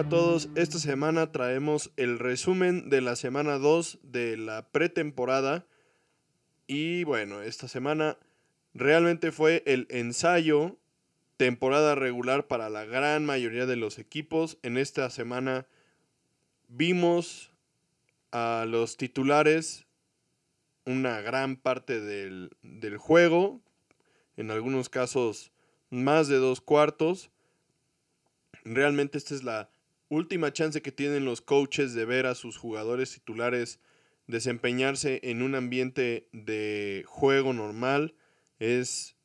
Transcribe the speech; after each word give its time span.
a 0.00 0.08
todos? 0.08 0.48
Esta 0.54 0.78
semana 0.78 1.30
traemos 1.30 1.92
el 1.98 2.18
resumen 2.18 2.88
de 2.88 3.02
la 3.02 3.16
semana 3.16 3.58
2 3.58 3.98
de 4.02 4.38
la 4.38 4.66
pretemporada. 4.70 5.66
Y 6.66 7.04
bueno, 7.04 7.42
esta 7.42 7.68
semana 7.68 8.16
realmente 8.72 9.30
fue 9.30 9.62
el 9.66 9.86
ensayo, 9.90 10.78
temporada 11.40 11.94
regular 11.94 12.48
para 12.48 12.68
la 12.68 12.84
gran 12.84 13.24
mayoría 13.24 13.64
de 13.64 13.76
los 13.76 13.98
equipos. 13.98 14.58
En 14.62 14.76
esta 14.76 15.08
semana 15.08 15.66
vimos 16.68 17.50
a 18.30 18.66
los 18.68 18.98
titulares 18.98 19.86
una 20.84 21.22
gran 21.22 21.56
parte 21.56 22.02
del, 22.02 22.50
del 22.60 22.98
juego, 22.98 23.62
en 24.36 24.50
algunos 24.50 24.90
casos 24.90 25.50
más 25.88 26.28
de 26.28 26.36
dos 26.36 26.60
cuartos. 26.60 27.30
Realmente 28.62 29.16
esta 29.16 29.34
es 29.34 29.42
la 29.42 29.70
última 30.10 30.52
chance 30.52 30.82
que 30.82 30.92
tienen 30.92 31.24
los 31.24 31.40
coaches 31.40 31.94
de 31.94 32.04
ver 32.04 32.26
a 32.26 32.34
sus 32.34 32.58
jugadores 32.58 33.12
titulares 33.12 33.80
desempeñarse 34.26 35.20
en 35.22 35.40
un 35.40 35.54
ambiente 35.54 36.28
de 36.32 37.02
juego 37.06 37.54
normal. 37.54 38.14
Es 38.58 39.16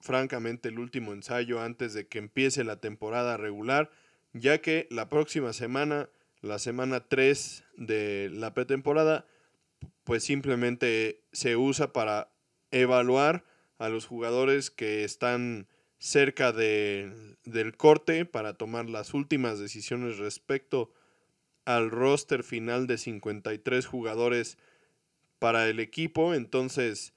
francamente 0.00 0.68
el 0.68 0.78
último 0.78 1.12
ensayo 1.12 1.60
antes 1.60 1.94
de 1.94 2.08
que 2.08 2.18
empiece 2.18 2.64
la 2.64 2.80
temporada 2.80 3.36
regular, 3.36 3.90
ya 4.32 4.60
que 4.60 4.86
la 4.90 5.08
próxima 5.08 5.52
semana, 5.52 6.08
la 6.40 6.58
semana 6.58 7.00
3 7.08 7.64
de 7.76 8.30
la 8.32 8.54
pretemporada, 8.54 9.26
pues 10.04 10.24
simplemente 10.24 11.22
se 11.32 11.56
usa 11.56 11.92
para 11.92 12.32
evaluar 12.70 13.44
a 13.78 13.88
los 13.88 14.06
jugadores 14.06 14.70
que 14.70 15.04
están 15.04 15.66
cerca 15.98 16.52
de, 16.52 17.36
del 17.44 17.76
corte 17.76 18.24
para 18.24 18.54
tomar 18.54 18.88
las 18.88 19.14
últimas 19.14 19.58
decisiones 19.58 20.18
respecto 20.18 20.92
al 21.64 21.90
roster 21.90 22.42
final 22.42 22.86
de 22.86 22.98
53 22.98 23.86
jugadores 23.86 24.58
para 25.38 25.68
el 25.68 25.78
equipo. 25.78 26.34
Entonces, 26.34 27.12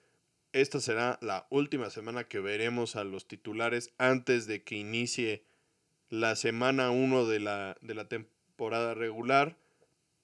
esta 0.54 0.80
será 0.80 1.18
la 1.22 1.48
última 1.50 1.90
semana 1.90 2.24
que 2.24 2.40
veremos 2.40 2.96
a 2.96 3.04
los 3.04 3.28
titulares 3.28 3.92
antes 3.98 4.48
de 4.48 4.64
que 4.64 4.76
inicie 4.76 5.44
la 6.10 6.36
semana 6.36 6.92
1 6.92 7.26
de 7.26 7.40
la, 7.40 7.76
de 7.82 7.96
la 7.96 8.08
temporada 8.08 8.94
regular, 8.94 9.58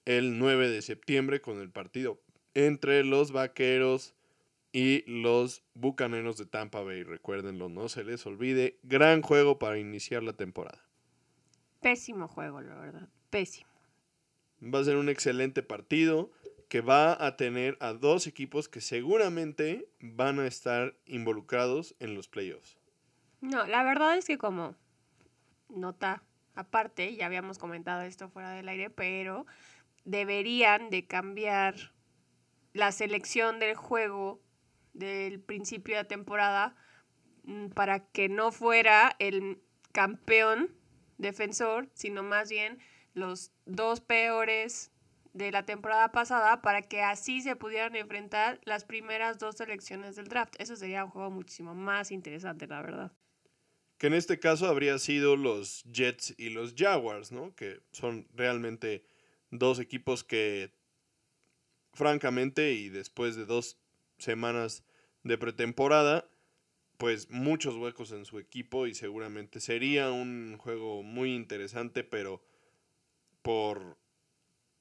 el 0.04 0.38
9 0.38 0.70
de 0.70 0.82
septiembre, 0.82 1.40
con 1.40 1.60
el 1.60 1.70
partido 1.70 2.20
entre 2.54 3.04
los 3.04 3.32
Vaqueros 3.32 4.14
y 4.72 5.02
los 5.10 5.64
Bucaneros 5.74 6.36
de 6.36 6.46
Tampa 6.46 6.80
Bay. 6.82 7.02
Recuérdenlo, 7.02 7.68
no 7.68 7.88
se 7.88 8.04
les 8.04 8.24
olvide. 8.26 8.78
Gran 8.82 9.22
juego 9.22 9.58
para 9.58 9.78
iniciar 9.78 10.22
la 10.22 10.32
temporada. 10.32 10.80
Pésimo 11.80 12.28
juego, 12.28 12.60
la 12.60 12.76
verdad. 12.76 13.08
Pésimo. 13.30 13.70
Va 14.62 14.80
a 14.80 14.84
ser 14.84 14.96
un 14.96 15.08
excelente 15.08 15.62
partido 15.62 16.30
que 16.70 16.80
va 16.82 17.26
a 17.26 17.36
tener 17.36 17.76
a 17.80 17.92
dos 17.92 18.28
equipos 18.28 18.68
que 18.68 18.80
seguramente 18.80 19.90
van 19.98 20.38
a 20.38 20.46
estar 20.46 20.94
involucrados 21.04 21.96
en 21.98 22.14
los 22.14 22.28
playoffs. 22.28 22.78
No, 23.40 23.66
la 23.66 23.82
verdad 23.82 24.16
es 24.16 24.24
que 24.24 24.38
como 24.38 24.76
nota 25.68 26.22
aparte, 26.54 27.16
ya 27.16 27.26
habíamos 27.26 27.58
comentado 27.58 28.02
esto 28.02 28.28
fuera 28.28 28.52
del 28.52 28.68
aire, 28.68 28.88
pero 28.88 29.46
deberían 30.04 30.90
de 30.90 31.08
cambiar 31.08 31.74
la 32.72 32.92
selección 32.92 33.58
del 33.58 33.74
juego 33.74 34.40
del 34.92 35.40
principio 35.40 35.96
de 35.96 36.04
temporada 36.04 36.76
mm, 37.42 37.70
para 37.70 37.98
que 37.98 38.28
no 38.28 38.52
fuera 38.52 39.16
el 39.18 39.60
campeón 39.90 40.70
defensor, 41.18 41.88
sino 41.94 42.22
más 42.22 42.48
bien 42.48 42.78
los 43.12 43.50
dos 43.66 44.00
peores 44.00 44.89
de 45.32 45.52
la 45.52 45.64
temporada 45.64 46.12
pasada 46.12 46.62
para 46.62 46.82
que 46.82 47.02
así 47.02 47.40
se 47.40 47.56
pudieran 47.56 47.94
enfrentar 47.96 48.60
las 48.64 48.84
primeras 48.84 49.38
dos 49.38 49.56
selecciones 49.56 50.16
del 50.16 50.28
draft. 50.28 50.54
Eso 50.58 50.76
sería 50.76 51.04
un 51.04 51.10
juego 51.10 51.30
muchísimo 51.30 51.74
más 51.74 52.10
interesante, 52.10 52.66
la 52.66 52.82
verdad. 52.82 53.12
Que 53.98 54.06
en 54.06 54.14
este 54.14 54.38
caso 54.38 54.66
habría 54.66 54.98
sido 54.98 55.36
los 55.36 55.84
Jets 55.84 56.34
y 56.38 56.50
los 56.50 56.74
Jaguars, 56.74 57.32
¿no? 57.32 57.54
Que 57.54 57.80
son 57.92 58.26
realmente 58.34 59.04
dos 59.50 59.78
equipos 59.78 60.24
que, 60.24 60.72
francamente, 61.92 62.72
y 62.72 62.88
después 62.88 63.36
de 63.36 63.44
dos 63.44 63.78
semanas 64.18 64.84
de 65.22 65.36
pretemporada, 65.36 66.28
pues 66.96 67.30
muchos 67.30 67.76
huecos 67.76 68.12
en 68.12 68.24
su 68.24 68.38
equipo 68.38 68.86
y 68.86 68.94
seguramente 68.94 69.60
sería 69.60 70.10
un 70.10 70.56
juego 70.58 71.02
muy 71.02 71.34
interesante, 71.34 72.04
pero 72.04 72.42
por 73.42 73.99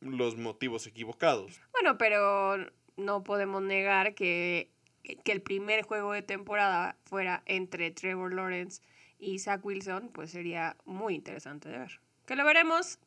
los 0.02 0.38
motivos 0.38 0.88
equivocados. 0.88 1.62
Bueno, 1.72 1.98
pero 1.98 2.58
no 2.98 3.24
podemos 3.24 3.62
negar 3.62 4.16
que, 4.16 4.72
que 5.24 5.32
el 5.32 5.42
primer 5.42 5.84
juego 5.84 6.14
de 6.14 6.22
temporada 6.22 6.98
fuera 7.06 7.44
entre 7.46 7.92
Trevor 7.92 8.34
Lawrence 8.34 8.82
y 9.18 9.40
Zach 9.40 9.64
Wilson, 9.64 10.10
pues 10.14 10.32
sería 10.32 10.78
muy 10.86 11.16
interesante 11.16 11.70
de 11.70 11.80
ver. 11.80 12.00
Que 12.26 12.36
lo 12.36 12.46
veremos 12.46 13.00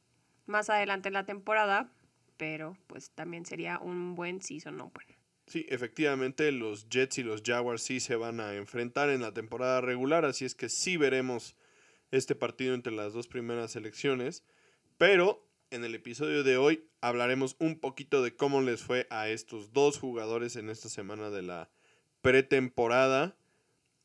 más 0.46 0.68
adelante 0.70 1.08
en 1.08 1.14
la 1.14 1.24
temporada, 1.24 1.90
pero 2.36 2.76
pues 2.86 3.10
también 3.10 3.46
sería 3.46 3.78
un 3.78 4.14
buen 4.14 4.42
season 4.42 4.80
open. 4.80 5.06
Sí, 5.46 5.66
efectivamente 5.68 6.52
los 6.52 6.88
Jets 6.88 7.18
y 7.18 7.22
los 7.22 7.42
Jaguars 7.44 7.82
sí 7.82 8.00
se 8.00 8.16
van 8.16 8.40
a 8.40 8.54
enfrentar 8.54 9.10
en 9.10 9.22
la 9.22 9.32
temporada 9.32 9.80
regular, 9.80 10.24
así 10.24 10.44
es 10.44 10.54
que 10.54 10.68
sí 10.68 10.96
veremos 10.96 11.56
este 12.10 12.34
partido 12.34 12.74
entre 12.74 12.92
las 12.92 13.12
dos 13.12 13.26
primeras 13.26 13.72
selecciones, 13.72 14.44
pero 14.98 15.46
en 15.72 15.84
el 15.84 15.94
episodio 15.94 16.44
de 16.44 16.58
hoy 16.58 16.84
hablaremos 17.00 17.56
un 17.58 17.80
poquito 17.80 18.22
de 18.22 18.36
cómo 18.36 18.60
les 18.60 18.82
fue 18.82 19.06
a 19.08 19.28
estos 19.30 19.72
dos 19.72 19.98
jugadores 19.98 20.56
en 20.56 20.68
esta 20.68 20.90
semana 20.90 21.30
de 21.30 21.40
la 21.40 21.70
pretemporada 22.20 23.34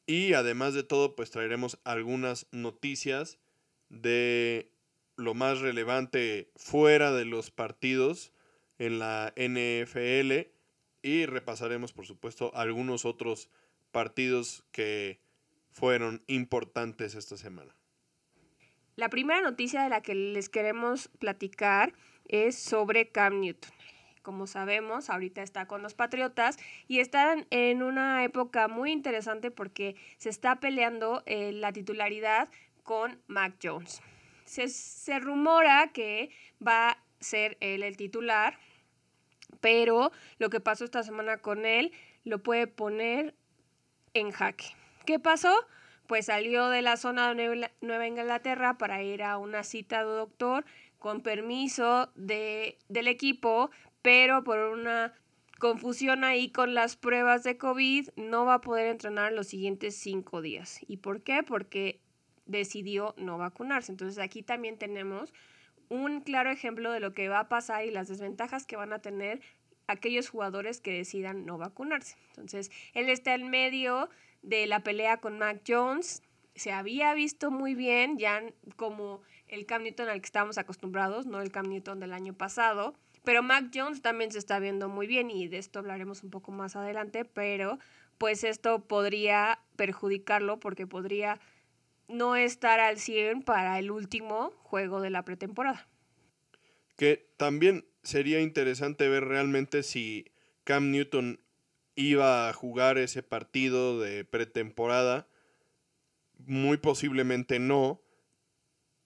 y 0.05 0.31
además 0.33 0.73
de 0.73 0.83
todo 0.83 1.16
pues 1.16 1.29
traeremos 1.29 1.78
algunas 1.83 2.47
noticias 2.51 3.38
de 3.89 4.72
lo 5.17 5.33
más 5.33 5.59
relevante 5.59 6.51
fuera 6.55 7.11
de 7.11 7.25
los 7.25 7.51
partidos 7.51 8.31
en 8.79 8.99
la 8.99 9.34
NFL 9.35 10.49
y 11.01 11.25
repasaremos, 11.25 11.91
por 11.91 12.05
supuesto, 12.05 12.51
algunos 12.55 13.03
otros 13.03 13.49
partidos 13.91 14.63
que 14.72 15.19
fueron 15.69 16.23
importantes 16.28 17.16
esta 17.16 17.35
semana. 17.35 17.77
La 18.97 19.09
primera 19.09 19.41
noticia 19.41 19.84
de 19.84 19.90
la 19.90 20.02
que 20.02 20.16
les 20.16 20.50
queremos 20.50 21.08
platicar 21.19 21.94
es 22.28 22.58
sobre 22.58 23.09
Cam 23.09 23.40
Newton. 23.40 23.72
Como 24.24 24.47
sabemos, 24.47 25.09
ahorita 25.12 25.44
está 25.44 25.68
con 25.68 25.84
los 25.84 25.94
Patriotas 25.94 26.58
y 26.88 27.00
están 27.00 27.46
en 27.52 27.84
una 27.84 28.24
época 28.24 28.68
muy 28.68 28.91
interesante 28.91 29.52
porque 29.52 29.96
se 30.18 30.30
está 30.30 30.59
peleando 30.59 31.22
eh, 31.28 31.52
la 31.53 31.72
titularidad 31.72 32.50
con 32.81 33.22
Mac 33.28 33.53
Jones. 33.62 34.02
Se, 34.46 34.68
se 34.68 35.19
rumora 35.19 35.91
que 35.94 36.31
va 36.66 36.90
a 36.90 37.03
ser 37.19 37.56
él 37.62 37.84
el 37.84 37.97
titular 37.97 38.58
pero 39.62 40.12
lo 40.40 40.50
que 40.50 40.59
pasó 40.59 40.85
esta 40.85 41.03
semana 41.03 41.38
con 41.38 41.66
él 41.66 41.91
lo 42.24 42.41
puede 42.44 42.68
poner 42.68 43.35
en 44.14 44.31
jaque. 44.31 44.66
¿Qué 45.06 45.19
pasó? 45.19 45.56
Pues 46.07 46.28
salió 46.28 46.69
de 46.69 46.81
la 46.81 46.97
zona 46.97 47.34
de 47.34 47.69
Nueva 47.81 48.07
Inglaterra 48.07 48.78
para 48.78 49.03
ir 49.03 49.23
a 49.23 49.37
una 49.37 49.64
cita 49.64 50.05
de 50.05 50.11
doctor 50.11 50.66
con 50.99 51.22
permiso 51.22 52.11
de, 52.16 52.78
del 52.90 53.08
equipo, 53.08 53.70
pero 54.02 54.43
por 54.43 54.58
una 54.58 55.14
confusión 55.59 56.23
ahí 56.23 56.49
con 56.49 56.73
las 56.73 56.96
pruebas 56.96 57.43
de 57.43 57.58
COVID, 57.58 58.09
no 58.16 58.46
va 58.46 58.55
a 58.55 58.61
poder 58.61 58.87
entrenar 58.87 59.34
los 59.34 59.47
siguientes 59.47 59.96
cinco 59.96 60.41
días. 60.41 60.79
¿Y 60.87 60.97
por 60.97 61.22
qué? 61.22 61.43
Porque 61.43 61.99
decidió 62.46 63.14
no 63.17 63.37
vacunarse. 63.37 63.91
Entonces 63.91 64.20
aquí 64.20 64.43
también 64.43 64.78
tenemos 64.78 65.34
un 65.90 66.22
claro 66.22 66.52
ejemplo 66.52 66.91
de 66.91 66.99
lo 66.99 67.14
que 67.14 67.29
va 67.29 67.40
a 67.40 67.49
pasar 67.49 67.85
y 67.85 67.91
las 67.91 68.08
desventajas 68.08 68.66
que 68.66 68.76
van 68.76 68.93
a 68.93 68.99
tener 68.99 69.41
aquellos 69.87 70.29
jugadores 70.29 70.82
que 70.82 70.93
decidan 70.93 71.46
no 71.46 71.58
vacunarse. 71.58 72.17
Entonces, 72.29 72.72
él 72.93 73.09
está 73.09 73.34
en 73.34 73.49
medio 73.49 74.09
de 74.47 74.66
la 74.66 74.79
pelea 74.79 75.17
con 75.17 75.38
Mac 75.38 75.61
Jones. 75.67 76.23
Se 76.55 76.72
había 76.72 77.14
visto 77.14 77.52
muy 77.52 77.76
bien, 77.76 78.17
ya 78.17 78.41
como 78.76 79.22
el 79.47 79.66
Cam 79.66 79.84
Newton 79.84 80.09
al 80.09 80.22
que 80.22 80.26
estábamos 80.26 80.58
acostumbrados, 80.58 81.26
no 81.26 81.41
el 81.41 81.52
Cam 81.52 81.67
Newton 81.67 81.99
del 81.99 82.14
año 82.14 82.34
pasado. 82.34 82.96
Pero 83.23 83.44
Mac 83.44 83.72
Jones 83.73 84.02
también 84.02 84.32
se 84.32 84.40
está 84.40 84.58
viendo 84.59 84.88
muy 84.88 85.05
bien 85.05 85.29
y 85.29 85.47
de 85.49 85.58
esto 85.58 85.79
hablaremos 85.79 86.23
un 86.23 86.29
poco 86.29 86.52
más 86.52 86.76
adelante, 86.76 87.26
pero 87.26 87.78
pues 88.17 88.44
esto 88.44 88.88
podría 88.88 89.59
perjudicarlo 89.76 90.59
porque 90.59 90.88
podría 90.88 91.40
no 92.08 92.38
estar 92.38 92.79
al 92.79 92.97
100 92.97 93.44
para 93.44 93.78
el 93.79 93.91
último 93.91 94.52
juego 94.64 95.02
de 95.02 95.09
la 95.09 95.23
pretemporada. 95.23 95.88
Que 96.96 97.29
también 97.35 97.85
sería 98.02 98.40
interesante 98.40 99.09
ver 99.09 99.26
realmente 99.26 99.84
si 99.84 100.32
Cam 100.64 100.90
Newton 100.91 101.41
iba 101.97 102.47
a 102.47 102.53
jugar 102.53 102.97
ese 102.97 103.23
partido 103.23 103.99
de 103.99 104.23
pretemporada. 104.23 105.28
Muy 106.38 106.78
posiblemente 106.78 107.59
no. 107.59 108.02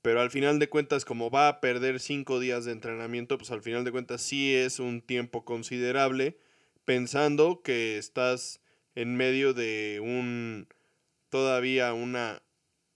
Pero 0.03 0.19
al 0.19 0.29
final 0.29 0.59
de 0.59 0.69
cuentas, 0.69 1.05
como 1.05 1.31
va 1.31 1.47
a 1.47 1.61
perder 1.61 1.99
cinco 1.99 2.39
días 2.39 2.65
de 2.65 2.73
entrenamiento, 2.73 3.38
pues 3.38 3.49
al 3.51 3.61
final 3.61 3.85
de 3.85 3.91
cuentas 3.91 4.21
sí 4.21 4.53
es 4.53 4.79
un 4.79 5.01
tiempo 5.01 5.45
considerable, 5.45 6.38
pensando 6.85 7.61
que 7.63 7.97
estás 7.97 8.61
en 8.93 9.15
medio 9.15 9.53
de 9.53 9.99
un 10.03 10.67
todavía 11.29 11.93
una 11.93 12.43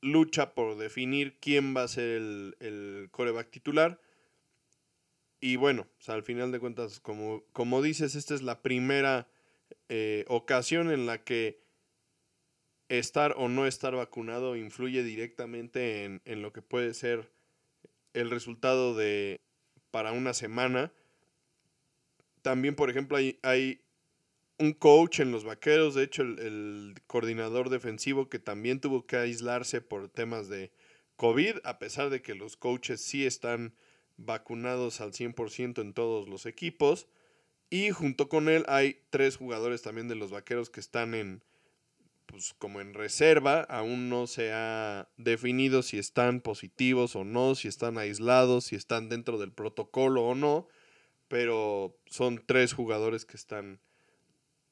lucha 0.01 0.55
por 0.55 0.77
definir 0.77 1.39
quién 1.39 1.75
va 1.75 1.83
a 1.83 1.87
ser 1.87 2.17
el, 2.17 2.57
el 2.59 3.07
coreback 3.11 3.49
titular. 3.49 4.01
Y 5.39 5.55
bueno, 5.55 5.87
al 6.07 6.23
final 6.23 6.51
de 6.51 6.59
cuentas, 6.59 6.99
como, 6.99 7.45
como 7.53 7.81
dices, 7.81 8.15
esta 8.15 8.33
es 8.33 8.41
la 8.41 8.61
primera 8.61 9.29
eh, 9.89 10.25
ocasión 10.27 10.91
en 10.91 11.05
la 11.05 11.23
que 11.23 11.63
estar 12.89 13.33
o 13.37 13.49
no 13.49 13.65
estar 13.65 13.95
vacunado 13.95 14.55
influye 14.55 15.03
directamente 15.03 16.03
en, 16.03 16.21
en, 16.25 16.41
lo 16.41 16.53
que 16.53 16.61
puede 16.61 16.93
ser 16.93 17.31
el 18.13 18.29
resultado 18.29 18.95
de 18.95 19.39
para 19.91 20.11
una 20.11 20.33
semana. 20.33 20.91
También, 22.41 22.75
por 22.75 22.89
ejemplo, 22.89 23.17
hay, 23.17 23.39
hay 23.41 23.81
un 24.59 24.73
coach 24.73 25.19
en 25.19 25.31
los 25.31 25.43
vaqueros, 25.43 25.95
de 25.95 26.03
hecho, 26.03 26.21
el, 26.21 26.39
el, 26.39 26.95
coordinador 27.07 27.69
defensivo 27.69 28.29
que 28.29 28.39
también 28.39 28.79
tuvo 28.79 29.05
que 29.05 29.17
aislarse 29.17 29.81
por 29.81 30.09
temas 30.09 30.47
de 30.47 30.71
COVID, 31.15 31.57
a 31.63 31.79
pesar 31.79 32.09
de 32.09 32.21
que 32.21 32.35
los 32.35 32.55
coaches 32.57 33.01
sí 33.01 33.25
están 33.25 33.73
vacunados 34.17 35.01
al 35.01 35.11
100% 35.11 35.81
en 35.81 35.93
todos 35.93 36.27
los 36.27 36.45
equipos. 36.45 37.07
Y 37.69 37.91
junto 37.91 38.29
con 38.29 38.49
él 38.49 38.63
hay 38.67 39.01
tres 39.09 39.37
jugadores 39.37 39.81
también 39.81 40.07
de 40.07 40.15
los 40.15 40.31
vaqueros 40.31 40.69
que 40.69 40.79
están 40.79 41.13
en, 41.13 41.43
pues 42.25 42.53
como 42.57 42.79
en 42.81 42.93
reserva. 42.93 43.61
Aún 43.61 44.09
no 44.09 44.27
se 44.27 44.51
ha 44.53 45.09
definido 45.17 45.81
si 45.81 45.97
están 45.97 46.41
positivos 46.41 47.15
o 47.15 47.23
no, 47.23 47.55
si 47.55 47.67
están 47.67 47.97
aislados, 47.97 48.65
si 48.65 48.75
están 48.75 49.09
dentro 49.09 49.37
del 49.37 49.51
protocolo 49.51 50.23
o 50.23 50.35
no. 50.35 50.67
Pero 51.27 51.97
son 52.05 52.43
tres 52.45 52.73
jugadores 52.73 53.25
que 53.25 53.37
están 53.37 53.79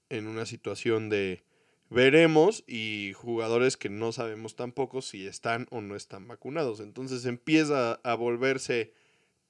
en 0.09 0.27
una 0.27 0.45
situación 0.45 1.09
de 1.09 1.43
veremos 1.89 2.63
y 2.67 3.13
jugadores 3.15 3.77
que 3.77 3.89
no 3.89 4.11
sabemos 4.11 4.55
tampoco 4.55 5.01
si 5.01 5.27
están 5.27 5.67
o 5.71 5.81
no 5.81 5.95
están 5.95 6.27
vacunados. 6.27 6.79
Entonces 6.79 7.25
empieza 7.25 7.93
a 8.03 8.15
volverse 8.15 8.93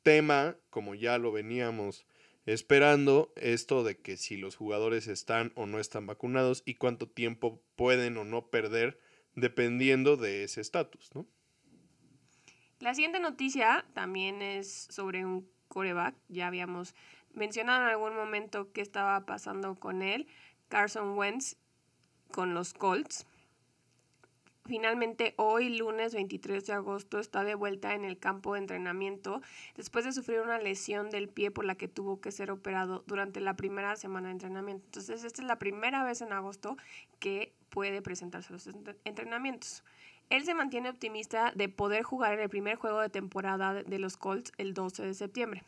tema, 0.04 0.57
como 0.69 0.96
ya 0.96 1.18
lo 1.18 1.31
veníamos 1.31 2.06
esperando, 2.45 3.31
esto 3.36 3.84
de 3.84 3.98
que 3.98 4.18
si 4.18 4.38
los 4.38 4.56
jugadores 4.56 5.07
están 5.07 5.51
o 5.56 5.66
no 5.66 5.80
están 5.80 6.06
vacunados 6.06 6.63
y 6.66 6.75
cuánto 6.75 7.07
tiempo 7.07 7.62
pueden 7.75 8.18
o 8.18 8.24
no 8.24 8.48
perder 8.50 9.00
dependiendo 9.36 10.18
de 10.18 10.44
ese 10.44 10.62
estatus, 10.62 11.10
¿no? 11.16 11.25
La 12.80 12.94
siguiente 12.94 13.19
noticia 13.19 13.86
también 13.94 14.42
es 14.42 14.88
sobre 14.90 15.25
un 15.25 15.48
coreback. 15.69 16.16
Ya 16.28 16.48
habíamos 16.48 16.95
mencionado 17.34 17.84
en 17.84 17.90
algún 17.90 18.13
momento 18.13 18.74
qué 18.74 18.81
estaba 18.81 19.25
pasando 19.25 19.75
con 19.75 20.01
él. 20.01 20.28
Carson 20.68 21.18
Wentz 21.18 21.56
con 22.31 22.54
los 22.54 22.74
Colts. 22.74 23.25
Finalmente, 24.65 25.33
hoy, 25.36 25.77
lunes 25.77 26.13
23 26.13 26.65
de 26.65 26.71
agosto, 26.71 27.19
está 27.19 27.44
de 27.44 27.54
vuelta 27.54 27.95
en 27.95 28.06
el 28.06 28.18
campo 28.18 28.54
de 28.54 28.60
entrenamiento 28.60 29.42
después 29.75 30.06
de 30.06 30.13
sufrir 30.13 30.39
una 30.39 30.57
lesión 30.57 31.10
del 31.10 31.27
pie 31.27 31.51
por 31.51 31.65
la 31.65 31.75
que 31.75 31.89
tuvo 31.89 32.21
que 32.21 32.31
ser 32.31 32.50
operado 32.50 33.04
durante 33.06 33.42
la 33.42 33.57
primera 33.57 33.98
semana 33.98 34.30
de 34.30 34.33
entrenamiento. 34.33 34.86
Entonces, 34.86 35.25
esta 35.25 35.42
es 35.42 35.48
la 35.50 35.60
primera 35.60 36.06
vez 36.06 36.21
en 36.21 36.31
agosto 36.31 36.77
que 37.19 37.54
puede 37.69 38.01
presentarse 38.01 38.50
a 38.50 38.54
los 38.54 38.69
entrenamientos. 39.04 39.83
Él 40.30 40.45
se 40.45 40.54
mantiene 40.54 40.89
optimista 40.89 41.51
de 41.54 41.68
poder 41.68 42.04
jugar 42.04 42.33
en 42.33 42.39
el 42.39 42.50
primer 42.50 42.77
juego 42.77 43.01
de 43.01 43.10
temporada 43.10 43.83
de 43.83 44.00
los 44.00 44.15
Colts 44.15 44.54
el 44.57 44.74
12 44.74 45.04
de 45.04 45.13
septiembre. 45.13 45.63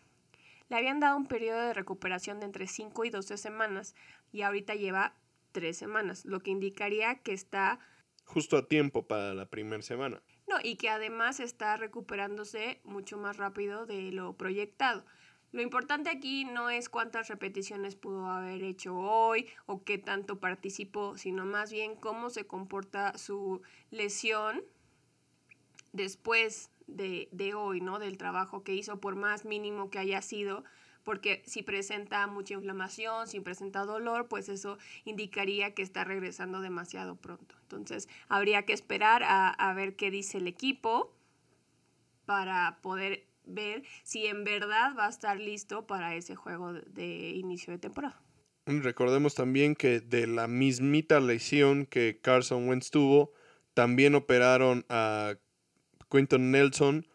Le 0.69 0.77
habían 0.77 1.01
dado 1.01 1.18
un 1.18 1.27
periodo 1.27 1.59
de 1.62 1.74
recuperación 1.74 2.39
de 2.39 2.45
entre 2.45 2.65
5 2.65 3.03
y 3.03 3.09
12 3.09 3.36
semanas 3.36 3.94
y 4.31 4.44
ahorita 4.44 4.74
lleva 4.74 5.13
3 5.51 5.77
semanas, 5.77 6.24
lo 6.24 6.39
que 6.39 6.51
indicaría 6.51 7.15
que 7.15 7.33
está 7.33 7.80
justo 8.25 8.57
a 8.57 8.68
tiempo 8.68 9.07
para 9.07 9.33
la 9.33 9.45
primera 9.45 9.81
semana. 9.81 10.22
No, 10.48 10.57
y 10.62 10.75
que 10.75 10.89
además 10.89 11.39
está 11.39 11.77
recuperándose 11.77 12.81
mucho 12.83 13.18
más 13.18 13.38
rápido 13.38 13.86
de 13.86 14.12
lo 14.12 14.33
proyectado. 14.33 15.06
Lo 15.51 15.62
importante 15.62 16.10
aquí 16.10 16.44
no 16.44 16.69
es 16.69 16.89
cuántas 16.89 17.30
repeticiones 17.30 17.95
pudo 17.95 18.25
haber 18.25 18.62
hecho 18.62 18.95
hoy 18.98 19.48
o 19.68 19.86
qué 19.86 19.98
tanto 19.98 20.39
participó, 20.39 21.18
sino 21.18 21.45
más 21.45 21.72
bien 21.72 21.95
cómo 21.95 22.30
se 22.30 22.45
comporta 22.45 23.18
su 23.18 23.62
lesión 23.89 24.66
después 25.94 26.71
de, 26.88 27.30
de 27.31 27.54
hoy, 27.54 27.80
¿no? 27.80 28.00
Del 28.00 28.18
trabajo 28.18 28.63
que 28.63 28.74
hizo, 28.74 29.00
por 29.00 29.16
más 29.16 29.45
mínimo 29.45 29.89
que 29.89 30.00
haya 30.00 30.21
sido, 30.21 30.66
porque 31.06 31.44
si 31.46 31.62
presenta 31.62 32.25
mucha 32.28 32.56
inflamación, 32.56 33.28
si 33.28 33.40
presenta 33.40 33.86
dolor, 33.86 34.28
pues 34.28 34.50
eso 34.50 34.78
indicaría 35.06 35.74
que 35.74 35.84
está 35.84 36.04
regresando 36.04 36.60
demasiado 36.60 37.16
pronto. 37.16 37.56
Entonces, 37.62 38.10
habría 38.28 38.63
que 38.63 38.74
esperar 38.74 39.22
a, 39.24 39.74
ver 39.75 39.96
qué 39.96 40.10
dice 40.12 40.40
el 40.40 40.48
equipo 40.48 41.16
para 42.25 42.80
poder 42.81 43.28
ver 43.46 43.84
si 44.04 44.25
en 44.25 44.44
verdad 44.44 44.96
va 44.98 45.06
a 45.06 45.10
estar 45.10 45.40
listo 45.40 45.86
para 45.86 46.16
ese 46.16 46.36
juego 46.36 46.74
de, 46.74 47.30
inicio 47.30 47.72
de 47.72 47.80
temporada. 47.80 48.19
Recordemos 48.66 49.36
también 49.36 49.75
que 49.75 50.00
de 50.00 50.25
la 50.25 50.48
mismita 50.48 51.19
lesión 51.19 51.86
que 51.86 52.19
Carson 52.19 52.68
Wentz 52.68 52.90
tuvo, 52.90 53.31
también 53.75 54.16
operaron 54.16 54.86
a 54.90 55.36
Quinton 56.10 56.50
Nelson, 56.50 57.07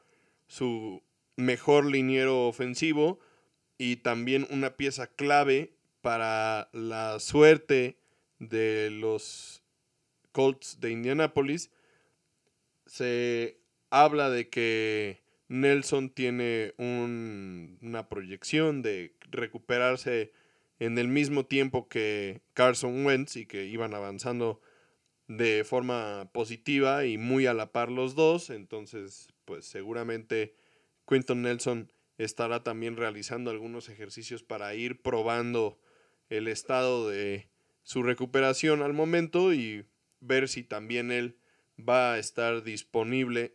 su 0.46 1.02
mejor 1.34 1.86
liniero 1.86 2.46
ofensivo, 2.46 3.18
y 3.80 3.96
también 3.96 4.46
una 4.50 4.76
pieza 4.76 5.06
clave 5.06 5.72
para 6.02 6.68
la 6.74 7.18
suerte 7.18 7.96
de 8.38 8.90
los 8.90 9.62
Colts 10.32 10.80
de 10.82 10.90
Indianapolis. 10.90 11.70
Se 12.84 13.58
habla 13.88 14.28
de 14.28 14.50
que 14.50 15.22
Nelson 15.48 16.10
tiene 16.10 16.74
una 16.76 18.10
proyección 18.10 18.82
de 18.82 19.14
recuperarse 19.30 20.30
en 20.78 20.98
el 20.98 21.08
mismo 21.08 21.46
tiempo 21.46 21.88
que 21.88 22.42
Carson 22.52 23.06
Wentz 23.06 23.36
y 23.36 23.46
que 23.46 23.64
iban 23.64 23.94
avanzando 23.94 24.60
de 25.26 25.64
forma 25.64 26.28
positiva 26.34 27.06
y 27.06 27.16
muy 27.16 27.46
a 27.46 27.54
la 27.54 27.72
par 27.72 27.90
los 27.90 28.14
dos. 28.14 28.50
Entonces, 28.50 29.28
pues 29.46 29.64
seguramente 29.64 30.54
Quinton 31.08 31.40
Nelson 31.40 31.90
estará 32.24 32.62
también 32.62 32.96
realizando 32.96 33.50
algunos 33.50 33.88
ejercicios 33.88 34.42
para 34.42 34.74
ir 34.74 35.00
probando 35.00 35.78
el 36.28 36.48
estado 36.48 37.08
de 37.08 37.48
su 37.82 38.02
recuperación 38.02 38.82
al 38.82 38.92
momento 38.92 39.54
y 39.54 39.86
ver 40.20 40.48
si 40.48 40.62
también 40.62 41.10
él 41.10 41.38
va 41.78 42.12
a 42.12 42.18
estar 42.18 42.62
disponible 42.62 43.54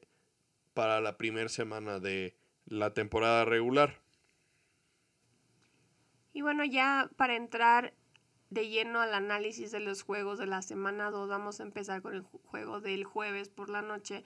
para 0.74 1.00
la 1.00 1.16
primera 1.16 1.48
semana 1.48 2.00
de 2.00 2.36
la 2.66 2.94
temporada 2.94 3.46
regular. 3.46 4.02
Y 6.34 6.42
bueno, 6.42 6.66
ya 6.66 7.12
para 7.18 7.36
entrar 7.36 7.94
de 8.50 8.68
lleno 8.68 9.00
al 9.00 9.14
análisis 9.14 9.72
de 9.72 9.80
los 9.80 10.02
juegos 10.02 10.40
de 10.40 10.48
la 10.48 10.64
semana 10.64 11.12
2, 11.12 11.30
vamos 11.30 11.60
a 11.60 11.64
empezar 11.64 12.02
con 12.02 12.16
el 12.16 12.24
juego 12.24 12.82
del 12.82 13.04
jueves 13.04 13.50
por 13.50 13.70
la 13.70 13.84
noche 13.84 14.24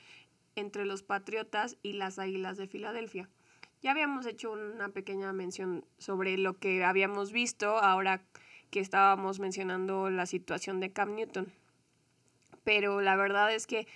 entre 0.55 0.85
los 0.85 1.03
Patriotas 1.03 1.77
y 1.83 1.93
las 1.93 2.19
Águilas 2.19 2.57
de 2.57 2.67
Filadelfia. 2.67 3.29
Ya 3.81 3.91
habíamos 3.91 4.25
hecho 4.25 4.51
una 4.51 4.89
pequeña 4.89 5.31
mención 5.33 5.85
sobre 5.97 6.37
lo 6.37 6.57
que 6.57 6.83
habíamos 6.83 7.31
visto 7.31 7.77
ahora 7.77 8.21
que 8.69 8.79
estábamos 8.79 9.39
mencionando 9.39 10.09
la 10.09 10.25
situación 10.25 10.79
de 10.79 10.91
Cam 10.91 11.15
Newton. 11.15 11.51
Pero 12.63 13.01
la 13.01 13.15
verdad 13.15 13.53
es 13.53 13.67
que 13.67 13.87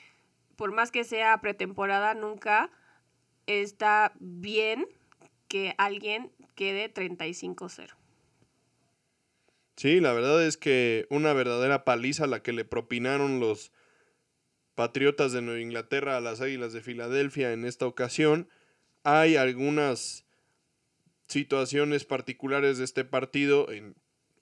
por 0.56 0.72
más 0.72 0.92
que 0.92 1.04
sea 1.04 1.40
pretemporada, 1.42 2.13
nunca 2.13 2.72
está 3.48 4.13
bien 4.20 4.88
que 5.48 5.75
alguien 5.78 6.32
quede 6.56 6.94
35-0. 6.94 7.90
Sí, 9.75 10.00
la 10.00 10.13
verdad 10.13 10.46
es 10.46 10.58
que 10.58 11.08
una 11.10 11.34
verdadera 11.34 11.84
paliza 11.84 12.28
la 12.28 12.44
que 12.44 12.54
le 12.54 12.66
propinaron 12.66 13.40
los 13.40 13.72
Patriotas 14.75 15.32
de 15.32 15.42
Nueva 15.42 15.62
Inglaterra 15.62 16.18
a 16.18 16.22
las 16.22 16.42
Águilas 16.42 16.74
de 16.74 16.82
Filadelfia 16.82 17.54
en 17.54 17.66
esta 17.66 17.86
ocasión 17.86 18.50
hay 19.03 19.36
algunas 19.36 20.25
situaciones 21.27 22.05
particulares 22.05 22.77
de 22.77 22.86
este 22.86 23.05
partido, 23.05 23.67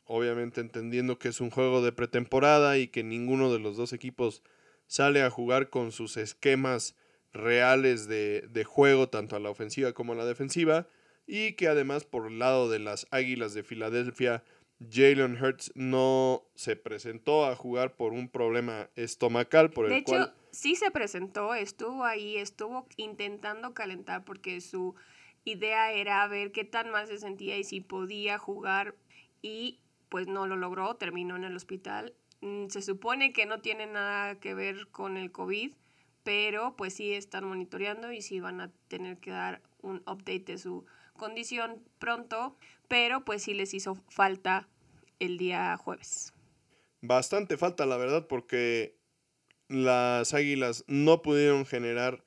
obviamente 0.05 0.61
entendiendo 0.61 1.19
que 1.19 1.29
es 1.29 1.41
un 1.41 1.49
juego 1.49 1.81
de 1.81 1.91
pretemporada 1.91 2.77
y 2.77 2.87
que 2.87 3.03
ninguno 3.03 3.51
de 3.51 3.59
los 3.59 3.77
dos 3.77 3.93
equipos 3.93 4.43
sale 4.87 5.21
a 5.21 5.29
jugar 5.29 5.69
con 5.69 5.91
sus 5.91 6.17
esquemas 6.17 6.95
reales 7.33 8.07
de, 8.07 8.47
de 8.49 8.63
juego, 8.63 9.09
tanto 9.09 9.35
a 9.35 9.39
la 9.39 9.49
ofensiva 9.49 9.93
como 9.93 10.13
a 10.13 10.17
la 10.17 10.25
defensiva, 10.25 10.87
y 11.25 11.53
que 11.53 11.67
además 11.67 12.03
por 12.03 12.27
el 12.27 12.39
lado 12.39 12.69
de 12.69 12.79
las 12.79 13.07
Águilas 13.09 13.53
de 13.53 13.63
Filadelfia, 13.63 14.43
Jalen 14.89 15.41
Hurts 15.41 15.71
no 15.75 16.43
se 16.55 16.75
presentó 16.75 17.45
a 17.45 17.55
jugar 17.55 17.95
por 17.95 18.13
un 18.13 18.29
problema 18.29 18.89
estomacal 18.95 19.69
por 19.69 19.87
De 19.87 19.95
el 19.95 20.01
hecho, 20.01 20.11
cual 20.11 20.33
sí 20.51 20.75
se 20.75 20.91
presentó, 20.91 21.53
estuvo 21.53 22.03
ahí, 22.05 22.37
estuvo 22.37 22.87
intentando 22.97 23.73
calentar 23.73 24.23
porque 24.25 24.61
su 24.61 24.95
idea 25.43 25.91
era 25.91 26.27
ver 26.27 26.51
qué 26.51 26.63
tan 26.65 26.91
mal 26.91 27.07
se 27.07 27.17
sentía 27.17 27.57
y 27.57 27.63
si 27.63 27.81
podía 27.81 28.37
jugar 28.37 28.95
y 29.41 29.79
pues 30.09 30.27
no 30.27 30.45
lo 30.47 30.55
logró, 30.57 30.95
terminó 30.95 31.35
en 31.35 31.45
el 31.45 31.55
hospital. 31.55 32.13
Mm, 32.41 32.67
Se 32.67 32.81
supone 32.81 33.33
que 33.33 33.45
no 33.45 33.61
tiene 33.61 33.87
nada 33.87 34.39
que 34.39 34.53
ver 34.53 34.87
con 34.89 35.17
el 35.17 35.31
COVID, 35.31 35.73
pero 36.23 36.75
pues 36.75 36.93
sí 36.95 37.13
están 37.13 37.45
monitoreando 37.45 38.11
y 38.11 38.21
sí 38.21 38.39
van 38.39 38.61
a 38.61 38.71
tener 38.87 39.17
que 39.19 39.31
dar 39.31 39.61
un 39.81 39.97
update 40.07 40.43
de 40.45 40.57
su 40.57 40.85
condición 41.17 41.83
pronto, 41.99 42.57
pero 42.87 43.23
pues 43.25 43.43
sí 43.43 43.53
les 43.53 43.73
hizo 43.73 43.95
falta 44.09 44.67
el 45.19 45.37
día 45.37 45.77
jueves. 45.77 46.33
bastante 47.01 47.57
falta, 47.57 47.85
la 47.85 47.97
verdad, 47.97 48.27
porque 48.27 48.97
las 49.71 50.33
Águilas 50.33 50.83
no 50.87 51.21
pudieron 51.21 51.65
generar 51.65 52.23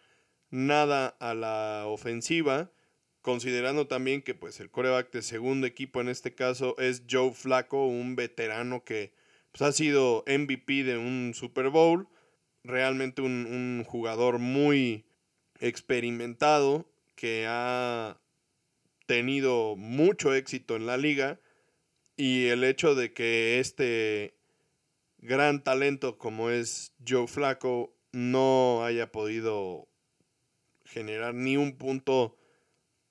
nada 0.51 1.09
a 1.21 1.35
la 1.35 1.85
ofensiva, 1.87 2.73
considerando 3.21 3.87
también 3.87 4.23
que 4.23 4.35
pues 4.35 4.61
el 4.61 4.71
coreback 4.71 5.13
de 5.13 5.23
segundo 5.23 5.67
equipo 5.67 6.01
en 6.01 6.09
este 6.09 6.35
caso 6.35 6.77
es 6.79 7.03
Joe 7.09 7.33
Flacco, 7.33 7.87
un 7.87 8.17
veterano 8.17 8.85
que 8.85 9.13
pues, 9.53 9.63
ha 9.63 9.73
sido 9.73 10.25
MVP 10.27 10.85
de 10.85 10.97
un 10.97 11.33
Super 11.35 11.69
Bowl, 11.69 12.09
realmente 12.63 13.21
un, 13.21 13.47
un 13.47 13.85
jugador 13.85 14.39
muy 14.39 15.05
experimentado 15.61 16.87
que 17.15 17.47
ha 17.47 18.21
tenido 19.07 19.77
mucho 19.77 20.35
éxito 20.35 20.77
en 20.77 20.87
la 20.87 20.97
liga 20.97 21.41
y 22.17 22.47
el 22.47 22.65
hecho 22.65 22.95
de 22.95 23.13
que 23.13 23.61
este 23.61 24.34
gran 25.25 25.65
talento 25.65 26.19
como 26.19 26.51
es 26.51 26.93
Joe 27.07 27.27
Flacco 27.27 27.97
no 28.13 28.85
haya 28.85 29.11
podido 29.11 29.89
generar 30.85 31.35
ni 31.35 31.57
un 31.57 31.79
punto 31.79 32.37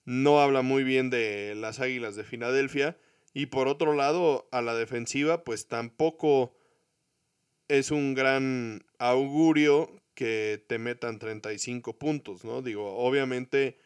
no 0.06 0.40
habla 0.40 0.62
muy 0.62 0.84
bien 0.84 1.10
de 1.10 1.56
las 1.56 1.80
Águilas 1.80 2.16
de 2.16 2.24
Filadelfia 2.24 2.98
y 3.34 3.48
por 3.48 3.68
otro 3.68 3.94
lado 3.94 4.48
a 4.52 4.62
la 4.62 4.76
defensiva 4.76 5.44
pues 5.44 5.68
tampoco 5.68 6.54
es 7.68 7.90
un 7.90 8.14
gran 8.14 8.86
augurio 9.00 9.90
que 10.14 10.64
te 10.68 10.78
metan 10.78 11.18
35 11.18 11.98
puntos, 11.98 12.46
¿no? 12.46 12.62
Digo, 12.62 12.96
obviamente 12.98 13.80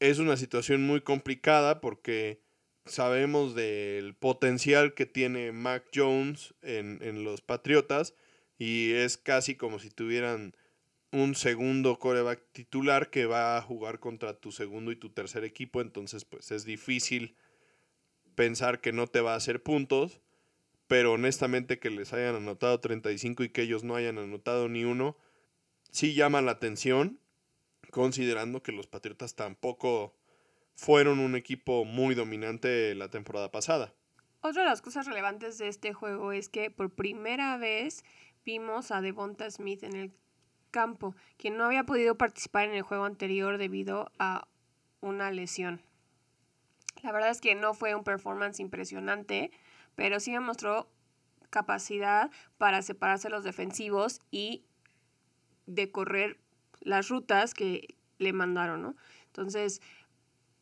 es 0.00 0.18
una 0.18 0.36
situación 0.36 0.84
muy 0.84 1.00
complicada 1.00 1.80
porque 1.80 2.40
sabemos 2.86 3.54
del 3.54 4.14
potencial 4.14 4.94
que 4.94 5.06
tiene 5.06 5.52
Mac 5.52 5.84
Jones 5.94 6.54
en, 6.62 6.98
en 7.02 7.24
los 7.24 7.40
Patriotas 7.40 8.14
y 8.58 8.92
es 8.92 9.16
casi 9.16 9.54
como 9.54 9.78
si 9.78 9.90
tuvieran 9.90 10.54
un 11.12 11.34
segundo 11.34 11.98
coreback 11.98 12.42
titular 12.52 13.10
que 13.10 13.26
va 13.26 13.56
a 13.56 13.62
jugar 13.62 14.00
contra 14.00 14.34
tu 14.34 14.52
segundo 14.52 14.90
y 14.92 14.96
tu 14.96 15.10
tercer 15.10 15.44
equipo, 15.44 15.80
entonces 15.80 16.24
pues 16.24 16.50
es 16.50 16.64
difícil 16.64 17.36
pensar 18.34 18.80
que 18.80 18.92
no 18.92 19.06
te 19.06 19.20
va 19.20 19.34
a 19.34 19.36
hacer 19.36 19.62
puntos, 19.62 20.20
pero 20.88 21.12
honestamente 21.12 21.78
que 21.78 21.90
les 21.90 22.12
hayan 22.12 22.36
anotado 22.36 22.80
35 22.80 23.44
y 23.44 23.48
que 23.48 23.62
ellos 23.62 23.82
no 23.82 23.96
hayan 23.96 24.18
anotado 24.18 24.68
ni 24.68 24.84
uno, 24.84 25.16
sí 25.90 26.14
llama 26.14 26.42
la 26.42 26.52
atención, 26.52 27.18
considerando 27.90 28.62
que 28.62 28.72
los 28.72 28.86
Patriotas 28.86 29.34
tampoco 29.34 30.14
fueron 30.76 31.18
un 31.18 31.34
equipo 31.34 31.84
muy 31.84 32.14
dominante 32.14 32.94
la 32.94 33.10
temporada 33.10 33.50
pasada. 33.50 33.92
Otra 34.40 34.62
de 34.62 34.68
las 34.68 34.82
cosas 34.82 35.06
relevantes 35.06 35.58
de 35.58 35.68
este 35.68 35.92
juego 35.92 36.32
es 36.32 36.48
que 36.48 36.70
por 36.70 36.90
primera 36.90 37.56
vez 37.56 38.04
vimos 38.44 38.92
a 38.92 39.00
Devonta 39.00 39.50
Smith 39.50 39.82
en 39.82 39.96
el 39.96 40.12
campo, 40.70 41.16
quien 41.38 41.56
no 41.56 41.64
había 41.64 41.84
podido 41.84 42.16
participar 42.16 42.68
en 42.68 42.74
el 42.74 42.82
juego 42.82 43.04
anterior 43.04 43.58
debido 43.58 44.12
a 44.18 44.46
una 45.00 45.30
lesión. 45.30 45.80
La 47.02 47.12
verdad 47.12 47.30
es 47.30 47.40
que 47.40 47.54
no 47.54 47.74
fue 47.74 47.94
un 47.94 48.04
performance 48.04 48.60
impresionante, 48.60 49.50
pero 49.94 50.20
sí 50.20 50.32
demostró 50.32 50.88
capacidad 51.50 52.30
para 52.58 52.82
separarse 52.82 53.30
los 53.30 53.44
defensivos 53.44 54.20
y 54.30 54.64
de 55.66 55.90
correr 55.90 56.38
las 56.80 57.08
rutas 57.08 57.54
que 57.54 57.96
le 58.18 58.32
mandaron, 58.32 58.82
¿no? 58.82 58.96
Entonces, 59.26 59.80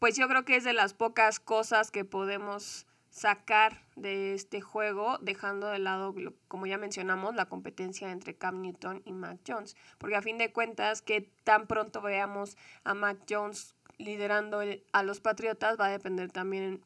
pues 0.05 0.19
yo 0.19 0.29
creo 0.29 0.45
que 0.45 0.57
es 0.57 0.65
de 0.65 0.75
las 0.75 0.93
pocas 0.93 1.41
cosas 1.41 1.91
que 1.91 2.05
podemos 2.05 2.87
sacar 3.09 3.87
de 3.97 4.35
este 4.35 4.61
juego, 4.61 5.17
dejando 5.23 5.69
de 5.69 5.79
lado, 5.79 6.15
como 6.47 6.67
ya 6.67 6.77
mencionamos, 6.77 7.35
la 7.35 7.47
competencia 7.47 8.13
entre 8.13 8.37
Cam 8.37 8.61
Newton 8.61 9.01
y 9.07 9.13
Mac 9.15 9.41
Jones. 9.49 9.77
Porque 9.97 10.17
a 10.17 10.21
fin 10.21 10.37
de 10.37 10.53
cuentas, 10.53 11.01
que 11.01 11.31
tan 11.43 11.67
pronto 11.67 12.03
veamos 12.03 12.59
a 12.83 12.93
Mac 12.93 13.17
Jones 13.27 13.77
liderando 13.97 14.61
a 14.93 15.03
los 15.05 15.21
Patriotas 15.21 15.81
va 15.81 15.87
a 15.87 15.93
depender 15.93 16.31
también 16.31 16.83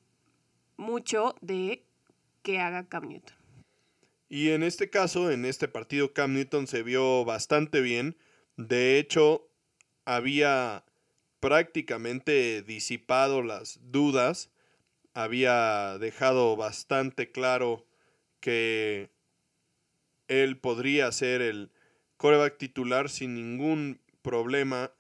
mucho 0.77 1.35
de 1.41 1.85
que 2.45 2.61
haga 2.61 2.87
Cam 2.87 3.09
Newton. 3.09 3.35
Y 4.29 4.51
en 4.51 4.63
este 4.63 4.91
caso, 4.91 5.33
en 5.33 5.45
este 5.45 5.67
partido, 5.67 6.13
Cam 6.13 6.35
Newton 6.35 6.69
se 6.69 6.85
vio 6.85 7.25
bastante 7.25 7.81
bien. 7.81 8.17
De 8.57 9.01
hecho, 9.01 9.51
había 10.05 10.85
prácticamente 11.41 12.63
disipado 12.63 13.43
las 13.43 13.81
dudas. 13.83 14.51
Había 15.15 15.99
dejado 15.99 16.57
bastante 16.57 17.31
claro 17.31 17.87
que 18.41 19.11
él 20.29 20.59
podría 20.59 21.11
ser 21.13 21.41
el 21.43 21.71
coreback 22.17 22.59
titular 22.59 23.09
sin 23.09 23.35
ningún 23.35 24.01
problema 24.23 24.93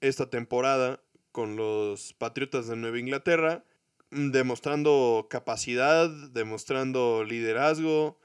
esta 0.00 0.30
temporada 0.30 1.00
con 1.32 1.56
los 1.56 2.12
Patriotas 2.14 2.66
de 2.66 2.76
Nueva 2.76 2.98
Inglaterra, 2.98 3.64
demostrando 4.10 5.26
capacidad, 5.28 6.08
demostrando 6.08 7.24
liderazgo, 7.24 8.18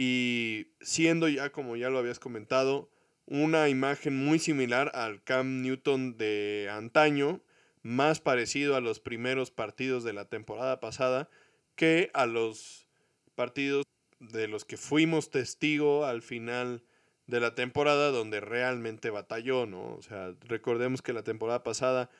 y 0.00 0.68
siendo 0.80 1.28
ya, 1.28 1.50
como 1.50 1.74
ya 1.74 1.90
lo 1.90 1.98
habías 1.98 2.20
comentado, 2.20 2.88
una 3.28 3.68
imagen 3.68 4.16
muy 4.16 4.38
similar 4.38 4.90
al 4.94 5.22
Cam 5.22 5.62
Newton 5.62 6.16
de 6.16 6.68
antaño, 6.70 7.42
más 7.82 8.20
parecido 8.20 8.74
a 8.74 8.80
los 8.80 9.00
primeros 9.00 9.50
partidos 9.50 10.04
de 10.04 10.12
la 10.12 10.24
temporada 10.24 10.80
pasada 10.80 11.28
que 11.76 12.10
a 12.14 12.26
los 12.26 12.88
partidos 13.34 13.84
de 14.18 14.48
los 14.48 14.64
que 14.64 14.76
fuimos 14.76 15.30
testigo 15.30 16.04
al 16.04 16.22
final 16.22 16.82
de 17.26 17.40
la 17.40 17.54
temporada 17.54 18.10
donde 18.10 18.40
realmente 18.40 19.10
batalló, 19.10 19.66
¿no? 19.66 19.94
O 19.94 20.02
sea, 20.02 20.34
recordemos 20.40 21.02
que 21.02 21.12
la 21.12 21.22
temporada 21.22 21.62
pasada 21.62 22.10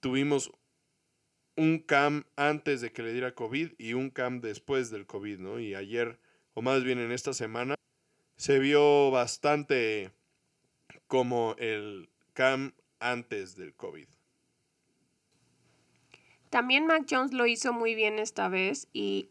tuvimos 0.00 0.52
un 1.56 1.78
Cam 1.78 2.24
antes 2.36 2.80
de 2.80 2.92
que 2.92 3.02
le 3.02 3.12
diera 3.12 3.34
COVID 3.34 3.72
y 3.78 3.94
un 3.94 4.10
Cam 4.10 4.40
después 4.40 4.90
del 4.90 5.06
COVID, 5.06 5.38
¿no? 5.38 5.60
Y 5.60 5.74
ayer 5.74 6.18
o 6.54 6.62
más 6.62 6.84
bien 6.84 6.98
en 6.98 7.12
esta 7.12 7.34
semana, 7.34 7.74
se 8.36 8.58
vio 8.58 9.10
bastante 9.10 10.12
como 11.06 11.54
el 11.58 12.08
Cam 12.32 12.72
antes 12.98 13.56
del 13.56 13.74
COVID. 13.74 14.08
También 16.50 16.86
Mac 16.86 17.06
Jones 17.10 17.32
lo 17.32 17.46
hizo 17.46 17.72
muy 17.72 17.94
bien 17.94 18.18
esta 18.18 18.48
vez 18.48 18.88
y 18.92 19.28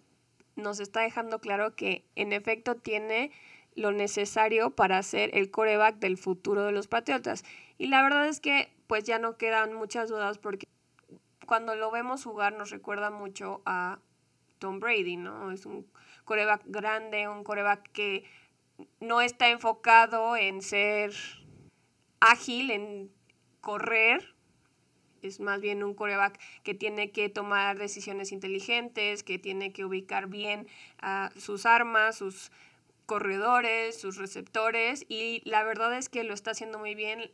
nos 0.55 0.79
está 0.79 1.01
dejando 1.01 1.39
claro 1.39 1.75
que 1.75 2.03
en 2.15 2.33
efecto 2.33 2.75
tiene 2.75 3.31
lo 3.75 3.91
necesario 3.91 4.71
para 4.71 5.01
ser 5.03 5.35
el 5.35 5.49
coreback 5.49 5.97
del 5.97 6.17
futuro 6.17 6.65
de 6.65 6.71
los 6.71 6.87
Patriotas. 6.87 7.43
Y 7.77 7.87
la 7.87 8.03
verdad 8.03 8.27
es 8.27 8.39
que 8.39 8.69
pues 8.87 9.03
ya 9.05 9.19
no 9.19 9.37
quedan 9.37 9.73
muchas 9.73 10.09
dudas 10.09 10.37
porque 10.37 10.67
cuando 11.45 11.75
lo 11.75 11.91
vemos 11.91 12.23
jugar 12.23 12.53
nos 12.53 12.69
recuerda 12.69 13.09
mucho 13.09 13.61
a 13.65 13.99
Tom 14.59 14.79
Brady, 14.79 15.17
¿no? 15.17 15.51
Es 15.51 15.65
un 15.65 15.87
coreback 16.25 16.61
grande, 16.65 17.27
un 17.27 17.43
coreback 17.43 17.91
que 17.91 18.25
no 18.99 19.21
está 19.21 19.49
enfocado 19.49 20.35
en 20.35 20.61
ser 20.61 21.13
ágil, 22.23 22.71
en 22.71 23.11
correr, 23.61 24.33
es 25.21 25.39
más 25.39 25.61
bien 25.61 25.83
un 25.83 25.93
coreback 25.93 26.39
que 26.63 26.73
tiene 26.73 27.11
que 27.11 27.29
tomar 27.29 27.77
decisiones 27.77 28.31
inteligentes, 28.31 29.23
que 29.23 29.39
tiene 29.39 29.71
que 29.71 29.85
ubicar 29.85 30.27
bien 30.27 30.67
a 30.99 31.31
sus 31.37 31.65
armas, 31.65 32.17
sus 32.17 32.51
corredores, 33.05 33.99
sus 33.99 34.17
receptores 34.17 35.05
y 35.09 35.41
la 35.45 35.63
verdad 35.63 35.97
es 35.97 36.09
que 36.09 36.23
lo 36.23 36.33
está 36.33 36.51
haciendo 36.51 36.79
muy 36.79 36.95
bien. 36.95 37.31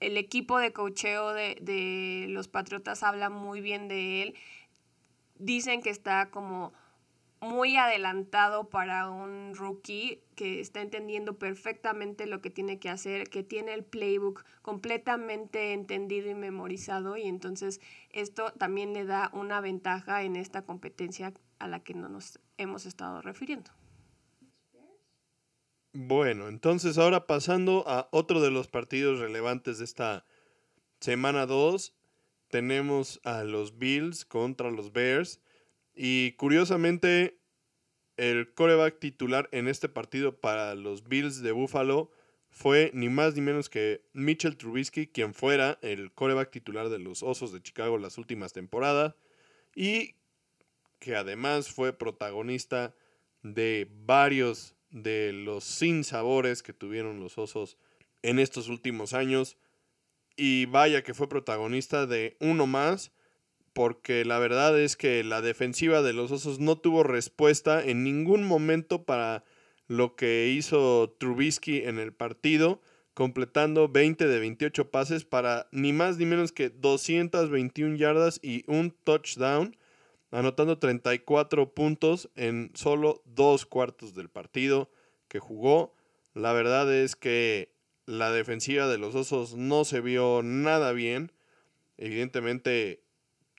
El 0.00 0.16
equipo 0.16 0.58
de 0.58 0.72
cocheo 0.72 1.32
de, 1.32 1.56
de 1.60 2.26
los 2.28 2.48
Patriotas 2.48 3.02
habla 3.02 3.30
muy 3.30 3.60
bien 3.60 3.88
de 3.88 4.22
él. 4.22 4.34
Dicen 5.38 5.82
que 5.82 5.90
está 5.90 6.30
como 6.30 6.72
muy 7.44 7.76
adelantado 7.76 8.68
para 8.68 9.08
un 9.08 9.54
rookie 9.54 10.22
que 10.34 10.60
está 10.60 10.80
entendiendo 10.80 11.38
perfectamente 11.38 12.26
lo 12.26 12.40
que 12.40 12.50
tiene 12.50 12.78
que 12.78 12.88
hacer, 12.88 13.28
que 13.28 13.42
tiene 13.42 13.74
el 13.74 13.84
playbook 13.84 14.44
completamente 14.62 15.72
entendido 15.72 16.30
y 16.30 16.34
memorizado 16.34 17.16
y 17.16 17.24
entonces 17.24 17.80
esto 18.10 18.52
también 18.58 18.92
le 18.94 19.04
da 19.04 19.30
una 19.32 19.60
ventaja 19.60 20.22
en 20.22 20.36
esta 20.36 20.62
competencia 20.62 21.32
a 21.58 21.68
la 21.68 21.80
que 21.80 21.94
no 21.94 22.08
nos 22.08 22.40
hemos 22.58 22.86
estado 22.86 23.22
refiriendo. 23.22 23.70
Bueno, 25.92 26.48
entonces 26.48 26.98
ahora 26.98 27.26
pasando 27.26 27.84
a 27.86 28.08
otro 28.10 28.40
de 28.40 28.50
los 28.50 28.66
partidos 28.66 29.20
relevantes 29.20 29.78
de 29.78 29.84
esta 29.84 30.24
semana 30.98 31.46
2, 31.46 31.94
tenemos 32.48 33.20
a 33.22 33.44
los 33.44 33.78
Bills 33.78 34.24
contra 34.24 34.72
los 34.72 34.92
Bears. 34.92 35.40
Y 35.94 36.32
curiosamente, 36.32 37.38
el 38.16 38.52
coreback 38.54 38.98
titular 38.98 39.48
en 39.52 39.68
este 39.68 39.88
partido 39.88 40.40
para 40.40 40.74
los 40.74 41.08
Bills 41.08 41.42
de 41.42 41.52
Buffalo 41.52 42.10
fue 42.50 42.90
ni 42.94 43.08
más 43.08 43.34
ni 43.34 43.40
menos 43.40 43.68
que 43.68 44.04
Mitchell 44.12 44.56
Trubisky, 44.56 45.08
quien 45.08 45.34
fuera 45.34 45.78
el 45.82 46.12
coreback 46.12 46.50
titular 46.50 46.88
de 46.88 46.98
los 46.98 47.22
Osos 47.22 47.52
de 47.52 47.62
Chicago 47.62 47.98
las 47.98 48.18
últimas 48.18 48.52
temporadas. 48.52 49.14
Y 49.74 50.14
que 51.00 51.16
además 51.16 51.68
fue 51.68 51.92
protagonista 51.92 52.94
de 53.42 53.88
varios 53.90 54.74
de 54.90 55.32
los 55.32 55.64
sinsabores 55.64 56.62
que 56.62 56.72
tuvieron 56.72 57.20
los 57.20 57.36
osos 57.36 57.76
en 58.22 58.38
estos 58.38 58.68
últimos 58.68 59.12
años. 59.12 59.58
Y 60.36 60.66
vaya 60.66 61.02
que 61.02 61.14
fue 61.14 61.28
protagonista 61.28 62.06
de 62.06 62.36
uno 62.40 62.66
más, 62.66 63.12
porque 63.74 64.24
la 64.24 64.38
verdad 64.38 64.78
es 64.80 64.96
que 64.96 65.22
la 65.24 65.42
defensiva 65.42 66.00
de 66.00 66.12
los 66.12 66.30
osos 66.30 66.60
no 66.60 66.78
tuvo 66.78 67.02
respuesta 67.02 67.84
en 67.84 68.04
ningún 68.04 68.44
momento 68.44 69.04
para 69.04 69.44
lo 69.86 70.16
que 70.16 70.48
hizo 70.48 71.14
Trubisky 71.18 71.82
en 71.84 71.98
el 71.98 72.12
partido, 72.12 72.80
completando 73.12 73.88
20 73.88 74.26
de 74.26 74.38
28 74.38 74.90
pases 74.90 75.24
para 75.24 75.68
ni 75.72 75.92
más 75.92 76.16
ni 76.16 76.24
menos 76.24 76.52
que 76.52 76.70
221 76.70 77.96
yardas 77.96 78.40
y 78.42 78.64
un 78.66 78.92
touchdown 79.04 79.76
anotando 80.30 80.78
34 80.78 81.74
puntos 81.74 82.28
en 82.34 82.72
solo 82.74 83.22
dos 83.24 83.66
cuartos 83.66 84.14
del 84.14 84.28
partido 84.28 84.90
que 85.28 85.38
jugó. 85.38 85.94
La 86.32 86.52
verdad 86.52 86.92
es 86.92 87.14
que 87.14 87.72
la 88.06 88.32
defensiva 88.32 88.88
de 88.88 88.98
los 88.98 89.14
Osos 89.14 89.54
no 89.54 89.84
se 89.84 90.00
vio 90.00 90.42
nada 90.42 90.92
bien. 90.92 91.30
Evidentemente 91.96 93.03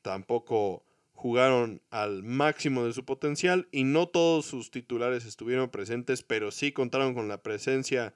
tampoco 0.06 0.86
jugaron 1.14 1.82
al 1.90 2.22
máximo 2.22 2.86
de 2.86 2.94
su 2.94 3.06
potencial 3.06 3.68
y 3.72 3.86
no 3.86 4.08
todos 4.08 4.46
sus 4.46 4.70
titulares 4.70 5.26
estuvieron 5.26 5.72
presentes, 5.72 6.22
pero 6.22 6.52
sí 6.52 6.72
contaron 6.72 7.16
con 7.16 7.28
la 7.28 7.42
presencia 7.42 8.14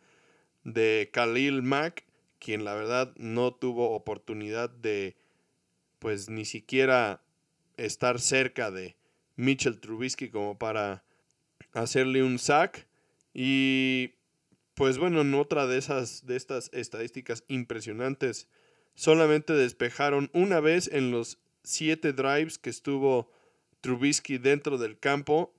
de 0.63 1.09
Khalil 1.11 1.63
Mack, 1.63 2.05
quien 2.37 2.63
la 2.63 2.75
verdad 2.75 3.11
no 3.17 3.55
tuvo 3.55 3.95
oportunidad 3.95 4.69
de 4.69 5.17
pues 5.97 6.29
ni 6.29 6.45
siquiera 6.45 7.23
estar 7.77 8.19
cerca 8.19 8.69
de 8.69 8.95
Mitchell 9.35 9.79
Trubisky 9.79 10.29
como 10.29 10.59
para 10.59 11.03
hacerle 11.73 12.21
un 12.21 12.37
sack. 12.37 12.85
Y 13.33 14.13
pues 14.75 14.99
bueno, 14.99 15.21
en 15.21 15.33
otra 15.33 15.65
de 15.65 15.79
esas 15.79 16.27
de 16.27 16.35
estas 16.35 16.69
estadísticas 16.71 17.43
impresionantes, 17.47 18.47
solamente 18.93 19.53
despejaron 19.53 20.29
una 20.33 20.59
vez 20.59 20.87
en 20.93 21.09
los 21.09 21.39
siete 21.63 22.13
drives 22.13 22.57
que 22.57 22.69
estuvo 22.69 23.31
Trubisky 23.81 24.37
dentro 24.37 24.77
del 24.77 24.99
campo. 24.99 25.53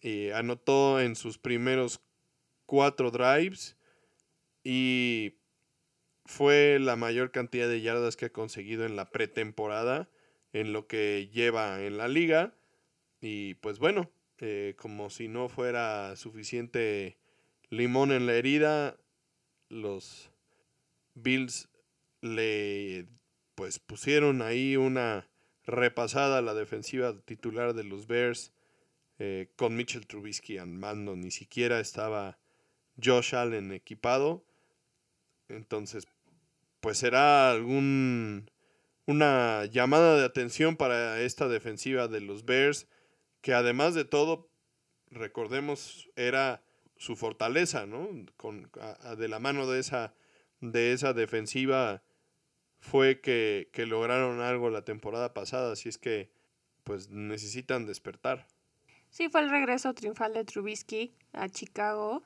y 0.00 0.30
anotó 0.30 1.00
en 1.00 1.16
sus 1.16 1.38
primeros 1.38 2.00
cuatro 2.66 3.10
drives 3.10 3.76
y 4.62 5.38
fue 6.26 6.78
la 6.80 6.96
mayor 6.96 7.30
cantidad 7.30 7.68
de 7.68 7.80
yardas 7.80 8.16
que 8.16 8.26
ha 8.26 8.32
conseguido 8.32 8.84
en 8.84 8.96
la 8.96 9.10
pretemporada 9.10 10.08
en 10.52 10.72
lo 10.72 10.86
que 10.86 11.28
lleva 11.32 11.82
en 11.84 11.98
la 11.98 12.08
liga. 12.08 12.54
Y 13.20 13.54
pues 13.54 13.78
bueno, 13.78 14.10
eh, 14.38 14.74
como 14.76 15.10
si 15.10 15.28
no 15.28 15.48
fuera 15.48 16.16
suficiente 16.16 17.16
limón 17.70 18.12
en 18.12 18.26
la 18.26 18.34
herida, 18.34 18.96
los 19.68 20.30
Bills 21.14 21.68
le 22.20 23.06
pues 23.54 23.78
pusieron 23.78 24.42
ahí 24.42 24.76
una 24.76 25.28
repasada 25.66 26.42
la 26.42 26.54
defensiva 26.54 27.14
titular 27.24 27.74
de 27.74 27.84
los 27.84 28.06
Bears 28.06 28.52
eh, 29.18 29.48
con 29.56 29.76
Mitchell 29.76 30.06
Trubisky 30.06 30.58
al 30.58 30.68
mando. 30.68 31.16
Ni 31.16 31.30
siquiera 31.30 31.80
estaba 31.80 32.38
Josh 33.02 33.34
Allen 33.34 33.72
equipado. 33.72 34.44
Entonces, 35.48 36.06
pues 36.80 36.98
será 36.98 37.50
algún 37.50 38.50
una 39.06 39.64
llamada 39.66 40.18
de 40.18 40.24
atención 40.24 40.76
para 40.76 41.20
esta 41.20 41.48
defensiva 41.48 42.08
de 42.08 42.20
los 42.20 42.44
Bears, 42.44 42.88
que 43.40 43.54
además 43.54 43.94
de 43.94 44.04
todo, 44.04 44.50
recordemos, 45.10 46.10
era 46.16 46.62
su 46.96 47.14
fortaleza, 47.14 47.86
¿no? 47.86 48.08
Con, 48.36 48.70
de 49.16 49.28
la 49.28 49.38
mano 49.38 49.68
de 49.68 49.78
esa, 49.78 50.14
de 50.60 50.92
esa 50.92 51.12
defensiva 51.12 52.02
fue 52.78 53.20
que, 53.20 53.68
que 53.72 53.86
lograron 53.86 54.40
algo 54.40 54.70
la 54.70 54.84
temporada 54.84 55.34
pasada, 55.34 55.72
así 55.72 55.88
es 55.88 55.98
que 55.98 56.30
pues 56.84 57.10
necesitan 57.10 57.86
despertar. 57.86 58.46
Sí, 59.10 59.28
fue 59.28 59.40
el 59.40 59.50
regreso 59.50 59.94
triunfal 59.94 60.34
de 60.34 60.44
Trubisky 60.44 61.14
a 61.32 61.48
Chicago 61.48 62.22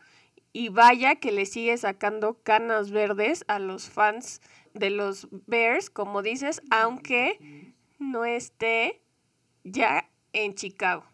y 0.52 0.68
vaya 0.68 1.16
que 1.16 1.32
le 1.32 1.46
sigue 1.46 1.76
sacando 1.76 2.42
canas 2.42 2.90
verdes 2.90 3.44
a 3.48 3.58
los 3.58 3.88
fans 3.88 4.40
de 4.74 4.90
los 4.90 5.28
Bears, 5.46 5.90
como 5.90 6.22
dices, 6.22 6.60
aunque 6.70 7.72
no 7.98 8.24
esté 8.24 9.00
ya 9.64 10.10
en 10.32 10.54
Chicago. 10.54 11.04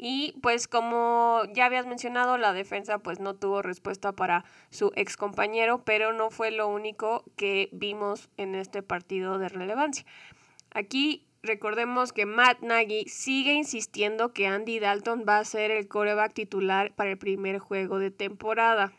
Y 0.00 0.34
pues 0.42 0.68
como 0.68 1.42
ya 1.52 1.66
habías 1.66 1.86
mencionado, 1.86 2.38
la 2.38 2.52
defensa 2.52 3.00
pues 3.00 3.18
no 3.18 3.34
tuvo 3.34 3.62
respuesta 3.62 4.12
para 4.12 4.44
su 4.70 4.92
ex 4.94 5.16
compañero, 5.16 5.82
pero 5.84 6.12
no 6.12 6.30
fue 6.30 6.52
lo 6.52 6.68
único 6.68 7.24
que 7.36 7.68
vimos 7.72 8.30
en 8.36 8.54
este 8.54 8.82
partido 8.82 9.38
de 9.38 9.48
relevancia. 9.48 10.06
Aquí 10.70 11.26
recordemos 11.42 12.12
que 12.12 12.26
Matt 12.26 12.60
Nagy 12.60 13.06
sigue 13.08 13.54
insistiendo 13.54 14.32
que 14.32 14.46
Andy 14.46 14.78
Dalton 14.78 15.24
va 15.28 15.38
a 15.38 15.44
ser 15.44 15.72
el 15.72 15.88
coreback 15.88 16.32
titular 16.32 16.94
para 16.94 17.10
el 17.10 17.18
primer 17.18 17.58
juego 17.58 17.98
de 17.98 18.12
temporada 18.12 18.92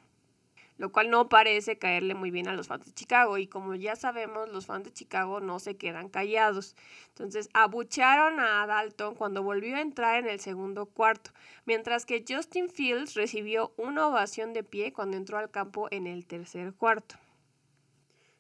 lo 0.80 0.94
cual 0.94 1.10
no 1.10 1.28
parece 1.28 1.78
caerle 1.78 2.16
muy 2.16 2.32
bien 2.32 2.48
a 2.48 2.54
los 2.54 2.68
fans 2.68 2.86
de 2.86 2.94
Chicago. 2.94 3.38
Y 3.38 3.48
como 3.48 3.76
ya 3.76 3.98
sabemos, 3.98 4.48
los 4.50 4.66
fans 4.66 4.86
de 4.86 4.94
Chicago 4.94 5.42
no 5.42 5.60
se 5.60 5.76
quedan 5.76 6.08
callados. 6.08 6.78
Entonces, 7.10 7.50
abucharon 7.54 8.40
a 8.40 8.66
Dalton 8.66 9.14
cuando 9.14 9.44
volvió 9.44 9.76
a 9.76 9.82
entrar 9.82 10.24
en 10.24 10.30
el 10.30 10.40
segundo 10.40 10.86
cuarto, 10.86 11.32
mientras 11.66 12.06
que 12.06 12.24
Justin 12.28 12.70
Fields 12.70 13.16
recibió 13.16 13.74
una 13.76 14.08
ovación 14.08 14.54
de 14.54 14.64
pie 14.64 14.94
cuando 14.94 15.18
entró 15.18 15.38
al 15.38 15.52
campo 15.52 15.90
en 15.92 16.08
el 16.08 16.26
tercer 16.26 16.74
cuarto. 16.74 17.16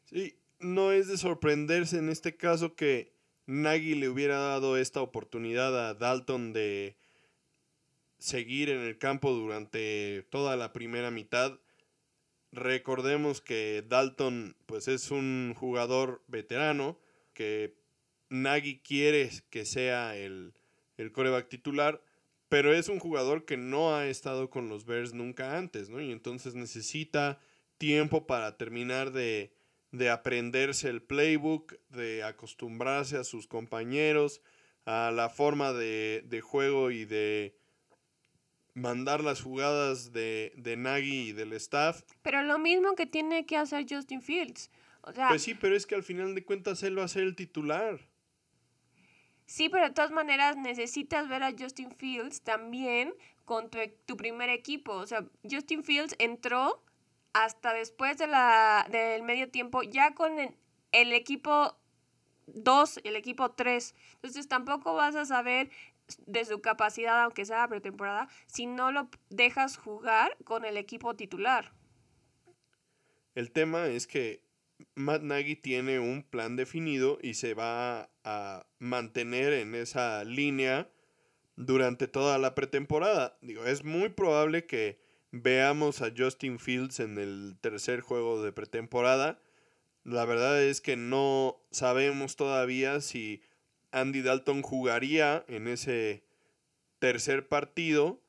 Sí, 0.05 0.39
no 0.59 0.93
es 0.93 1.09
de 1.09 1.17
sorprenderse 1.17 1.97
en 1.97 2.07
este 2.07 2.37
caso 2.37 2.73
que 2.73 3.13
Nagy 3.47 3.95
le 3.95 4.07
hubiera 4.07 4.39
dado 4.39 4.77
esta 4.77 5.01
oportunidad 5.01 5.89
a 5.89 5.93
Dalton 5.93 6.53
de 6.53 6.95
seguir 8.17 8.69
en 8.69 8.79
el 8.79 8.97
campo 8.97 9.33
durante 9.33 10.25
toda 10.29 10.55
la 10.55 10.71
primera 10.71 11.11
mitad 11.11 11.59
Recordemos 12.51 13.41
que 13.41 13.83
Dalton 13.87 14.55
pues 14.65 14.87
es 14.87 15.11
un 15.11 15.53
jugador 15.55 16.23
veterano 16.27 16.97
que 17.33 17.75
Nagy 18.29 18.79
quiere 18.79 19.29
que 19.49 19.65
sea 19.65 20.15
el, 20.17 20.53
el 20.97 21.11
coreback 21.11 21.47
titular, 21.47 22.01
pero 22.47 22.73
es 22.73 22.89
un 22.89 22.99
jugador 22.99 23.45
que 23.45 23.57
no 23.57 23.95
ha 23.95 24.07
estado 24.07 24.49
con 24.49 24.67
los 24.69 24.85
Bears 24.85 25.13
nunca 25.13 25.57
antes, 25.57 25.89
¿no? 25.89 26.01
Y 26.01 26.11
entonces 26.11 26.55
necesita 26.55 27.39
tiempo 27.77 28.25
para 28.25 28.57
terminar 28.57 29.11
de, 29.11 29.53
de 29.91 30.09
aprenderse 30.09 30.89
el 30.89 31.03
playbook, 31.03 31.75
de 31.89 32.23
acostumbrarse 32.23 33.17
a 33.17 33.23
sus 33.23 33.47
compañeros, 33.47 34.41
a 34.85 35.11
la 35.11 35.29
forma 35.29 35.71
de, 35.73 36.23
de 36.27 36.41
juego 36.41 36.89
y 36.89 37.05
de, 37.05 37.58
mandar 38.73 39.23
las 39.23 39.41
jugadas 39.41 40.11
de, 40.11 40.53
de 40.57 40.77
Nagy 40.77 41.29
y 41.29 41.31
del 41.33 41.53
staff. 41.53 42.03
Pero 42.21 42.43
lo 42.43 42.59
mismo 42.59 42.95
que 42.95 43.05
tiene 43.05 43.45
que 43.45 43.57
hacer 43.57 43.85
Justin 43.89 44.21
Fields. 44.21 44.69
O 45.01 45.11
sea, 45.13 45.29
pues 45.29 45.43
sí, 45.43 45.55
pero 45.55 45.75
es 45.75 45.85
que 45.85 45.95
al 45.95 46.03
final 46.03 46.35
de 46.35 46.43
cuentas 46.43 46.83
él 46.83 46.97
va 46.97 47.03
a 47.03 47.07
ser 47.07 47.23
el 47.23 47.35
titular. 47.35 47.99
Sí, 49.45 49.69
pero 49.69 49.85
de 49.85 49.93
todas 49.93 50.11
maneras 50.11 50.57
necesitas 50.57 51.27
ver 51.27 51.41
a 51.41 51.51
Justin 51.57 51.91
Fields 51.91 52.41
también 52.41 53.13
con 53.45 53.69
tu, 53.69 53.79
tu 54.05 54.15
primer 54.15 54.49
equipo. 54.49 54.93
O 54.93 55.07
sea, 55.07 55.25
Justin 55.49 55.83
Fields 55.83 56.15
entró 56.19 56.83
hasta 57.33 57.73
después 57.73 58.17
de 58.17 58.27
la, 58.27 58.87
del 58.91 59.23
medio 59.23 59.49
tiempo 59.49 59.81
ya 59.81 60.13
con 60.13 60.39
el, 60.39 60.55
el 60.91 61.13
equipo 61.13 61.75
2, 62.47 63.01
el 63.03 63.15
equipo 63.15 63.51
3. 63.51 63.95
Entonces 64.15 64.47
tampoco 64.47 64.93
vas 64.93 65.15
a 65.15 65.25
saber 65.25 65.69
de 66.25 66.45
su 66.45 66.61
capacidad, 66.61 67.23
aunque 67.23 67.45
sea 67.45 67.67
pretemporada, 67.67 68.27
si 68.47 68.65
no 68.65 68.91
lo 68.91 69.09
dejas 69.29 69.77
jugar 69.77 70.37
con 70.43 70.65
el 70.65 70.77
equipo 70.77 71.15
titular. 71.15 71.73
El 73.35 73.51
tema 73.51 73.87
es 73.87 74.07
que 74.07 74.43
Matt 74.95 75.21
Nagy 75.21 75.55
tiene 75.55 75.99
un 75.99 76.23
plan 76.23 76.55
definido 76.55 77.19
y 77.21 77.35
se 77.35 77.53
va 77.53 78.09
a 78.23 78.65
mantener 78.79 79.53
en 79.53 79.75
esa 79.75 80.23
línea 80.23 80.89
durante 81.55 82.07
toda 82.07 82.37
la 82.37 82.55
pretemporada. 82.55 83.37
Digo, 83.41 83.65
es 83.65 83.83
muy 83.83 84.09
probable 84.09 84.65
que 84.65 84.99
veamos 85.31 86.01
a 86.01 86.11
Justin 86.15 86.59
Fields 86.59 86.99
en 86.99 87.17
el 87.17 87.57
tercer 87.61 88.01
juego 88.01 88.41
de 88.41 88.51
pretemporada. 88.51 89.39
La 90.03 90.25
verdad 90.25 90.61
es 90.63 90.81
que 90.81 90.95
no 90.95 91.61
sabemos 91.71 92.35
todavía 92.35 93.01
si 93.01 93.41
Andy 93.91 94.21
Dalton 94.21 94.61
jugaría 94.61 95.43
en 95.47 95.67
ese 95.67 96.23
tercer 96.99 97.47
partido, 97.47 98.21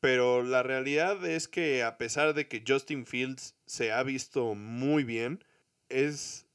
pero 0.00 0.42
la 0.42 0.62
realidad 0.62 1.24
es 1.24 1.48
que 1.48 1.82
a 1.82 1.98
pesar 1.98 2.34
de 2.34 2.48
que 2.48 2.64
Justin 2.66 3.06
Fields 3.06 3.56
se 3.66 3.92
ha 3.92 4.02
visto 4.02 4.54
muy 4.54 5.04
bien, 5.04 5.44
es 5.88 6.46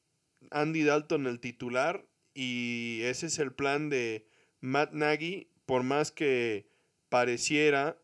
Andy 0.50 0.84
Dalton 0.84 1.28
el 1.28 1.40
titular 1.40 2.06
y 2.34 3.02
ese 3.04 3.28
es 3.28 3.40
el 3.40 3.54
plan 3.54 3.90
de 3.90 4.28
Matt 4.60 4.94
Nagy, 4.94 5.48
por 5.66 5.84
más 5.84 6.12
que 6.12 6.68
pareciera 7.10 7.98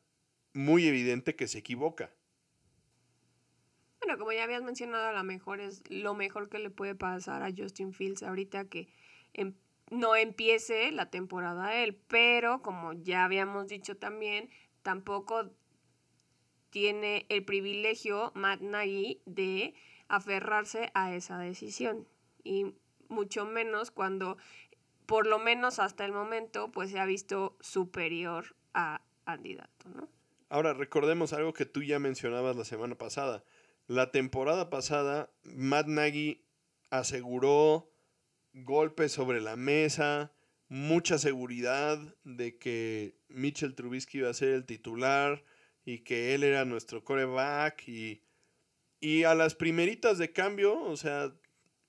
muy 0.53 0.87
evidente 0.87 1.35
que 1.35 1.47
se 1.47 1.59
equivoca. 1.59 2.11
Bueno, 3.99 4.17
como 4.17 4.31
ya 4.31 4.43
habías 4.43 4.63
mencionado, 4.63 5.07
a 5.07 5.13
lo 5.13 5.23
mejor 5.23 5.59
es 5.59 5.83
lo 5.89 6.13
mejor 6.13 6.49
que 6.49 6.59
le 6.59 6.69
puede 6.69 6.95
pasar 6.95 7.43
a 7.43 7.51
Justin 7.55 7.93
Fields 7.93 8.23
ahorita 8.23 8.65
que 8.65 8.87
em, 9.33 9.53
no 9.89 10.15
empiece 10.15 10.91
la 10.91 11.09
temporada 11.09 11.75
él, 11.75 11.95
pero 12.07 12.61
como 12.61 12.93
ya 12.93 13.23
habíamos 13.23 13.67
dicho 13.67 13.97
también, 13.97 14.49
tampoco 14.81 15.51
tiene 16.69 17.25
el 17.29 17.45
privilegio 17.45 18.31
Matt 18.35 18.61
Nagy 18.61 19.21
de 19.25 19.73
aferrarse 20.07 20.91
a 20.93 21.15
esa 21.15 21.37
decisión 21.37 22.07
y 22.43 22.75
mucho 23.09 23.45
menos 23.45 23.91
cuando 23.91 24.37
por 25.05 25.25
lo 25.25 25.39
menos 25.39 25.79
hasta 25.79 26.05
el 26.05 26.11
momento 26.11 26.71
pues 26.71 26.91
se 26.91 26.99
ha 26.99 27.05
visto 27.05 27.57
superior 27.61 28.55
a 28.73 29.01
Andy 29.25 29.55
Dalton, 29.55 29.95
¿no? 29.95 30.09
Ahora 30.49 30.73
recordemos 30.73 31.33
algo 31.33 31.53
que 31.53 31.65
tú 31.65 31.83
ya 31.83 31.99
mencionabas 31.99 32.55
la 32.55 32.63
semana 32.63 32.95
pasada. 32.95 33.43
La 33.87 34.11
temporada 34.11 34.69
pasada 34.69 35.29
Matt 35.43 35.87
Nagy 35.87 36.45
aseguró 36.89 37.89
golpes 38.63 39.11
sobre 39.11 39.41
la 39.41 39.55
mesa, 39.55 40.33
mucha 40.69 41.17
seguridad 41.17 41.99
de 42.23 42.57
que 42.57 43.15
Mitchell 43.29 43.75
Trubisky 43.75 44.19
iba 44.19 44.29
a 44.29 44.33
ser 44.33 44.49
el 44.49 44.65
titular 44.65 45.43
y 45.85 45.99
que 45.99 46.35
él 46.35 46.43
era 46.43 46.65
nuestro 46.65 47.03
coreback 47.03 47.87
y 47.87 48.21
y 48.99 49.23
a 49.23 49.35
las 49.35 49.55
primeritas 49.55 50.17
de 50.17 50.31
cambio, 50.31 50.79
o 50.81 50.97
sea, 50.97 51.31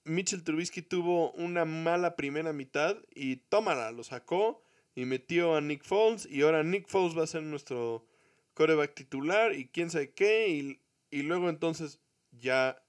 Mitchell 0.04 0.44
Trubisky 0.44 0.82
tuvo 0.82 1.32
una 1.32 1.64
mala 1.64 2.16
primera 2.16 2.52
mitad 2.52 2.96
y 3.14 3.36
tómala, 3.36 3.92
lo 3.92 4.04
sacó 4.04 4.62
y 4.94 5.04
metió 5.04 5.54
a 5.54 5.60
Nick 5.60 5.84
Foles 5.84 6.26
y 6.30 6.42
ahora 6.42 6.62
Nick 6.62 6.86
Foles 6.88 7.16
va 7.16 7.24
a 7.24 7.28
ser 7.28 7.42
nuestro 7.42 8.06
coreback 8.54 8.94
titular 8.94 9.54
y 9.54 9.68
quién 9.68 9.90
sabe 9.90 10.12
qué 10.12 10.48
y, 10.48 10.80
y 11.10 11.22
luego 11.22 11.48
entonces 11.48 12.00
ya 12.30 12.82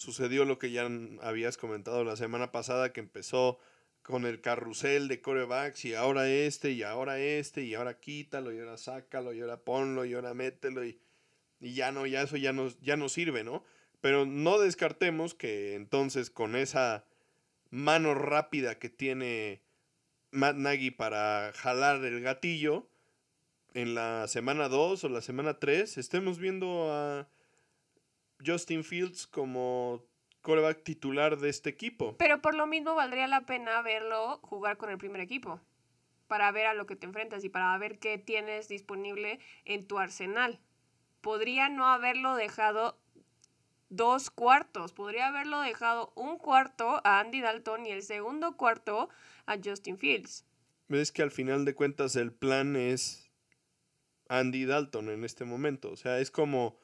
sucedió 0.00 0.44
lo 0.44 0.58
que 0.58 0.72
ya 0.72 0.88
habías 1.20 1.56
comentado 1.56 2.02
la 2.04 2.16
semana 2.16 2.50
pasada 2.50 2.92
que 2.92 3.00
empezó 3.00 3.58
con 4.02 4.24
el 4.24 4.40
carrusel 4.40 5.08
de 5.08 5.20
corebacks 5.20 5.84
y 5.84 5.94
ahora 5.94 6.28
este 6.28 6.72
y 6.72 6.82
ahora 6.82 7.18
este 7.20 7.62
y 7.62 7.74
ahora 7.74 8.00
quítalo 8.00 8.52
y 8.52 8.58
ahora 8.58 8.78
sácalo 8.78 9.34
y 9.34 9.40
ahora 9.40 9.62
ponlo 9.62 10.04
y 10.06 10.14
ahora 10.14 10.32
mételo 10.34 10.84
y 10.84 10.98
y 11.60 11.74
ya 11.74 11.92
no, 11.92 12.06
ya 12.06 12.22
eso 12.22 12.36
ya 12.36 12.52
no, 12.52 12.68
ya 12.80 12.96
no 12.96 13.08
sirve, 13.08 13.44
¿no? 13.44 13.62
Pero 14.00 14.24
no 14.24 14.58
descartemos 14.58 15.34
que 15.34 15.74
entonces 15.74 16.30
con 16.30 16.56
esa 16.56 17.04
mano 17.68 18.14
rápida 18.14 18.78
que 18.78 18.88
tiene 18.88 19.62
Matt 20.30 20.56
Nagy 20.56 20.90
para 20.90 21.52
jalar 21.54 22.02
el 22.04 22.22
gatillo, 22.22 22.88
en 23.74 23.94
la 23.94 24.26
semana 24.26 24.68
2 24.68 25.04
o 25.04 25.08
la 25.10 25.20
semana 25.20 25.58
3 25.58 25.98
estemos 25.98 26.38
viendo 26.38 26.92
a 26.92 27.28
Justin 28.44 28.84
Fields 28.84 29.26
como 29.26 30.04
coreback 30.42 30.82
titular 30.82 31.38
de 31.38 31.48
este 31.48 31.70
equipo. 31.70 32.16
Pero 32.18 32.40
por 32.40 32.54
lo 32.54 32.66
mismo 32.66 32.94
valdría 32.94 33.26
la 33.26 33.46
pena 33.46 33.82
verlo 33.82 34.38
jugar 34.42 34.76
con 34.76 34.90
el 34.90 34.98
primer 34.98 35.20
equipo, 35.20 35.60
para 36.26 36.50
ver 36.52 36.66
a 36.66 36.74
lo 36.74 36.86
que 36.86 36.96
te 36.96 37.06
enfrentas 37.06 37.44
y 37.44 37.48
para 37.48 37.76
ver 37.78 37.98
qué 37.98 38.18
tienes 38.18 38.68
disponible 38.68 39.38
en 39.64 39.86
tu 39.86 39.98
arsenal 39.98 40.60
podría 41.20 41.68
no 41.68 41.86
haberlo 41.86 42.34
dejado 42.34 42.98
dos 43.88 44.30
cuartos. 44.30 44.92
Podría 44.92 45.28
haberlo 45.28 45.60
dejado 45.60 46.12
un 46.14 46.38
cuarto 46.38 47.00
a 47.04 47.20
Andy 47.20 47.40
Dalton 47.40 47.86
y 47.86 47.90
el 47.90 48.02
segundo 48.02 48.56
cuarto 48.56 49.08
a 49.46 49.56
Justin 49.62 49.98
Fields. 49.98 50.44
Es 50.88 51.12
que 51.12 51.22
al 51.22 51.30
final 51.30 51.64
de 51.64 51.74
cuentas 51.74 52.16
el 52.16 52.32
plan 52.32 52.76
es 52.76 53.30
Andy 54.28 54.64
Dalton 54.64 55.08
en 55.08 55.24
este 55.24 55.44
momento. 55.44 55.90
O 55.90 55.96
sea, 55.96 56.18
es 56.18 56.30
como, 56.30 56.78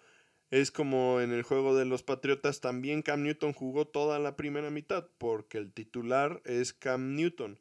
es 0.50 0.70
como 0.70 1.20
en 1.20 1.32
el 1.32 1.42
juego 1.42 1.76
de 1.76 1.84
los 1.84 2.02
Patriotas 2.02 2.60
también 2.60 3.02
Cam 3.02 3.22
Newton 3.22 3.52
jugó 3.52 3.86
toda 3.86 4.18
la 4.18 4.36
primera 4.36 4.70
mitad 4.70 5.08
porque 5.18 5.58
el 5.58 5.72
titular 5.72 6.40
es 6.44 6.72
Cam 6.72 7.14
Newton. 7.14 7.58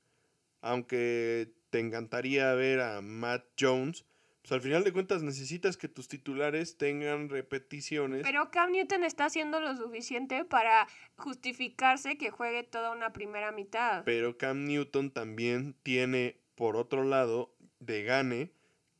Aunque 0.61 1.53
te 1.69 1.79
encantaría 1.79 2.53
ver 2.53 2.81
a 2.81 3.01
Matt 3.01 3.45
Jones 3.59 4.05
pues 4.45 4.51
al 4.51 4.61
final 4.61 4.83
de 4.83 4.93
cuentas 4.93 5.23
necesitas 5.23 5.75
que 5.75 5.87
tus 5.87 6.07
titulares 6.07 6.77
tengan 6.77 7.29
repeticiones. 7.29 8.21
Pero 8.21 8.51
Cam 8.51 8.73
Newton 8.73 9.03
está 9.03 9.25
haciendo 9.25 9.59
lo 9.59 9.75
suficiente 9.75 10.45
para 10.45 10.87
justificarse 11.17 12.15
que 12.19 12.29
juegue 12.29 12.61
toda 12.61 12.91
una 12.91 13.11
primera 13.11 13.51
mitad. 13.51 14.03
Pero 14.03 14.37
Cam 14.37 14.65
Newton 14.65 15.09
también 15.09 15.75
tiene, 15.81 16.37
por 16.53 16.77
otro 16.77 17.03
lado, 17.03 17.55
de 17.79 18.03
gane, 18.03 18.51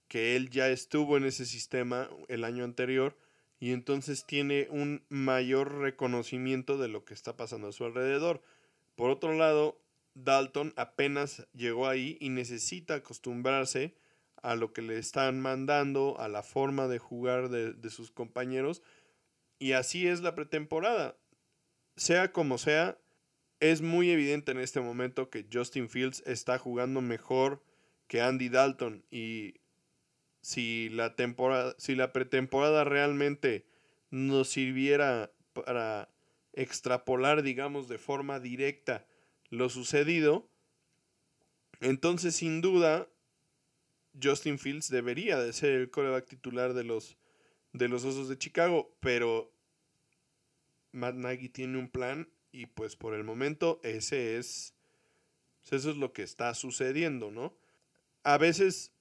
que 0.08 0.36
él 0.36 0.50
ya 0.50 0.68
estuvo 0.70 1.16
en 1.16 1.26
ese 1.26 1.46
sistema 1.46 2.10
el 2.28 2.44
año 2.44 2.64
anterior 2.64 3.16
y 3.60 3.72
entonces 3.72 4.26
tiene 4.26 4.68
un 4.70 5.04
mayor 5.10 5.80
reconocimiento 5.80 6.78
de 6.78 6.88
lo 6.88 7.06
que 7.06 7.14
está 7.14 7.38
pasando 7.38 7.70
a 7.70 7.72
su 7.72 7.86
alrededor. 7.86 8.42
Por 8.96 9.10
otro 9.10 9.34
lado, 9.34 9.82
Dalton 10.14 10.74
apenas 10.78 11.48
llegó 11.54 11.88
ahí 11.88 12.18
y 12.20 12.30
necesita 12.30 12.96
acostumbrarse 12.96 13.96
a 14.42 14.56
lo 14.56 14.74
que 14.74 14.82
le 14.82 14.98
están 14.98 15.42
mandando, 15.42 16.20
a 16.20 16.28
la 16.28 16.44
forma 16.44 16.88
de 16.88 17.00
jugar 17.00 17.50
de, 17.50 17.90
sus 17.90 18.12
compañeros. 18.12 18.82
Y 19.58 19.72
así 19.72 20.08
es 20.08 20.22
la 20.22 20.36
pretemporada. 20.36 21.18
Sea 21.96 22.32
como 22.32 22.58
sea, 22.58 23.00
es 23.60 23.82
muy 23.82 24.12
evidente 24.12 24.52
en 24.52 24.60
este 24.60 24.82
momento 24.82 25.30
que 25.30 25.48
Justin 25.52 25.90
Fields 25.90 26.22
está 26.26 26.60
jugando 26.60 27.02
mejor 27.02 27.64
que 28.08 28.22
Andy 28.22 28.50
Dalton. 28.50 29.04
Y 29.10 29.56
si 30.46 30.90
la 30.90 31.16
temporada, 31.16 31.74
si 31.80 31.96
la 31.96 32.14
pretemporada 32.14 32.84
realmente 32.84 33.66
nos 34.12 34.48
sirviera 34.48 35.32
para 35.54 36.14
extrapolar, 36.54 37.42
digamos, 37.42 37.88
de 37.88 37.98
forma 37.98 38.40
directa 38.40 39.08
lo 39.50 39.70
sucedido, 39.70 40.48
entonces 41.80 42.36
sin 42.36 42.62
duda 42.62 43.08
Justin 44.22 44.60
Fields 44.60 44.88
debería 44.90 45.40
de 45.40 45.52
ser 45.52 45.72
el 45.72 45.90
coreback 45.90 46.28
titular 46.28 46.76
de 46.76 46.84
los, 46.84 47.18
de 47.74 47.88
los 47.88 48.06
Osos 48.06 48.30
de 48.30 48.38
Chicago, 48.38 48.96
pero 49.00 49.52
Matt 50.92 51.16
Nagy 51.16 51.50
tiene 51.50 51.80
un 51.80 51.90
plan 51.90 52.30
y 52.52 52.68
pues 52.68 52.96
por 52.96 53.16
el 53.16 53.24
momento 53.24 53.80
ese 53.82 54.38
es, 54.38 54.76
eso 55.72 55.90
es 55.90 55.98
lo 55.98 56.14
que 56.14 56.22
está 56.22 56.54
sucediendo, 56.54 57.32
¿no? 57.32 57.58
A 58.22 58.38
veces 58.38 58.95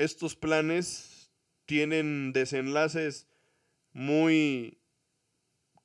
estos 0.00 0.34
planes 0.34 1.30
tienen 1.66 2.32
desenlaces 2.32 3.28
muy 3.92 4.78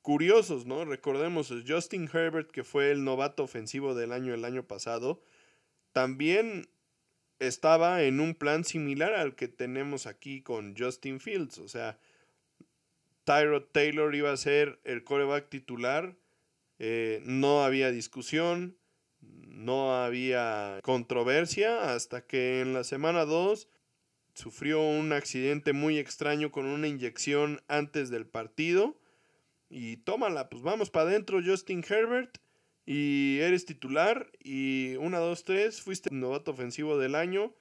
curiosos, 0.00 0.64
¿no? 0.64 0.86
Recordemos, 0.86 1.52
Justin 1.66 2.08
Herbert, 2.10 2.50
que 2.50 2.64
fue 2.64 2.90
el 2.92 3.04
novato 3.04 3.42
ofensivo 3.42 3.94
del 3.94 4.12
año 4.12 4.32
el 4.32 4.46
año 4.46 4.66
pasado, 4.66 5.20
también 5.92 6.70
estaba 7.40 8.04
en 8.04 8.20
un 8.20 8.34
plan 8.34 8.64
similar 8.64 9.12
al 9.12 9.34
que 9.34 9.48
tenemos 9.48 10.06
aquí 10.06 10.40
con 10.40 10.74
Justin 10.74 11.20
Fields. 11.20 11.58
O 11.58 11.68
sea, 11.68 11.98
Tyrod 13.24 13.64
Taylor 13.70 14.14
iba 14.14 14.32
a 14.32 14.36
ser 14.38 14.80
el 14.84 15.04
coreback 15.04 15.50
titular. 15.50 16.16
Eh, 16.78 17.20
no 17.26 17.64
había 17.64 17.90
discusión, 17.90 18.78
no 19.20 19.94
había 19.94 20.80
controversia 20.82 21.92
hasta 21.92 22.26
que 22.26 22.62
en 22.62 22.72
la 22.72 22.82
semana 22.82 23.26
2 23.26 23.68
sufrió 24.36 24.82
un 24.82 25.14
accidente 25.14 25.72
muy 25.72 25.98
extraño 25.98 26.52
con 26.52 26.66
una 26.66 26.86
inyección 26.86 27.62
antes 27.68 28.10
del 28.10 28.26
partido. 28.26 29.00
Y 29.70 29.96
tómala, 29.98 30.50
pues 30.50 30.62
vamos 30.62 30.90
para 30.90 31.08
adentro 31.08 31.40
Justin 31.44 31.82
Herbert 31.88 32.36
y 32.84 33.38
eres 33.40 33.64
titular 33.64 34.30
y 34.38 34.94
una, 34.96 35.18
dos, 35.18 35.42
tres, 35.42 35.80
fuiste 35.80 36.10
novato 36.12 36.52
ofensivo 36.52 36.98
del 36.98 37.16
año 37.16 37.52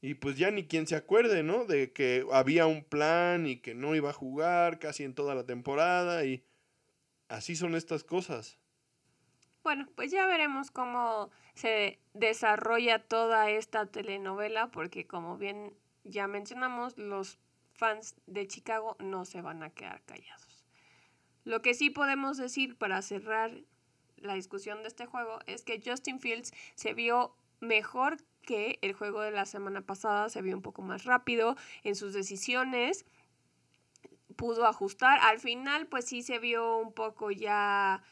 Y 0.00 0.14
pues 0.14 0.36
ya 0.36 0.50
ni 0.52 0.68
quien 0.68 0.86
se 0.86 0.94
acuerde, 0.96 1.42
¿no? 1.42 1.64
De 1.64 1.92
que 1.92 2.24
había 2.30 2.66
un 2.66 2.84
plan 2.84 3.46
y 3.46 3.56
que 3.56 3.74
no 3.74 3.96
iba 3.96 4.10
a 4.10 4.12
jugar 4.12 4.78
casi 4.78 5.04
en 5.04 5.14
toda 5.14 5.34
la 5.34 5.46
temporada 5.46 6.24
y 6.24 6.44
así 7.28 7.56
son 7.56 7.74
estas 7.74 8.04
cosas. 8.04 8.58
Bueno, 9.64 9.88
pues 9.96 10.12
ya 10.12 10.26
veremos 10.26 10.70
cómo 10.70 11.30
se 11.54 11.98
desarrolla 12.14 13.00
toda 13.00 13.50
esta 13.50 13.86
telenovela, 13.86 14.70
porque 14.70 15.06
como 15.06 15.36
bien 15.36 15.74
ya 16.08 16.26
mencionamos, 16.26 16.96
los 16.98 17.38
fans 17.72 18.16
de 18.26 18.46
Chicago 18.46 18.96
no 18.98 19.24
se 19.24 19.40
van 19.40 19.62
a 19.62 19.70
quedar 19.70 20.02
callados. 20.02 20.64
Lo 21.44 21.62
que 21.62 21.74
sí 21.74 21.90
podemos 21.90 22.36
decir 22.36 22.76
para 22.76 23.00
cerrar 23.02 23.52
la 24.16 24.34
discusión 24.34 24.82
de 24.82 24.88
este 24.88 25.06
juego 25.06 25.38
es 25.46 25.62
que 25.62 25.80
Justin 25.84 26.20
Fields 26.20 26.52
se 26.74 26.92
vio 26.94 27.34
mejor 27.60 28.18
que 28.42 28.78
el 28.82 28.92
juego 28.94 29.20
de 29.20 29.30
la 29.30 29.46
semana 29.46 29.82
pasada, 29.82 30.28
se 30.28 30.42
vio 30.42 30.56
un 30.56 30.62
poco 30.62 30.82
más 30.82 31.04
rápido 31.04 31.56
en 31.84 31.94
sus 31.94 32.12
decisiones, 32.12 33.04
pudo 34.36 34.66
ajustar. 34.66 35.18
Al 35.20 35.38
final, 35.38 35.86
pues 35.86 36.06
sí 36.06 36.22
se 36.22 36.38
vio 36.38 36.78
un 36.78 36.92
poco 36.92 37.30
ya 37.30 38.02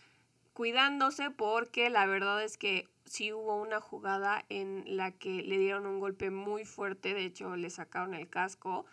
cuidándose 0.52 1.30
porque 1.30 1.90
la 1.90 2.06
verdad 2.06 2.42
es 2.42 2.56
que 2.56 2.88
sí 3.07 3.33
hubo 3.33 3.57
una 3.57 3.81
jugada 3.81 4.45
en 4.49 4.85
la 4.87 5.12
que 5.12 5.42
le 5.42 5.59
dieron 5.59 5.87
un 5.87 6.01
golpe 6.01 6.31
muy 6.31 6.64
fuerte, 6.64 7.14
de 7.14 7.25
hecho 7.25 7.57
le 7.57 7.71
sacaron 7.71 8.14
el 8.14 8.29
casco 8.29 8.85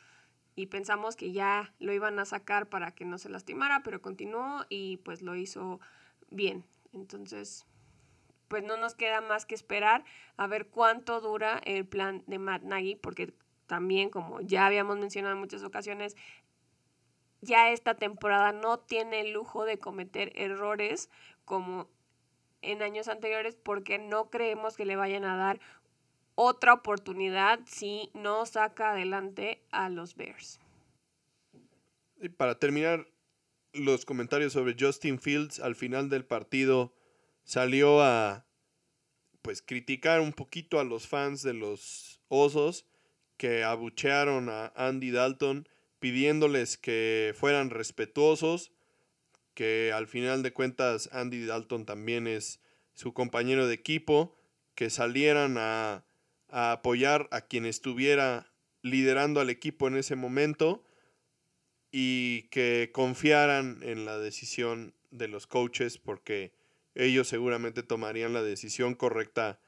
y 0.55 0.67
pensamos 0.67 1.15
que 1.15 1.31
ya 1.31 1.73
lo 1.79 1.93
iban 1.93 2.19
a 2.19 2.25
sacar 2.25 2.69
para 2.69 2.91
que 2.91 3.05
no 3.05 3.17
se 3.17 3.29
lastimara, 3.29 3.81
pero 3.83 4.01
continuó 4.01 4.65
y 4.69 4.97
pues 4.97 5.21
lo 5.21 5.35
hizo 5.35 5.79
bien. 6.29 6.63
Entonces, 6.93 7.65
pues 8.47 8.63
no 8.63 8.77
nos 8.77 8.93
queda 8.93 9.19
más 9.19 9.47
que 9.47 9.55
esperar 9.55 10.05
a 10.37 10.45
ver 10.45 10.67
cuánto 10.67 11.21
dura 11.21 11.59
el 11.65 11.87
plan 11.87 12.23
de 12.27 12.37
Matt 12.37 12.61
Nagy, 12.61 12.95
porque 12.95 13.33
también, 13.65 14.11
como 14.11 14.41
ya 14.41 14.67
habíamos 14.67 14.99
mencionado 14.99 15.33
en 15.33 15.39
muchas 15.39 15.63
ocasiones, 15.63 16.15
ya 17.41 17.71
esta 17.71 17.95
temporada 17.95 18.51
no 18.51 18.77
tiene 18.79 19.21
el 19.21 19.33
lujo 19.33 19.65
de 19.65 19.79
cometer 19.79 20.31
errores 20.35 21.09
como 21.45 21.89
en 22.63 22.81
años 22.81 23.07
anteriores 23.07 23.55
porque 23.55 23.99
no 23.99 24.29
creemos 24.29 24.75
que 24.75 24.85
le 24.85 24.95
vayan 24.95 25.25
a 25.25 25.37
dar 25.37 25.59
otra 26.35 26.73
oportunidad 26.73 27.59
si 27.65 28.09
no 28.13 28.45
saca 28.45 28.91
adelante 28.91 29.61
a 29.71 29.89
los 29.89 30.15
Bears. 30.15 30.59
Y 32.19 32.29
para 32.29 32.57
terminar 32.57 33.05
los 33.73 34.05
comentarios 34.05 34.53
sobre 34.53 34.75
Justin 34.79 35.19
Fields 35.19 35.59
al 35.59 35.75
final 35.75 36.09
del 36.09 36.25
partido 36.25 36.93
salió 37.43 38.01
a 38.01 38.45
pues 39.41 39.61
criticar 39.61 40.21
un 40.21 40.31
poquito 40.31 40.79
a 40.79 40.83
los 40.83 41.07
fans 41.07 41.43
de 41.43 41.53
los 41.53 42.21
Osos 42.29 42.85
que 43.37 43.63
abuchearon 43.63 44.49
a 44.49 44.71
Andy 44.75 45.11
Dalton 45.11 45.67
pidiéndoles 45.99 46.77
que 46.77 47.33
fueran 47.37 47.69
respetuosos, 47.69 48.72
que 49.53 49.91
al 49.93 50.07
final 50.07 50.43
de 50.43 50.53
cuentas 50.53 51.09
Andy 51.11 51.45
Dalton 51.45 51.85
también 51.85 52.27
es 52.27 52.59
su 52.93 53.13
compañero 53.13 53.67
de 53.67 53.73
equipo, 53.73 54.37
que 54.75 54.89
salieran 54.89 55.57
a, 55.57 56.05
a 56.49 56.71
apoyar 56.71 57.27
a 57.31 57.41
quien 57.41 57.65
estuviera 57.65 58.51
liderando 58.81 59.39
al 59.39 59.49
equipo 59.49 59.87
en 59.87 59.97
ese 59.97 60.15
momento 60.15 60.83
y 61.91 62.43
que 62.49 62.91
confiaran 62.93 63.79
en 63.83 64.05
la 64.05 64.17
decisión 64.17 64.95
de 65.11 65.27
los 65.27 65.47
coaches 65.47 65.97
porque 65.97 66.53
ellos 66.95 67.27
seguramente 67.27 67.83
tomarían 67.83 68.33
la 68.33 68.43
decisión 68.43 68.95
correcta 68.95 69.59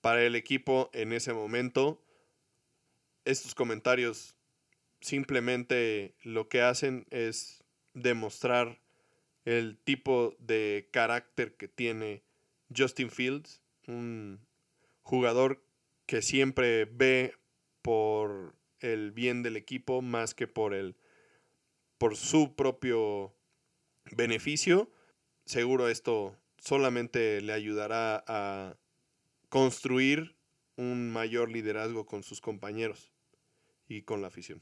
para 0.00 0.22
el 0.24 0.34
equipo 0.34 0.90
en 0.92 1.12
ese 1.12 1.32
momento. 1.32 2.02
Estos 3.24 3.54
comentarios 3.54 4.36
simplemente 5.00 6.14
lo 6.22 6.48
que 6.48 6.62
hacen 6.62 7.06
es 7.10 7.62
demostrar 7.94 8.80
el 9.46 9.78
tipo 9.78 10.36
de 10.40 10.88
carácter 10.90 11.56
que 11.56 11.68
tiene 11.68 12.22
Justin 12.76 13.10
Fields, 13.10 13.62
un 13.86 14.40
jugador 15.02 15.64
que 16.04 16.20
siempre 16.20 16.84
ve 16.84 17.32
por 17.80 18.56
el 18.80 19.12
bien 19.12 19.42
del 19.42 19.56
equipo 19.56 20.02
más 20.02 20.34
que 20.34 20.48
por 20.48 20.74
el 20.74 20.96
por 21.96 22.16
su 22.16 22.54
propio 22.54 23.34
beneficio. 24.10 24.90
Seguro 25.44 25.88
esto 25.88 26.36
solamente 26.58 27.40
le 27.40 27.52
ayudará 27.52 28.24
a 28.26 28.76
construir 29.48 30.36
un 30.76 31.10
mayor 31.10 31.50
liderazgo 31.50 32.04
con 32.04 32.24
sus 32.24 32.40
compañeros 32.40 33.12
y 33.88 34.02
con 34.02 34.20
la 34.20 34.28
afición. 34.28 34.60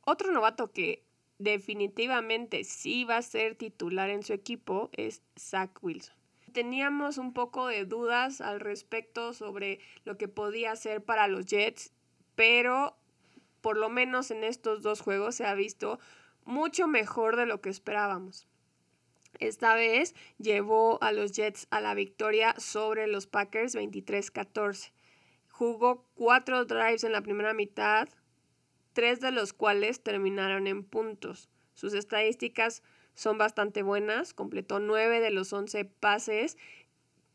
Otro 0.00 0.32
novato 0.32 0.72
que 0.72 1.04
definitivamente 1.38 2.64
sí 2.64 3.04
va 3.04 3.18
a 3.18 3.22
ser 3.22 3.54
titular 3.54 4.10
en 4.10 4.22
su 4.22 4.32
equipo 4.32 4.90
es 4.92 5.22
Zach 5.38 5.70
Wilson. 5.82 6.14
Teníamos 6.52 7.18
un 7.18 7.32
poco 7.32 7.66
de 7.66 7.84
dudas 7.84 8.40
al 8.40 8.60
respecto 8.60 9.32
sobre 9.32 9.80
lo 10.04 10.16
que 10.16 10.28
podía 10.28 10.72
hacer 10.72 11.02
para 11.02 11.26
los 11.26 11.46
Jets, 11.46 11.92
pero 12.36 12.96
por 13.60 13.76
lo 13.76 13.88
menos 13.88 14.30
en 14.30 14.44
estos 14.44 14.82
dos 14.82 15.00
juegos 15.00 15.34
se 15.34 15.46
ha 15.46 15.54
visto 15.54 15.98
mucho 16.44 16.86
mejor 16.86 17.36
de 17.36 17.46
lo 17.46 17.60
que 17.60 17.70
esperábamos. 17.70 18.46
Esta 19.40 19.74
vez 19.74 20.14
llevó 20.38 21.02
a 21.02 21.10
los 21.10 21.32
Jets 21.32 21.66
a 21.70 21.80
la 21.80 21.94
victoria 21.94 22.54
sobre 22.58 23.06
los 23.06 23.26
Packers 23.26 23.74
23-14. 23.74 24.92
Jugó 25.50 26.04
cuatro 26.14 26.64
drives 26.64 27.04
en 27.04 27.12
la 27.12 27.22
primera 27.22 27.52
mitad, 27.52 28.08
tres 28.94 29.20
de 29.20 29.30
los 29.30 29.52
cuales 29.52 30.02
terminaron 30.02 30.66
en 30.66 30.82
puntos. 30.84 31.50
Sus 31.74 31.92
estadísticas 31.92 32.82
son 33.14 33.36
bastante 33.36 33.82
buenas, 33.82 34.32
completó 34.32 34.80
nueve 34.80 35.20
de 35.20 35.30
los 35.30 35.52
once 35.52 35.84
pases 35.84 36.56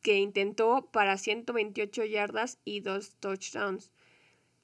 que 0.02 0.18
intentó 0.18 0.90
para 0.92 1.18
128 1.18 2.06
yardas 2.06 2.58
y 2.66 2.80
dos 2.80 3.16
touchdowns. 3.20 3.92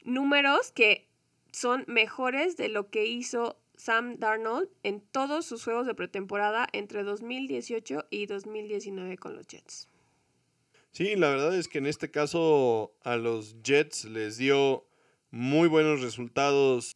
Números 0.03 0.71
que 0.71 1.07
son 1.51 1.83
mejores 1.87 2.57
de 2.57 2.69
lo 2.69 2.89
que 2.89 3.05
hizo 3.05 3.59
Sam 3.77 4.17
Darnold 4.17 4.69
en 4.83 5.01
todos 5.01 5.45
sus 5.45 5.63
juegos 5.63 5.85
de 5.87 5.95
pretemporada 5.95 6.67
entre 6.71 7.03
2018 7.03 8.05
y 8.09 8.25
2019 8.25 9.17
con 9.17 9.35
los 9.35 9.47
Jets. 9.47 9.89
Sí, 10.91 11.15
la 11.15 11.29
verdad 11.29 11.55
es 11.55 11.67
que 11.67 11.79
en 11.79 11.87
este 11.87 12.09
caso 12.09 12.95
a 13.03 13.17
los 13.17 13.61
Jets 13.63 14.05
les 14.05 14.37
dio 14.37 14.87
muy 15.35 15.67
buenos 15.67 15.99
resultados 15.99 16.95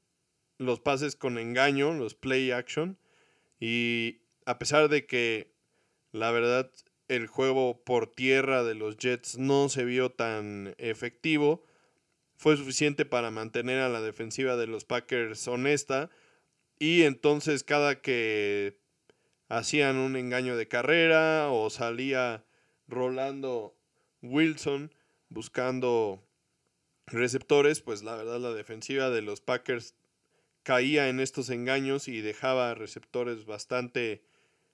los 0.57 0.79
pases 0.79 1.17
con 1.17 1.37
engaño, 1.37 1.93
los 1.93 2.15
play 2.15 2.51
action. 2.51 2.97
Y 3.59 4.21
a 4.45 4.57
pesar 4.57 4.87
de 4.87 5.05
que 5.05 5.51
la 6.13 6.31
verdad 6.31 6.71
el 7.09 7.27
juego 7.27 7.83
por 7.83 8.07
tierra 8.07 8.63
de 8.63 8.75
los 8.75 8.95
Jets 8.95 9.37
no 9.37 9.67
se 9.67 9.83
vio 9.83 10.13
tan 10.13 10.73
efectivo, 10.77 11.65
fue 12.37 12.55
suficiente 12.55 13.03
para 13.03 13.29
mantener 13.29 13.79
a 13.79 13.89
la 13.89 13.99
defensiva 13.99 14.55
de 14.55 14.67
los 14.67 14.85
Packers 14.85 15.45
honesta 15.49 16.09
y 16.79 17.01
entonces 17.01 17.65
cada 17.65 17.99
que 17.99 18.79
hacían 19.49 19.97
un 19.97 20.15
engaño 20.15 20.55
de 20.55 20.69
carrera 20.69 21.49
o 21.51 21.69
salía 21.69 22.45
rolando 22.87 23.75
Wilson 24.21 24.95
buscando 25.27 26.23
receptores, 27.11 27.81
pues 27.81 28.03
la 28.03 28.15
verdad 28.15 28.39
la 28.39 28.53
defensiva 28.53 29.09
de 29.09 29.21
los 29.21 29.41
Packers 29.41 29.95
caía 30.63 31.09
en 31.09 31.19
estos 31.19 31.49
engaños 31.49 32.07
y 32.07 32.21
dejaba 32.21 32.75
receptores 32.75 33.45
bastante 33.45 34.23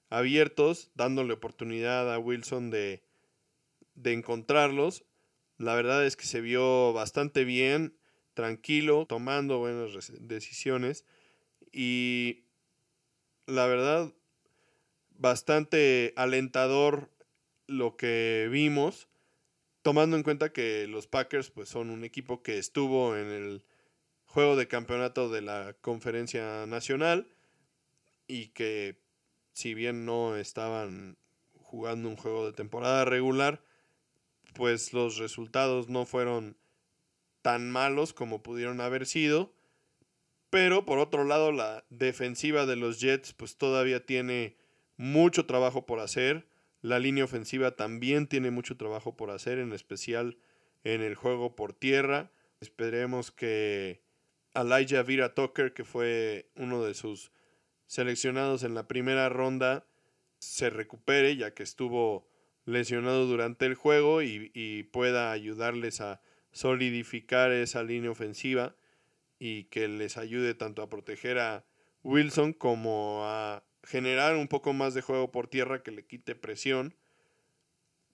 abiertos, 0.10 0.92
dándole 0.96 1.34
oportunidad 1.34 2.14
a 2.14 2.20
Wilson 2.20 2.70
de, 2.70 3.04
de 3.96 4.14
encontrarlos. 4.14 5.06
La 5.58 5.76
verdad 5.76 6.06
es 6.06 6.18
que 6.18 6.26
se 6.26 6.42
vio 6.42 6.94
bastante 6.94 7.46
bien, 7.46 7.98
tranquilo, 8.34 9.06
tomando 9.08 9.60
buenas 9.60 10.12
decisiones 10.20 11.06
y 11.72 12.46
la 13.48 13.68
verdad, 13.68 14.14
bastante 15.18 16.14
alentador 16.16 17.12
lo 17.68 17.96
que 17.96 18.48
vimos, 18.52 19.08
tomando 19.86 20.18
en 20.18 20.24
cuenta 20.24 20.52
que 20.52 20.88
los 20.88 21.06
Packers 21.06 21.52
pues, 21.52 21.70
son 21.70 21.92
un 21.92 22.04
equipo 22.04 22.42
que 22.42 22.58
estuvo 22.58 23.16
en 23.16 23.30
el 23.30 23.64
juego 24.26 24.56
de 24.56 24.68
campeonato 24.68 25.30
de 25.30 25.44
la 25.44 25.76
conferencia 25.80 26.66
nacional 26.66 27.28
y 28.28 28.48
que 28.48 29.00
si 29.54 29.76
bien 29.76 30.04
no 30.04 30.38
estaban 30.38 31.20
jugando 31.62 32.10
un 32.10 32.16
juego 32.16 32.48
de 32.48 32.54
temporada 32.54 33.06
regular, 33.06 33.64
pues 34.56 34.92
los 34.92 35.20
resultados 35.20 35.88
no 35.88 36.08
fueron 36.08 36.58
tan 37.44 37.70
malos 37.70 38.14
como 38.14 38.42
pudieron 38.42 38.82
haber 38.82 39.06
sido 39.06 39.54
pero 40.56 40.86
por 40.86 41.00
otro 41.00 41.26
lado, 41.26 41.52
la 41.52 41.84
defensiva 41.90 42.66
de 42.66 42.78
los 42.78 43.02
Jets 43.02 43.34
pues 43.34 43.58
todavía 43.58 44.06
tiene 44.06 44.56
mucho 44.96 45.46
trabajo 45.46 45.86
por 45.86 46.00
hacer. 46.00 46.48
La 46.86 47.00
línea 47.00 47.24
ofensiva 47.24 47.72
también 47.72 48.28
tiene 48.28 48.52
mucho 48.52 48.78
trabajo 48.78 49.18
por 49.18 49.32
hacer, 49.32 49.58
en 49.58 49.74
especial 49.74 50.38
en 50.84 51.02
el 51.02 51.16
juego 51.16 51.56
por 51.56 51.74
tierra. 51.74 52.30
Esperemos 52.62 53.32
que 53.32 54.04
Elijah 54.54 55.02
Vira 55.02 55.34
Tucker, 55.34 55.74
que 55.74 55.84
fue 55.84 56.52
uno 56.56 56.84
de 56.84 56.94
sus 56.94 57.32
seleccionados 57.88 58.62
en 58.62 58.76
la 58.76 58.88
primera 58.88 59.30
ronda, 59.30 59.88
se 60.38 60.70
recupere, 60.70 61.36
ya 61.36 61.56
que 61.56 61.64
estuvo 61.64 62.30
lesionado 62.66 63.26
durante 63.26 63.66
el 63.66 63.74
juego 63.74 64.22
y, 64.22 64.52
y 64.54 64.84
pueda 64.84 65.32
ayudarles 65.32 66.02
a 66.02 66.22
solidificar 66.52 67.52
esa 67.52 67.82
línea 67.82 68.12
ofensiva 68.12 68.76
y 69.40 69.64
que 69.66 69.88
les 69.88 70.18
ayude 70.18 70.54
tanto 70.54 70.84
a 70.84 70.90
proteger 70.92 71.40
a 71.40 71.66
Wilson 72.04 72.54
como 72.54 73.22
a 73.24 73.64
generar 73.86 74.36
un 74.36 74.48
poco 74.48 74.74
más 74.74 74.94
de 74.94 75.02
juego 75.02 75.32
por 75.32 75.48
tierra 75.48 75.84
que 75.84 75.92
le 75.92 76.06
quite 76.06 76.36
presión. 76.36 76.96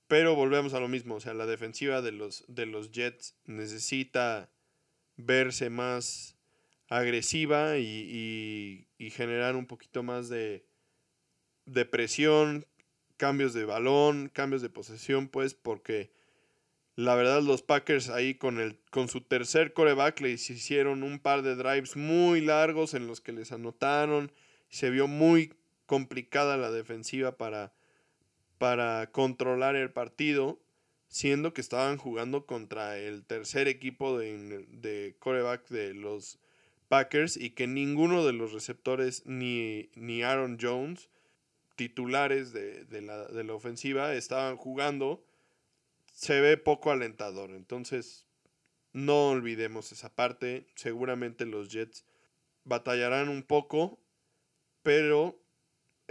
Pero 0.07 0.35
volvemos 0.35 0.73
a 0.73 0.79
lo 0.79 0.89
mismo, 0.89 1.15
o 1.15 1.19
sea, 1.21 1.33
la 1.33 1.45
defensiva 1.45 2.01
de 2.01 2.11
los, 2.11 2.43
de 2.47 2.65
los 2.65 2.91
Jets 2.91 3.35
necesita 3.45 4.51
verse 5.15 5.69
más 5.69 6.37
agresiva 6.89 7.77
y, 7.77 8.87
generar 9.11 9.55
un 9.55 9.65
poquito 9.65 10.03
más 10.03 10.27
de, 10.27 10.65
de 11.65 11.85
presión, 11.85 12.65
cambios 13.15 13.53
de 13.53 13.65
balón, 13.65 14.29
cambios 14.29 14.61
de 14.61 14.69
posesión, 14.69 15.29
pues, 15.29 15.53
porque 15.53 16.11
la 16.95 17.15
verdad 17.15 17.41
los 17.41 17.61
Packers 17.61 18.09
ahí 18.09 18.35
con, 18.35 18.59
el, 18.59 18.77
con 18.89 19.07
su 19.07 19.21
tercer 19.21 19.73
coreback 19.73 20.19
les 20.19 20.49
hicieron 20.49 21.03
un 21.03 21.19
par 21.19 21.41
de 21.41 21.55
drives 21.55 21.95
muy 21.95 22.41
largos 22.41 22.93
en 22.93 23.07
los 23.07 23.21
que 23.21 23.31
les 23.31 23.51
anotaron. 23.51 24.31
Se 24.69 24.89
vio 24.89 25.07
muy 25.07 25.53
complicada 25.91 26.55
la 26.55 26.71
defensiva 26.71 27.35
para, 27.35 27.73
para 28.57 29.11
controlar 29.11 29.75
el 29.75 29.91
partido, 29.91 30.57
siendo 31.09 31.53
que 31.53 31.59
estaban 31.59 31.97
jugando 31.97 32.45
contra 32.45 32.97
el 32.97 33.25
tercer 33.25 33.67
equipo 33.67 34.17
de, 34.17 34.65
de 34.69 35.17
coreback 35.19 35.67
de 35.67 35.93
los 35.93 36.39
Packers 36.87 37.35
y 37.35 37.49
que 37.49 37.67
ninguno 37.67 38.25
de 38.25 38.31
los 38.31 38.53
receptores 38.53 39.23
ni, 39.25 39.89
ni 39.95 40.23
Aaron 40.23 40.57
Jones, 40.61 41.09
titulares 41.75 42.53
de, 42.53 43.01
la, 43.01 43.25
de 43.25 43.43
la 43.43 43.53
ofensiva, 43.53 44.15
estaban 44.15 44.55
jugando 44.55 45.21
se 46.13 46.39
ve 46.39 46.55
poco 46.55 46.91
alentador. 46.91 47.51
Entonces, 47.51 48.25
no 48.93 49.31
olvidemos 49.31 49.91
esa 49.91 50.15
parte. 50.15 50.67
Seguramente 50.75 51.45
los 51.45 51.67
Jets 51.67 52.05
batallarán 52.63 53.27
un 53.27 53.43
poco, 53.43 53.99
pero 54.83 55.40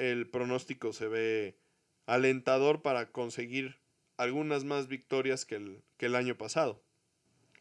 el 0.01 0.29
pronóstico 0.29 0.93
se 0.95 1.09
ve 1.09 1.59
alentador 2.07 2.81
para 2.81 3.13
conseguir 3.13 3.79
algunas 4.17 4.65
más 4.65 4.89
victorias 4.89 5.45
que 5.45 5.57
el, 5.57 5.83
que 5.99 6.07
el 6.07 6.17
año 6.17 6.37
pasado. 6.37 6.83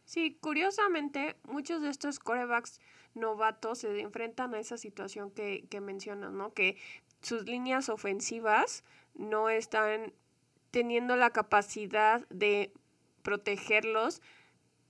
Sí, 0.06 0.38
curiosamente, 0.40 1.36
muchos 1.44 1.82
de 1.82 1.90
estos 1.90 2.18
corebacks 2.18 2.80
novatos 3.14 3.80
se 3.80 4.00
enfrentan 4.00 4.54
a 4.54 4.60
esa 4.60 4.78
situación 4.78 5.32
que, 5.32 5.66
que 5.70 5.82
mencionas, 5.82 6.32
¿no? 6.32 6.54
Que 6.54 6.78
sus 7.22 7.44
líneas 7.44 7.90
ofensivas 7.90 8.84
no 9.14 9.50
están 9.50 10.14
teniendo 10.72 11.18
la 11.18 11.32
capacidad 11.32 12.26
de 12.30 12.72
protegerlos 13.22 14.22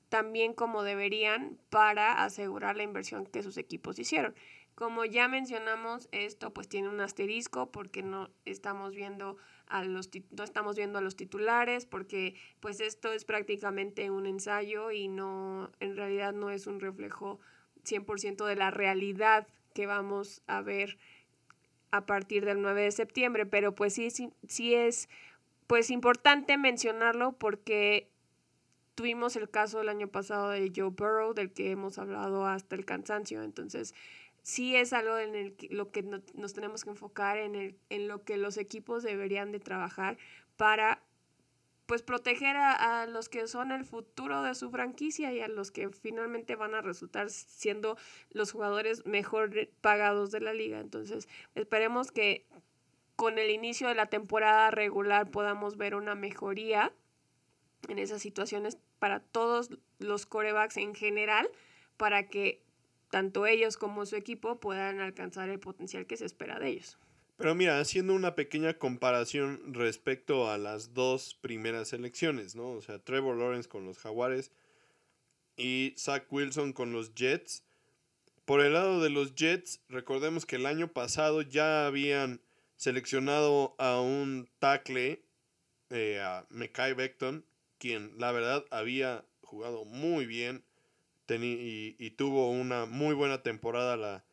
también 0.09 0.53
como 0.53 0.83
deberían 0.83 1.57
para 1.69 2.23
asegurar 2.23 2.75
la 2.75 2.83
inversión 2.83 3.25
que 3.25 3.43
sus 3.43 3.57
equipos 3.57 3.97
hicieron. 3.99 4.35
Como 4.79 5.03
ya 5.03 5.27
mencionamos, 5.27 6.07
esto 6.13 6.53
pues 6.53 6.69
tiene 6.69 6.87
un 6.87 7.01
asterisco 7.01 7.69
porque 7.69 8.01
no 8.01 8.29
estamos 8.45 8.95
viendo 8.95 9.35
a 9.67 9.83
los 9.83 10.09
no 10.31 10.45
estamos 10.45 10.77
viendo 10.77 10.99
a 10.99 11.01
los 11.01 11.17
titulares 11.17 11.85
porque 11.85 12.35
pues 12.61 12.79
esto 12.79 13.11
es 13.11 13.25
prácticamente 13.25 14.09
un 14.09 14.25
ensayo 14.25 14.91
y 14.91 15.09
no 15.09 15.69
en 15.81 15.97
realidad 15.97 16.31
no 16.31 16.49
es 16.49 16.65
un 16.65 16.79
reflejo 16.79 17.41
100% 17.83 18.45
de 18.45 18.55
la 18.55 18.71
realidad 18.71 19.49
que 19.73 19.85
vamos 19.85 20.43
a 20.47 20.61
ver 20.61 20.97
a 21.91 22.05
partir 22.05 22.45
del 22.45 22.61
9 22.61 22.83
de 22.83 22.91
septiembre, 22.91 23.45
pero 23.45 23.75
pues 23.75 23.95
sí, 23.95 24.11
sí, 24.11 24.31
sí 24.47 24.75
es 24.75 25.09
pues 25.67 25.89
importante 25.89 26.57
mencionarlo 26.57 27.33
porque 27.33 28.07
tuvimos 28.95 29.35
el 29.35 29.49
caso 29.49 29.81
el 29.81 29.89
año 29.89 30.07
pasado 30.07 30.51
de 30.51 30.71
Joe 30.73 30.91
Burrow, 30.91 31.33
del 31.33 31.51
que 31.51 31.71
hemos 31.71 31.97
hablado 31.97 32.45
hasta 32.45 32.77
el 32.77 32.85
cansancio, 32.85 33.43
entonces 33.43 33.93
sí 34.41 34.75
es 34.75 34.93
algo 34.93 35.17
en 35.17 35.35
el 35.35 35.55
lo 35.69 35.91
que 35.91 36.03
nos 36.03 36.53
tenemos 36.53 36.83
que 36.83 36.91
enfocar, 36.91 37.37
en, 37.37 37.55
el, 37.55 37.77
en 37.89 38.07
lo 38.07 38.23
que 38.23 38.37
los 38.37 38.57
equipos 38.57 39.03
deberían 39.03 39.51
de 39.51 39.59
trabajar 39.59 40.17
para 40.57 41.03
pues 41.85 42.03
proteger 42.03 42.55
a, 42.55 43.01
a, 43.01 43.07
los 43.07 43.29
que 43.29 43.47
son 43.47 43.71
el 43.71 43.83
futuro 43.83 44.43
de 44.43 44.53
su 44.53 44.69
franquicia 44.69 45.33
y 45.33 45.41
a 45.41 45.47
los 45.47 45.71
que 45.71 45.89
finalmente 45.89 46.55
van 46.55 46.75
a 46.75 46.81
resultar 46.81 47.31
siendo 47.31 47.97
los 48.29 48.51
jugadores 48.51 49.07
mejor 49.07 49.69
pagados 49.81 50.29
de 50.29 50.39
la 50.39 50.53
liga. 50.53 50.79
Entonces, 50.79 51.27
esperemos 51.55 52.11
que 52.11 52.45
con 53.15 53.39
el 53.39 53.49
inicio 53.49 53.87
de 53.87 53.95
la 53.95 54.05
temporada 54.05 54.71
regular 54.71 55.29
podamos 55.29 55.77
ver 55.77 55.95
una 55.95 56.15
mejoría 56.15 56.93
en 57.87 57.99
esas 57.99 58.21
situaciones 58.21 58.77
para 58.99 59.19
todos 59.19 59.71
los 59.97 60.25
corebacks 60.25 60.77
en 60.77 60.95
general, 60.95 61.49
para 61.97 62.27
que 62.27 62.61
tanto 63.09 63.45
ellos 63.45 63.77
como 63.77 64.05
su 64.05 64.15
equipo 64.15 64.59
puedan 64.59 64.99
alcanzar 64.99 65.49
el 65.49 65.59
potencial 65.59 66.05
que 66.05 66.17
se 66.17 66.25
espera 66.25 66.59
de 66.59 66.69
ellos. 66.69 66.97
Pero 67.37 67.55
mira, 67.55 67.79
haciendo 67.79 68.13
una 68.13 68.35
pequeña 68.35 68.73
comparación 68.73 69.73
respecto 69.73 70.49
a 70.49 70.57
las 70.57 70.93
dos 70.93 71.35
primeras 71.35 71.93
elecciones, 71.93 72.55
¿no? 72.55 72.71
O 72.71 72.81
sea, 72.81 72.99
Trevor 72.99 73.37
Lawrence 73.37 73.69
con 73.69 73.85
los 73.85 73.97
Jaguares 73.97 74.51
y 75.55 75.93
Zach 75.97 76.25
Wilson 76.29 76.73
con 76.73 76.91
los 76.91 77.15
Jets. 77.15 77.63
Por 78.43 78.59
el 78.59 78.73
lado 78.73 79.01
de 79.01 79.09
los 79.09 79.35
Jets, 79.35 79.81
recordemos 79.87 80.45
que 80.45 80.57
el 80.57 80.65
año 80.65 80.91
pasado 80.91 81.41
ya 81.41 81.87
habían 81.87 82.41
seleccionado 82.75 83.73
a 83.77 84.01
un 84.01 84.49
tackle, 84.59 85.23
eh, 85.91 86.19
a 86.19 86.45
Mekai 86.49 86.93
Beckton, 86.93 87.45
quien 87.77 88.13
la 88.17 88.33
verdad 88.33 88.65
había 88.69 89.25
jugado 89.41 89.85
muy 89.85 90.25
bien 90.25 90.65
y, 91.35 91.95
y, 91.99 92.11
tuvo 92.11 92.49
una 92.49 92.85
muy 92.85 93.13
buena 93.13 93.43
temporada 93.43 93.97
la, 93.97 94.23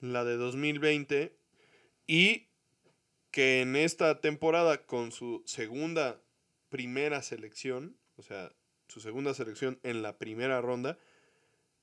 la 0.00 0.24
de 0.24 0.36
2020 0.36 1.34
y 2.06 2.48
que 3.30 3.60
en 3.62 3.76
esta 3.76 4.20
temporada 4.20 4.84
con 4.86 5.12
su 5.12 5.42
segunda 5.46 6.20
primera 6.68 7.22
selección, 7.22 7.96
o 8.16 8.22
sea, 8.22 8.52
su 8.88 9.00
segunda 9.00 9.34
selección 9.34 9.78
en 9.82 10.02
la 10.02 10.18
primera 10.18 10.60
ronda, 10.60 10.98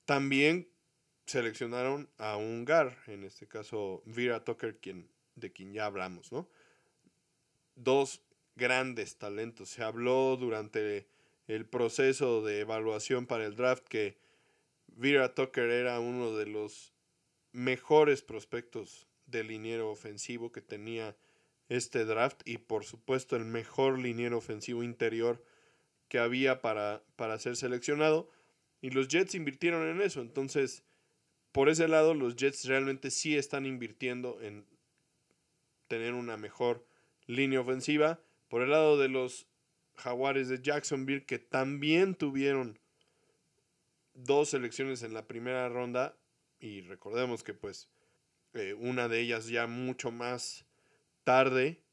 también 0.06 0.68
seleccionaron 1.26 2.10
a 2.18 2.38
un 2.38 2.66
GAR, 2.66 2.98
en 3.08 3.24
este 3.24 3.48
caso 3.48 4.02
Vira 4.06 4.44
Tucker, 4.44 4.78
quien 4.78 5.10
de 5.38 5.52
quien 5.52 5.74
ya 5.74 5.86
hablamos, 5.86 6.32
¿no? 6.32 6.50
Dos 7.76 8.22
grandes 8.56 9.18
talentos. 9.18 9.70
Se 9.70 9.84
habló 9.84 10.36
durante 10.36 11.08
el 11.48 11.66
proceso 11.66 12.42
de 12.42 12.62
evaluación 12.62 13.28
para 13.28 13.46
el 13.46 13.56
draft 13.56 13.84
que 13.88 14.18
Vera 14.98 15.34
Tucker 15.34 15.70
era 15.70 16.00
uno 16.00 16.36
de 16.36 16.48
los 16.48 16.94
mejores 17.52 18.22
prospectos 18.22 19.08
de 19.26 19.44
liniero 19.44 19.90
ofensivo 19.90 20.52
que 20.52 20.62
tenía 20.62 21.16
este 21.70 22.06
draft 22.06 22.42
y 22.46 22.58
por 22.58 22.86
supuesto 22.86 23.36
el 23.36 23.46
mejor 23.46 24.00
liniero 24.00 24.38
ofensivo 24.38 24.84
interior 24.84 25.44
que 26.08 26.20
había 26.20 26.62
para, 26.62 27.04
para 27.16 27.38
ser 27.40 27.58
seleccionado 27.58 28.30
y 28.82 28.92
los 28.92 29.08
Jets 29.08 29.36
invirtieron 29.36 29.88
en 29.88 30.02
eso 30.02 30.22
entonces 30.22 30.84
por 31.52 31.70
ese 31.70 31.88
lado 31.88 32.14
los 32.14 32.36
Jets 32.36 32.66
realmente 32.66 33.12
sí 33.12 33.36
están 33.36 33.66
invirtiendo 33.66 34.40
en 34.42 34.66
tener 35.88 36.14
una 36.14 36.38
mejor 36.38 36.86
línea 37.26 37.62
ofensiva. 37.62 38.20
Por 38.48 38.62
el 38.62 38.72
lado 38.72 38.98
de 38.98 39.10
los 39.10 39.48
Jaguares 39.96 40.50
de 40.50 40.62
Jacksonville, 40.62 41.26
que 41.26 41.40
también 41.40 42.16
tuvieron 42.16 42.80
dos 44.18 44.50
selecciones 44.50 45.04
en 45.04 45.14
la 45.14 45.28
primera 45.28 45.70
ronda, 45.70 46.18
y 46.60 46.82
recordemos 46.82 47.44
que 47.44 47.54
pues 47.54 47.90
eh, 48.54 48.74
una 48.74 49.08
de 49.08 49.20
ellas 49.22 49.48
ya 49.48 49.68
mucho 49.68 50.12
más 50.12 50.66
tarde, 51.24 51.84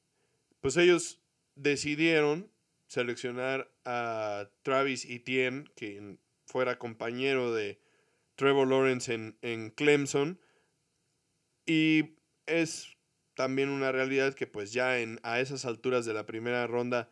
pues 0.60 0.76
ellos 0.76 1.20
decidieron 1.54 2.50
seleccionar 2.86 3.70
a 3.84 4.48
Travis 4.62 5.04
Etienne, 5.04 5.64
quien 5.76 6.18
fuera 6.46 6.78
compañero 6.78 7.52
de 7.52 7.80
Trevor 8.36 8.68
Lawrence 8.68 9.12
en, 9.12 9.38
en 9.42 9.70
Clemson, 9.70 10.40
y 11.66 12.16
es 12.46 12.96
también 13.34 13.68
una 13.68 13.92
realidad 13.92 14.34
que 14.34 14.46
pues 14.46 14.72
ya 14.72 14.98
en, 15.00 15.20
a 15.22 15.40
esas 15.40 15.64
alturas 15.64 16.06
de 16.06 16.14
la 16.14 16.26
primera 16.26 16.66
ronda 16.66 17.10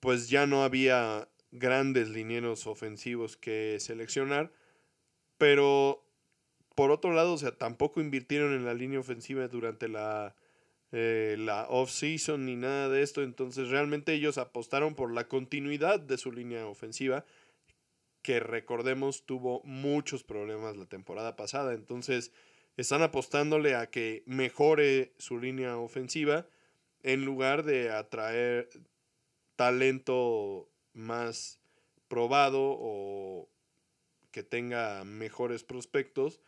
pues 0.00 0.28
ya 0.28 0.46
no 0.46 0.64
había 0.64 1.29
grandes 1.52 2.08
linieros 2.08 2.66
ofensivos 2.66 3.36
que 3.36 3.78
seleccionar, 3.80 4.52
pero 5.38 6.04
por 6.74 6.90
otro 6.90 7.12
lado, 7.12 7.34
o 7.34 7.38
sea, 7.38 7.56
tampoco 7.56 8.00
invirtieron 8.00 8.54
en 8.54 8.64
la 8.64 8.74
línea 8.74 9.00
ofensiva 9.00 9.48
durante 9.48 9.88
la, 9.88 10.34
eh, 10.92 11.36
la 11.38 11.66
off-season 11.68 12.46
ni 12.46 12.56
nada 12.56 12.88
de 12.88 13.02
esto, 13.02 13.22
entonces 13.22 13.68
realmente 13.68 14.14
ellos 14.14 14.38
apostaron 14.38 14.94
por 14.94 15.12
la 15.12 15.28
continuidad 15.28 16.00
de 16.00 16.18
su 16.18 16.32
línea 16.32 16.66
ofensiva, 16.66 17.24
que 18.22 18.40
recordemos 18.40 19.24
tuvo 19.24 19.62
muchos 19.64 20.24
problemas 20.24 20.76
la 20.76 20.86
temporada 20.86 21.36
pasada. 21.36 21.74
Entonces 21.74 22.32
están 22.76 23.02
apostándole 23.02 23.74
a 23.74 23.90
que 23.90 24.22
mejore 24.26 25.14
su 25.18 25.38
línea 25.38 25.76
ofensiva 25.78 26.46
en 27.02 27.24
lugar 27.24 27.62
de 27.64 27.90
atraer 27.90 28.68
talento 29.56 30.68
más 30.92 31.60
probado 32.08 32.60
o 32.60 33.48
que 34.30 34.42
tenga 34.42 35.04
mejores 35.04 35.64
prospectos 35.64 36.40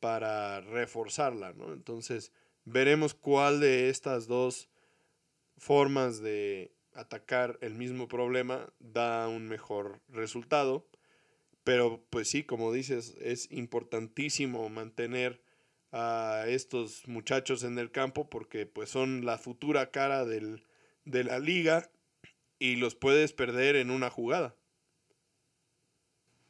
para 0.00 0.60
reforzarla, 0.60 1.52
¿no? 1.52 1.72
Entonces, 1.72 2.32
veremos 2.64 3.14
cuál 3.14 3.60
de 3.60 3.88
estas 3.88 4.26
dos 4.26 4.68
formas 5.56 6.20
de 6.20 6.72
atacar 6.94 7.58
el 7.60 7.74
mismo 7.74 8.08
problema 8.08 8.72
da 8.78 9.28
un 9.28 9.48
mejor 9.48 10.00
resultado. 10.08 10.86
Pero 11.64 12.04
pues 12.10 12.28
sí, 12.28 12.44
como 12.44 12.72
dices, 12.72 13.16
es 13.20 13.50
importantísimo 13.50 14.68
mantener 14.68 15.42
a 15.92 16.44
estos 16.48 17.06
muchachos 17.08 17.62
en 17.62 17.78
el 17.78 17.90
campo 17.90 18.28
porque 18.28 18.66
pues 18.66 18.90
son 18.90 19.24
la 19.24 19.38
futura 19.38 19.90
cara 19.90 20.24
del, 20.24 20.64
de 21.04 21.24
la 21.24 21.38
liga 21.38 21.90
y 22.64 22.76
los 22.76 22.94
puedes 22.94 23.34
perder 23.34 23.76
en 23.76 23.90
una 23.90 24.08
jugada. 24.08 24.54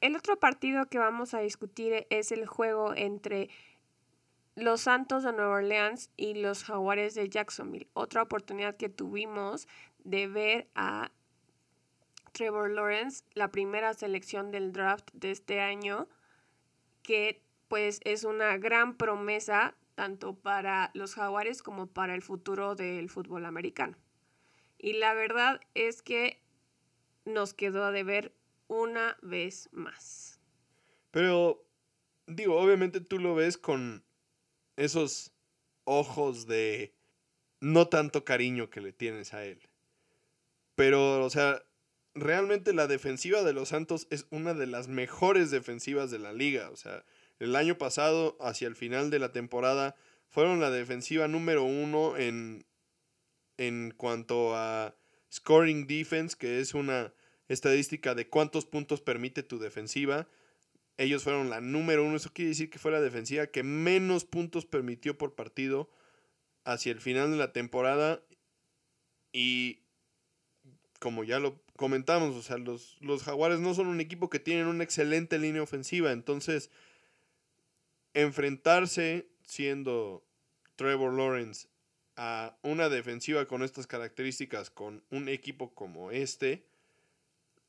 El 0.01 0.15
otro 0.15 0.39
partido 0.39 0.87
que 0.87 0.99
vamos 0.99 1.35
a 1.35 1.41
discutir 1.41 2.07
es 2.09 2.31
el 2.31 2.47
juego 2.47 2.95
entre 2.95 3.51
los 4.55 4.83
Santos 4.83 5.25
de 5.25 5.33
Nueva 5.33 5.57
Orleans 5.57 6.11
y 6.17 6.35
los 6.35 6.63
Jaguares 6.63 7.17
de 7.17 7.29
Jacksonville. 7.29 7.89
Otra 7.95 8.23
oportunidad 8.23 8.77
que 8.77 8.89
tuvimos 8.89 9.67
de 10.05 10.29
ver 10.29 10.69
a 10.77 11.11
Trevor 12.31 12.71
Lawrence, 12.71 13.25
la 13.35 13.51
primera 13.51 13.93
selección 13.93 14.53
del 14.53 14.73
draft 14.73 15.11
de 15.15 15.33
este 15.33 15.61
año, 15.61 16.09
que 17.03 17.43
pues 17.67 17.99
es 18.05 18.23
una 18.23 18.57
gran 18.57 18.97
promesa 18.97 19.75
tanto 19.97 20.37
para 20.37 20.93
los 20.95 21.17
jaguares 21.17 21.61
como 21.61 21.89
para 21.89 22.15
el 22.15 22.23
futuro 22.23 22.77
del 22.77 23.11
fútbol 23.11 23.47
americano. 23.47 23.97
Y 24.85 24.93
la 24.93 25.15
verdad 25.15 25.63
es 25.73 26.03
que 26.03 26.43
nos 27.25 27.55
quedó 27.55 27.91
de 27.91 28.03
ver 28.03 28.35
una 28.67 29.17
vez 29.23 29.71
más. 29.73 30.39
Pero, 31.11 31.67
digo, 32.27 32.61
obviamente 32.61 33.01
tú 33.01 33.19
lo 33.19 33.35
ves 33.35 33.57
con 33.57 34.05
esos 34.77 35.33
ojos 35.85 36.47
de 36.47 36.93
no 37.63 37.89
tanto 37.89 38.27
cariño 38.27 38.69
que 38.69 38.83
le 38.83 38.93
tienes 38.93 39.33
a 39.33 39.47
él. 39.47 39.59
Pero, 40.75 41.25
o 41.25 41.31
sea, 41.31 41.63
realmente 42.15 42.75
la 42.75 42.87
defensiva 42.87 43.43
de 43.43 43.55
los 43.55 43.71
Santos 43.71 44.07
es 44.11 44.27
una 44.29 44.53
de 44.53 44.67
las 44.67 44.89
mejores 44.89 45.51
defensivas 45.51 46.11
de 46.11 46.19
la 46.19 46.35
liga. 46.35 46.69
O 46.69 46.77
sea, 46.77 47.07
el 47.39 47.57
año 47.57 47.79
pasado, 47.79 48.37
hacia 48.39 48.69
el 48.69 48.77
final 48.77 49.09
de 49.09 49.19
la 49.19 49.33
temporada, 49.33 49.97
fueron 50.29 50.61
la 50.61 50.71
defensiva 50.71 51.27
número 51.27 51.65
uno 51.65 52.19
en, 52.19 52.67
en 53.59 53.93
cuanto 53.97 54.57
a 54.57 54.97
scoring 55.33 55.87
defense, 55.87 56.37
que 56.39 56.61
es 56.61 56.75
una 56.75 57.13
estadística 57.49 58.15
de 58.15 58.29
cuántos 58.29 58.67
puntos 58.67 59.01
permite 59.01 59.43
tu 59.43 59.59
defensiva. 59.59 60.29
Ellos 60.97 61.25
fueron 61.25 61.51
la 61.51 61.61
número 61.61 62.05
uno. 62.05 62.17
Eso 62.17 62.33
quiere 62.33 62.51
decir 62.51 62.71
que 62.71 62.79
fue 62.79 62.93
la 62.93 63.01
defensiva 63.01 63.47
que 63.47 63.63
menos 63.63 64.25
puntos 64.25 64.67
permitió 64.67 65.19
por 65.19 65.35
partido 65.35 65.91
hacia 66.65 66.93
el 66.93 67.01
final 67.01 67.31
de 67.31 67.37
la 67.37 67.53
temporada. 67.53 68.23
Y 69.33 69.81
como 71.01 71.25
ya 71.25 71.41
lo 71.41 71.61
comentamos, 71.77 72.37
o 72.37 72.43
sea, 72.43 72.59
los, 72.59 72.97
los 73.01 73.25
Jaguares 73.25 73.61
no 73.61 73.75
son 73.75 73.89
un 73.89 74.01
equipo 74.01 74.31
que 74.31 74.39
tienen 74.39 74.67
una 74.67 74.85
excelente 74.85 75.39
línea 75.39 75.63
ofensiva, 75.63 76.13
entonces 76.13 76.71
enfrentarse 78.15 79.29
siendo 79.43 80.25
Trevor 80.77 81.13
Lawrence 81.13 81.69
a 82.17 82.57
una 82.63 82.89
defensiva 82.89 83.47
con 83.47 83.63
estas 83.63 83.87
características, 83.87 84.71
con 84.71 85.03
un 85.11 85.29
equipo 85.29 85.75
como 85.75 86.11
este, 86.11 86.65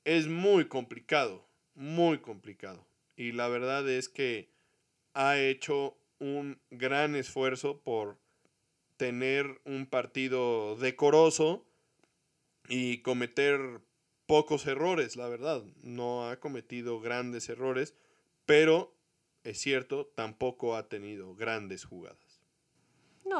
es 0.03 0.27
muy 0.27 0.67
complicado, 0.67 1.45
muy 1.73 2.19
complicado. 2.19 2.85
Y 3.15 3.31
la 3.31 3.47
verdad 3.47 3.89
es 3.89 4.09
que 4.09 4.49
ha 5.13 5.37
hecho 5.39 5.97
un 6.19 6.59
gran 6.69 7.15
esfuerzo 7.15 7.79
por 7.81 8.17
tener 8.97 9.59
un 9.65 9.85
partido 9.85 10.75
decoroso 10.75 11.65
y 12.67 12.99
cometer 12.99 13.81
pocos 14.25 14.65
errores, 14.67 15.15
la 15.15 15.27
verdad. 15.27 15.63
No 15.81 16.29
ha 16.29 16.39
cometido 16.39 16.99
grandes 16.99 17.49
errores, 17.49 17.95
pero 18.45 18.93
es 19.43 19.59
cierto, 19.59 20.07
tampoco 20.15 20.75
ha 20.75 20.89
tenido 20.89 21.35
grandes 21.35 21.85
jugadas. 21.85 22.24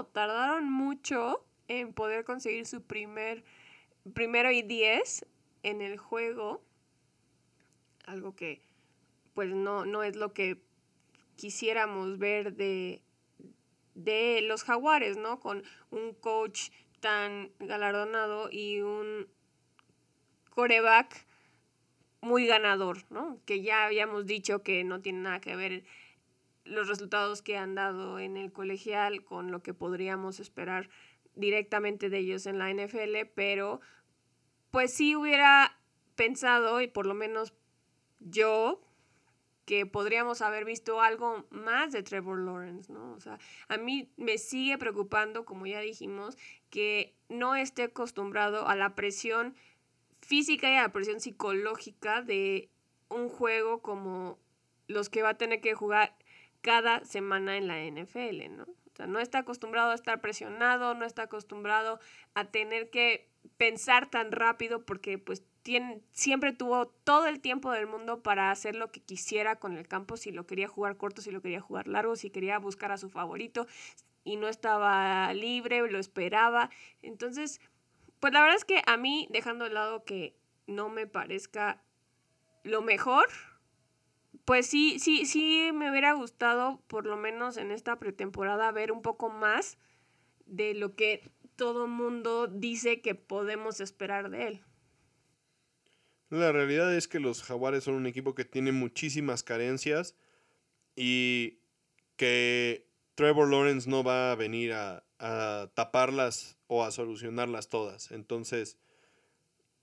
Tardaron 0.03 0.69
mucho 0.71 1.45
en 1.67 1.93
poder 1.93 2.25
conseguir 2.25 2.65
su 2.65 2.81
primer 2.81 3.43
primero 4.13 4.51
y 4.51 4.61
diez 4.61 5.25
en 5.63 5.81
el 5.81 5.97
juego. 5.97 6.61
Algo 8.05 8.35
que 8.35 8.61
pues 9.33 9.49
no, 9.49 9.85
no 9.85 10.03
es 10.03 10.15
lo 10.15 10.33
que 10.33 10.61
quisiéramos 11.35 12.17
ver 12.17 12.53
de, 12.53 13.01
de 13.93 14.41
los 14.41 14.63
jaguares, 14.63 15.17
¿no? 15.17 15.39
Con 15.39 15.63
un 15.91 16.13
coach 16.13 16.69
tan 17.01 17.51
galardonado 17.59 18.49
y 18.51 18.81
un 18.81 19.27
coreback 20.49 21.25
muy 22.21 22.47
ganador, 22.47 23.03
¿no? 23.09 23.39
Que 23.45 23.61
ya 23.61 23.85
habíamos 23.85 24.25
dicho 24.25 24.63
que 24.63 24.83
no 24.83 25.01
tiene 25.01 25.19
nada 25.19 25.41
que 25.41 25.55
ver 25.55 25.83
los 26.65 26.87
resultados 26.87 27.41
que 27.41 27.57
han 27.57 27.75
dado 27.75 28.19
en 28.19 28.37
el 28.37 28.51
colegial 28.51 29.23
con 29.23 29.51
lo 29.51 29.61
que 29.61 29.73
podríamos 29.73 30.39
esperar 30.39 30.89
directamente 31.35 32.09
de 32.09 32.19
ellos 32.19 32.45
en 32.45 32.57
la 32.57 32.71
NFL, 32.71 33.29
pero 33.33 33.81
pues 34.71 34.93
sí 34.93 35.15
hubiera 35.15 35.79
pensado, 36.15 36.81
y 36.81 36.87
por 36.87 37.05
lo 37.05 37.13
menos 37.13 37.53
yo, 38.19 38.81
que 39.65 39.85
podríamos 39.85 40.41
haber 40.41 40.63
visto 40.65 41.01
algo 41.01 41.45
más 41.49 41.91
de 41.91 42.03
Trevor 42.03 42.39
Lawrence, 42.39 42.91
¿no? 42.91 43.13
O 43.13 43.19
sea, 43.19 43.39
a 43.67 43.77
mí 43.77 44.11
me 44.15 44.37
sigue 44.37 44.77
preocupando, 44.77 45.43
como 45.43 45.65
ya 45.65 45.79
dijimos, 45.79 46.37
que 46.69 47.15
no 47.29 47.55
esté 47.55 47.83
acostumbrado 47.83 48.67
a 48.67 48.75
la 48.75 48.95
presión 48.95 49.55
física 50.21 50.71
y 50.71 50.75
a 50.75 50.83
la 50.83 50.91
presión 50.91 51.19
psicológica 51.19 52.21
de 52.21 52.69
un 53.09 53.29
juego 53.29 53.81
como 53.81 54.39
los 54.87 55.09
que 55.09 55.23
va 55.23 55.29
a 55.29 55.37
tener 55.37 55.61
que 55.61 55.73
jugar 55.73 56.15
cada 56.65 57.05
semana 57.05 57.57
en 57.57 57.67
la 57.67 57.77
NFL, 57.79 58.49
¿no? 58.57 58.63
O 58.63 58.95
sea, 58.95 59.05
no 59.05 59.19
está 59.19 59.37
acostumbrado 59.37 59.91
a 59.91 59.93
estar 59.93 60.19
presionado, 60.19 60.95
no 60.95 61.05
está 61.05 61.21
acostumbrado 61.23 61.99
a 62.33 62.45
tener 62.45 62.89
que 62.89 63.29
pensar 63.57 64.09
tan 64.09 64.31
rápido 64.31 64.83
porque 64.83 65.19
pues 65.19 65.43
tiene, 65.61 66.01
siempre 66.11 66.53
tuvo 66.53 66.87
todo 66.87 67.27
el 67.27 67.39
tiempo 67.39 67.71
del 67.71 67.85
mundo 67.85 68.23
para 68.23 68.49
hacer 68.49 68.75
lo 68.75 68.91
que 68.91 68.99
quisiera 68.99 69.57
con 69.57 69.77
el 69.77 69.87
campo, 69.87 70.17
si 70.17 70.31
lo 70.31 70.47
quería 70.47 70.67
jugar 70.67 70.97
corto, 70.97 71.21
si 71.21 71.29
lo 71.29 71.39
quería 71.39 71.61
jugar 71.61 71.87
largo, 71.87 72.15
si 72.15 72.31
quería 72.31 72.57
buscar 72.57 72.91
a 72.91 72.97
su 72.97 73.11
favorito 73.11 73.67
y 74.23 74.37
no 74.37 74.47
estaba 74.47 75.31
libre, 75.35 75.87
lo 75.91 75.99
esperaba. 75.99 76.71
Entonces, 77.03 77.61
pues 78.19 78.33
la 78.33 78.41
verdad 78.41 78.55
es 78.55 78.65
que 78.65 78.81
a 78.87 78.97
mí, 78.97 79.27
dejando 79.29 79.65
de 79.65 79.71
lado 79.71 80.03
que 80.03 80.35
no 80.65 80.89
me 80.89 81.05
parezca 81.05 81.83
lo 82.63 82.81
mejor, 82.81 83.27
pues 84.45 84.67
sí, 84.67 84.99
sí, 84.99 85.25
sí 85.25 85.71
me 85.73 85.89
hubiera 85.89 86.13
gustado, 86.13 86.79
por 86.87 87.05
lo 87.05 87.17
menos 87.17 87.57
en 87.57 87.71
esta 87.71 87.97
pretemporada, 87.97 88.71
ver 88.71 88.91
un 88.91 89.01
poco 89.01 89.29
más 89.29 89.77
de 90.45 90.75
lo 90.75 90.95
que 90.95 91.29
todo 91.55 91.87
mundo 91.87 92.47
dice 92.47 93.01
que 93.01 93.15
podemos 93.15 93.79
esperar 93.79 94.29
de 94.29 94.47
él. 94.47 94.61
La 96.29 96.51
realidad 96.51 96.93
es 96.95 97.07
que 97.07 97.19
los 97.19 97.43
Jaguares 97.43 97.83
son 97.83 97.95
un 97.95 98.05
equipo 98.05 98.35
que 98.35 98.45
tiene 98.45 98.71
muchísimas 98.71 99.41
carencias 99.41 100.15
y 100.95 101.59
que 102.15 102.87
Trevor 103.15 103.49
Lawrence 103.49 103.89
no 103.89 104.03
va 104.03 104.31
a 104.31 104.35
venir 104.35 104.73
a, 104.73 105.03
a 105.19 105.71
taparlas 105.73 106.57
o 106.67 106.83
a 106.83 106.91
solucionarlas 106.91 107.69
todas. 107.69 108.11
Entonces, 108.11 108.77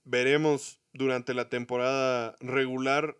veremos 0.05 0.79
durante 0.93 1.33
la 1.33 1.49
temporada 1.49 2.35
regular 2.39 3.17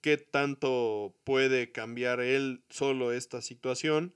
qué 0.00 0.16
tanto 0.16 1.14
puede 1.24 1.72
cambiar 1.72 2.20
él 2.20 2.62
solo 2.68 3.12
esta 3.12 3.42
situación. 3.42 4.14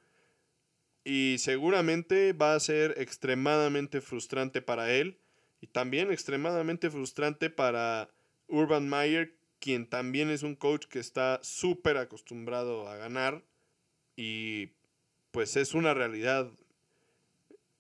Y 1.05 1.37
seguramente 1.39 2.33
va 2.33 2.55
a 2.55 2.61
ser 2.61 2.95
extremadamente 2.97 4.01
frustrante 4.01 4.63
para 4.63 4.93
él 4.93 5.19
y 5.61 5.67
también 5.67 6.11
extremadamente 6.11 6.91
frustrante 6.91 7.51
para 7.51 8.11
Urban 8.49 8.89
Meyer, 8.89 9.35
quien 9.59 9.87
también 9.87 10.31
es 10.31 10.43
un 10.43 10.57
coach 10.57 10.87
que 10.87 10.99
está 10.99 11.41
súper 11.43 11.97
acostumbrado 11.97 12.89
a 12.89 12.97
ganar 12.97 13.43
y 14.17 14.73
pues 15.31 15.57
es 15.57 15.75
una 15.75 15.95
realidad 15.95 16.51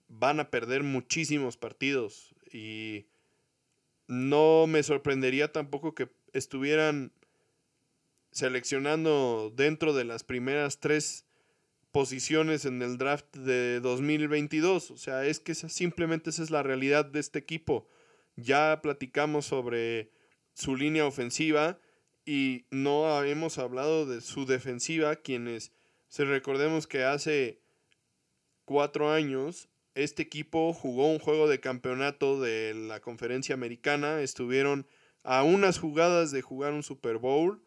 van 0.09 0.41
a 0.41 0.51
perder 0.51 0.83
muchísimos 0.83 1.57
partidos 1.57 2.35
y 2.53 3.07
no 4.07 4.67
me 4.67 4.83
sorprendería 4.83 5.53
tampoco 5.53 5.95
que 5.95 6.09
estuvieran 6.33 7.13
seleccionando 8.35 9.53
dentro 9.55 9.95
de 9.95 10.05
las 10.05 10.24
primeras 10.24 10.80
tres 10.80 11.24
posiciones 11.93 12.64
en 12.64 12.82
el 12.82 12.99
draft 12.99 13.35
de 13.37 13.78
2022. 13.78 14.91
O 14.91 14.97
sea, 14.97 15.24
es 15.24 15.39
que 15.39 15.55
simplemente 15.55 16.30
esa 16.30 16.43
es 16.43 16.51
la 16.51 16.64
realidad 16.64 17.05
de 17.05 17.20
este 17.20 17.39
equipo. 17.39 17.89
Ya 18.35 18.80
platicamos 18.82 19.47
sobre 19.47 20.11
su 20.53 20.74
línea 20.74 21.07
ofensiva 21.07 21.78
y 22.26 22.66
no 22.70 23.22
hemos 23.22 23.59
hablado 23.59 24.05
de 24.05 24.20
su 24.20 24.47
defensiva, 24.47 25.14
quienes, 25.14 25.72
se 26.09 26.24
recordemos 26.24 26.89
que 26.89 27.05
hace 27.05 27.61
cuatro 28.64 29.12
años 29.12 29.68
este 29.95 30.22
equipo 30.22 30.72
jugó 30.72 31.09
un 31.09 31.20
juego 31.20 31.49
de 31.49 31.61
campeonato 31.61 32.41
de 32.41 32.74
la 32.74 32.99
conferencia 33.01 33.55
americana, 33.55 34.22
estuvieron 34.22 34.89
a 35.22 35.45
unas 35.45 35.78
jugadas 35.78 36.32
de 36.32 36.43
jugar 36.43 36.72
un 36.72 36.82
Super 36.82 37.18
Bowl 37.18 37.62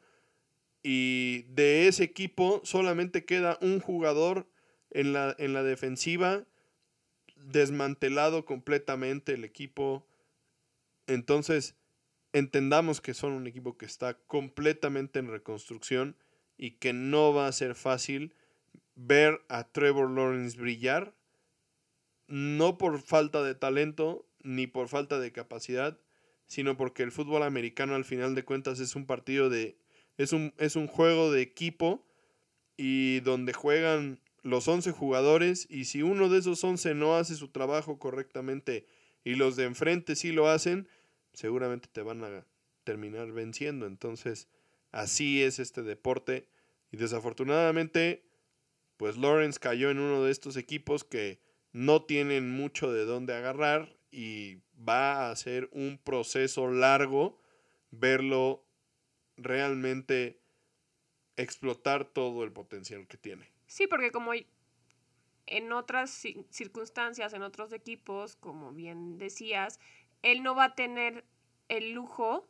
y 0.89 1.41
de 1.49 1.89
ese 1.89 2.05
equipo 2.05 2.61
solamente 2.63 3.25
queda 3.25 3.57
un 3.59 3.81
jugador 3.81 4.47
en 4.89 5.11
la, 5.11 5.35
en 5.37 5.51
la 5.51 5.61
defensiva, 5.61 6.45
desmantelado 7.35 8.45
completamente 8.45 9.33
el 9.33 9.43
equipo. 9.43 10.07
Entonces, 11.05 11.75
entendamos 12.31 13.01
que 13.01 13.13
son 13.13 13.33
un 13.33 13.47
equipo 13.47 13.77
que 13.77 13.85
está 13.85 14.13
completamente 14.13 15.19
en 15.19 15.27
reconstrucción 15.27 16.15
y 16.57 16.77
que 16.77 16.93
no 16.93 17.33
va 17.33 17.47
a 17.47 17.51
ser 17.51 17.75
fácil 17.75 18.33
ver 18.95 19.41
a 19.49 19.65
Trevor 19.65 20.09
Lawrence 20.09 20.57
brillar, 20.57 21.13
no 22.27 22.77
por 22.77 23.01
falta 23.01 23.43
de 23.43 23.55
talento 23.55 24.25
ni 24.41 24.67
por 24.67 24.87
falta 24.87 25.19
de 25.19 25.33
capacidad, 25.33 25.99
sino 26.45 26.77
porque 26.77 27.03
el 27.03 27.11
fútbol 27.11 27.43
americano 27.43 27.93
al 27.93 28.05
final 28.05 28.35
de 28.35 28.45
cuentas 28.45 28.79
es 28.79 28.95
un 28.95 29.05
partido 29.05 29.49
de 29.49 29.77
es 30.17 30.33
un, 30.33 30.53
es 30.57 30.75
un 30.75 30.87
juego 30.87 31.31
de 31.31 31.41
equipo 31.41 32.05
y 32.75 33.21
donde 33.21 33.53
juegan 33.53 34.19
los 34.43 34.67
11 34.67 34.91
jugadores 34.91 35.67
y 35.69 35.85
si 35.85 36.03
uno 36.03 36.29
de 36.29 36.39
esos 36.39 36.63
11 36.63 36.95
no 36.95 37.15
hace 37.15 37.35
su 37.35 37.49
trabajo 37.49 37.99
correctamente 37.99 38.85
y 39.23 39.35
los 39.35 39.55
de 39.55 39.65
enfrente 39.65 40.15
sí 40.15 40.31
lo 40.31 40.47
hacen, 40.47 40.87
seguramente 41.33 41.89
te 41.91 42.01
van 42.01 42.23
a 42.23 42.45
terminar 42.83 43.31
venciendo. 43.31 43.85
Entonces, 43.85 44.47
así 44.91 45.43
es 45.43 45.59
este 45.59 45.83
deporte 45.83 46.47
y 46.91 46.97
desafortunadamente, 46.97 48.25
pues 48.95 49.17
Lawrence 49.17 49.59
cayó 49.59 49.91
en 49.91 49.99
uno 49.99 50.23
de 50.23 50.31
estos 50.31 50.55
equipos 50.55 51.03
que 51.03 51.41
no 51.73 52.03
tienen 52.03 52.49
mucho 52.49 52.91
de 52.91 53.05
dónde 53.05 53.35
agarrar 53.35 53.97
y 54.11 54.61
va 54.77 55.29
a 55.29 55.35
ser 55.35 55.69
un 55.71 55.99
proceso 56.03 56.71
largo 56.71 57.39
verlo 57.91 58.66
realmente 59.37 60.41
explotar 61.35 62.05
todo 62.05 62.43
el 62.43 62.51
potencial 62.51 63.07
que 63.07 63.17
tiene. 63.17 63.51
Sí, 63.67 63.87
porque 63.87 64.11
como 64.11 64.31
en 65.45 65.71
otras 65.71 66.11
circunstancias, 66.49 67.33
en 67.33 67.43
otros 67.43 67.71
equipos, 67.71 68.35
como 68.35 68.73
bien 68.73 69.17
decías, 69.17 69.79
él 70.23 70.43
no 70.43 70.55
va 70.55 70.65
a 70.65 70.75
tener 70.75 71.25
el 71.69 71.91
lujo 71.91 72.47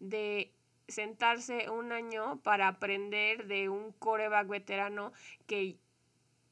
de 0.00 0.52
sentarse 0.88 1.70
un 1.70 1.92
año 1.92 2.40
para 2.42 2.68
aprender 2.68 3.46
de 3.46 3.68
un 3.68 3.92
coreback 3.92 4.48
veterano 4.48 5.12
que 5.46 5.78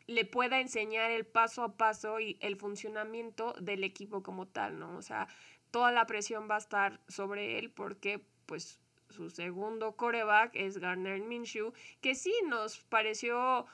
le 0.06 0.24
pueda 0.24 0.60
enseñar 0.60 1.10
el 1.10 1.24
paso 1.24 1.62
a 1.62 1.76
paso 1.76 2.20
y 2.20 2.36
el 2.40 2.56
funcionamiento 2.56 3.54
del 3.60 3.84
equipo 3.84 4.22
como 4.22 4.46
tal, 4.46 4.78
¿no? 4.78 4.96
O 4.96 5.02
sea, 5.02 5.28
toda 5.70 5.92
la 5.92 6.06
presión 6.06 6.48
va 6.50 6.56
a 6.56 6.58
estar 6.58 7.00
sobre 7.08 7.58
él 7.58 7.70
porque 7.70 8.24
pues 8.46 8.80
su 9.10 9.30
segundo 9.30 9.92
coreback 9.92 10.52
es 10.54 10.78
Garner 10.78 11.20
Minshew, 11.20 11.72
que 12.00 12.14
sí 12.14 12.32
nos 12.48 12.78
pareció 12.78 13.66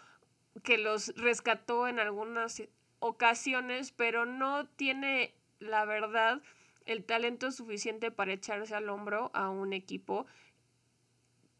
que 0.63 0.79
los 0.79 1.15
rescató 1.17 1.89
en 1.89 1.99
algunas 2.01 2.63
ocasiones, 2.99 3.93
pero 3.93 4.27
no 4.27 4.67
tiene, 4.69 5.35
la 5.59 5.85
verdad, 5.85 6.43
el 6.87 7.05
talento 7.05 7.51
suficiente 7.53 8.11
para 8.11 8.33
echarse 8.33 8.75
al 8.75 8.89
hombro 8.89 9.31
a 9.35 9.49
un 9.49 9.73
equipo 9.73 10.27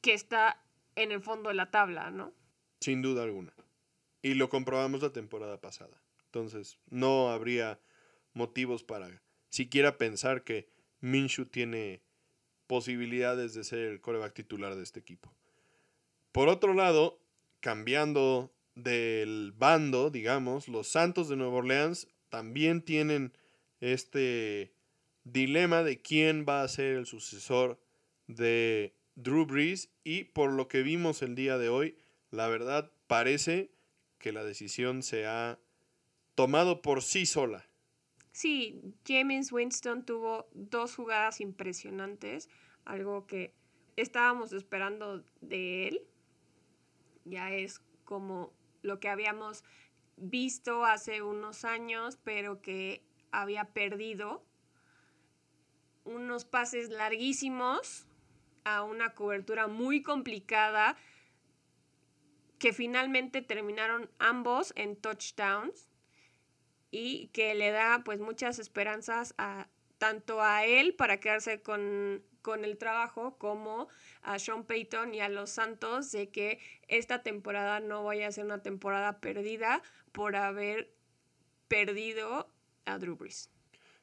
que 0.01 0.13
está 0.13 0.63
en 0.97 1.13
el 1.13 1.23
fondo 1.23 1.49
de 1.49 1.55
la 1.55 1.71
tabla, 1.71 2.11
¿no? 2.11 2.33
Sin 2.81 3.03
duda 3.03 3.23
alguna. 3.23 3.53
Y 4.23 4.35
lo 4.35 4.49
comprobamos 4.49 5.03
la 5.03 5.13
temporada 5.13 5.61
pasada. 5.61 6.03
Entonces, 6.27 6.79
no 6.91 7.31
habría 7.31 7.81
motivos 8.35 8.85
para 8.85 9.23
siquiera 9.49 9.99
pensar 9.99 10.45
que 10.45 10.69
Minshew 11.01 11.47
tiene 11.47 12.03
posibilidades 12.71 13.53
de 13.55 13.65
ser 13.65 13.81
el 13.81 14.01
coreback 14.01 14.33
titular 14.33 14.77
de 14.77 14.85
este 14.85 15.01
equipo. 15.01 15.35
Por 16.31 16.49
otro 16.49 16.73
lado, 16.73 17.19
cambiando 17.59 18.53
del 18.77 19.53
bando, 19.59 20.09
digamos, 20.09 20.69
los 20.69 20.87
Santos 20.87 21.29
de 21.29 21.35
Nueva 21.35 21.57
Orleans 21.57 22.07
también 22.29 22.81
tienen 22.83 23.33
este 23.81 24.73
dilema 25.25 25.83
de 25.83 26.01
quién 26.01 26.47
va 26.49 26.63
a 26.63 26.69
ser 26.69 26.95
el 26.97 27.07
sucesor 27.07 27.77
de 28.29 28.95
Drew 29.17 29.47
Brees 29.47 29.91
y 30.05 30.23
por 30.23 30.53
lo 30.53 30.69
que 30.69 30.83
vimos 30.83 31.23
el 31.23 31.35
día 31.35 31.59
de 31.59 31.71
hoy, 31.71 31.97
la 32.31 32.47
verdad 32.47 32.93
parece 33.09 33.73
que 34.21 34.31
la 34.31 34.45
decisión 34.45 35.03
se 35.03 35.27
ha 35.27 35.59
tomado 36.37 36.83
por 36.83 37.03
sí 37.03 37.27
sola. 37.27 37.67
Sí, 38.33 38.81
James 39.07 39.51
Winston 39.51 40.05
tuvo 40.05 40.49
dos 40.55 40.95
jugadas 40.95 41.41
impresionantes, 41.41 42.49
algo 42.85 43.27
que 43.27 43.55
estábamos 43.97 44.53
esperando 44.53 45.25
de 45.41 45.89
él. 45.89 46.03
Ya 47.25 47.53
es 47.53 47.81
como 48.05 48.53
lo 48.83 49.01
que 49.01 49.09
habíamos 49.09 49.65
visto 50.17 50.85
hace 50.85 51.23
unos 51.23 51.65
años, 51.65 52.19
pero 52.23 52.61
que 52.61 53.03
había 53.31 53.67
perdido. 53.73 54.45
Unos 56.05 56.45
pases 56.45 56.91
larguísimos 56.91 58.07
a 58.65 58.83
una 58.83 59.15
cobertura 59.15 59.67
muy 59.67 60.03
complicada 60.03 60.97
que 62.59 62.73
finalmente 62.73 63.43
terminaron 63.43 64.11
ambos 64.19 64.73
en 64.77 64.97
touchdowns 64.97 65.89
y 66.91 67.29
que 67.29 67.55
le 67.55 67.71
da 67.71 68.03
pues 68.05 68.21
muchas 68.21 68.59
esperanzas 68.59 69.35
a 69.39 69.69
tanto 69.99 70.43
a 70.43 70.65
él 70.65 70.95
para 70.95 71.21
quedarse 71.21 71.63
con, 71.63 72.23
con 72.43 72.65
el 72.65 72.79
trabajo 72.79 73.37
como 73.39 73.89
a 74.23 74.39
Sean 74.39 74.65
Payton 74.65 75.15
y 75.15 75.21
a 75.21 75.29
los 75.29 75.51
Santos 75.51 76.13
de 76.13 76.31
que 76.31 76.59
esta 76.89 77.23
temporada 77.23 77.81
no 77.81 78.05
vaya 78.05 78.29
a 78.29 78.33
ser 78.33 78.45
una 78.45 78.63
temporada 78.63 79.21
perdida 79.21 79.83
por 80.13 80.37
haber 80.37 80.93
perdido 81.69 82.49
a 82.85 82.99
Drew 82.99 83.17
Brees. 83.17 83.51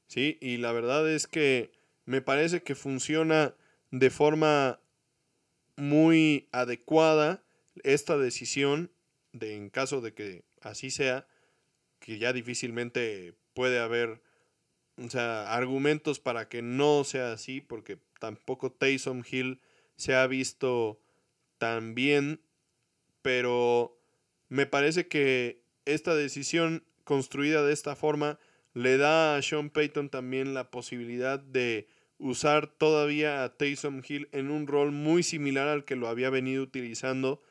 Sí, 0.07 0.37
y 0.41 0.57
la 0.57 0.71
verdad 0.71 1.09
es 1.09 1.27
que 1.27 1.71
me 2.05 2.21
parece 2.21 2.63
que 2.63 2.75
funciona 2.75 3.55
de 3.91 4.09
forma 4.09 4.79
muy 5.75 6.47
adecuada 6.51 7.43
esta 7.83 8.17
decisión 8.17 8.91
de 9.33 9.55
en 9.55 9.69
caso 9.69 10.01
de 10.01 10.13
que 10.13 10.45
así 10.61 10.89
sea 10.89 11.27
que 11.99 12.17
ya 12.17 12.33
difícilmente 12.33 13.35
puede 13.53 13.79
haber 13.79 14.21
o 14.97 15.09
sea, 15.09 15.53
argumentos 15.53 16.19
para 16.19 16.49
que 16.49 16.61
no 16.61 17.03
sea 17.03 17.31
así, 17.31 17.61
porque 17.61 17.99
tampoco 18.19 18.71
Taysom 18.71 19.23
Hill 19.29 19.61
se 19.95 20.15
ha 20.15 20.27
visto 20.27 20.99
tan 21.57 21.95
bien, 21.95 22.41
pero 23.21 23.99
me 24.49 24.65
parece 24.65 25.07
que 25.07 25.63
esta 25.85 26.15
decisión 26.15 26.85
construida 27.03 27.63
de 27.63 27.73
esta 27.73 27.95
forma 27.95 28.39
le 28.73 28.97
da 28.97 29.35
a 29.35 29.41
Sean 29.41 29.69
Payton 29.69 30.09
también 30.09 30.53
la 30.53 30.69
posibilidad 30.69 31.39
de 31.39 31.87
usar 32.19 32.67
todavía 32.67 33.43
a 33.43 33.57
Taysom 33.57 34.01
Hill 34.07 34.29
en 34.31 34.51
un 34.51 34.67
rol 34.67 34.91
muy 34.91 35.23
similar 35.23 35.67
al 35.67 35.85
que 35.85 35.95
lo 35.95 36.07
había 36.07 36.29
venido 36.29 36.63
utilizando 36.63 37.41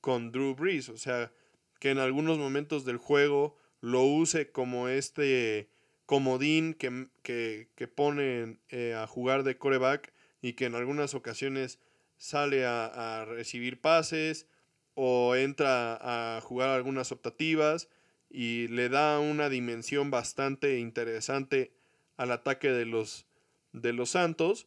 con 0.00 0.30
Drew 0.32 0.54
Brees, 0.54 0.88
o 0.88 0.96
sea, 0.96 1.32
que 1.80 1.90
en 1.90 1.98
algunos 1.98 2.38
momentos 2.38 2.84
del 2.84 2.96
juego 2.98 3.56
lo 3.80 4.02
use 4.02 4.50
como 4.50 4.88
este 4.88 5.70
comodín 6.08 6.72
que, 6.72 7.08
que, 7.22 7.68
que 7.74 7.86
pone 7.86 8.56
eh, 8.70 8.94
a 8.94 9.06
jugar 9.06 9.42
de 9.42 9.58
coreback 9.58 10.14
y 10.40 10.54
que 10.54 10.64
en 10.64 10.74
algunas 10.74 11.12
ocasiones 11.12 11.80
sale 12.16 12.64
a, 12.64 13.26
recibir 13.28 13.78
pases 13.78 14.46
o 14.94 15.36
entra 15.36 15.98
a 16.00 16.40
jugar 16.40 16.70
algunas 16.70 17.12
optativas 17.12 17.90
y 18.30 18.68
le 18.68 18.88
da 18.88 19.20
una 19.20 19.50
dimensión 19.50 20.10
bastante 20.10 20.78
interesante 20.78 21.74
al 22.16 22.32
ataque 22.32 22.70
de 22.72 22.86
los, 22.86 23.26
de 23.74 23.92
los 23.92 24.08
Santos. 24.08 24.66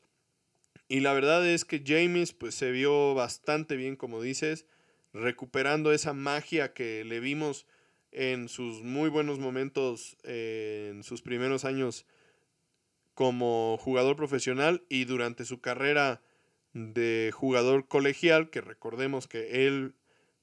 Y 0.87 0.99
la 0.99 1.13
verdad 1.13 1.43
es 1.47 1.65
que 1.65 1.81
James 1.83 2.33
pues 2.33 2.53
se 2.53 2.69
vio 2.69 3.15
bastante 3.15 3.77
bien, 3.77 3.95
como 3.95 4.21
dices, 4.21 4.67
recuperando 5.11 5.91
esa 5.91 6.13
magia 6.13 6.75
que 6.75 7.03
le 7.03 7.19
vimos 7.19 7.65
en 8.11 8.49
sus 8.49 8.81
muy 8.81 9.09
buenos 9.09 9.39
momentos 9.39 10.17
en 10.23 11.03
sus 11.03 11.21
primeros 11.21 11.65
años 11.65 12.05
como 13.13 13.77
jugador 13.79 14.15
profesional 14.15 14.83
y 14.89 15.05
durante 15.05 15.45
su 15.45 15.61
carrera 15.61 16.21
de 16.73 17.31
jugador 17.33 17.87
colegial, 17.87 18.49
que 18.49 18.61
recordemos 18.61 19.27
que 19.27 19.67
él 19.67 19.95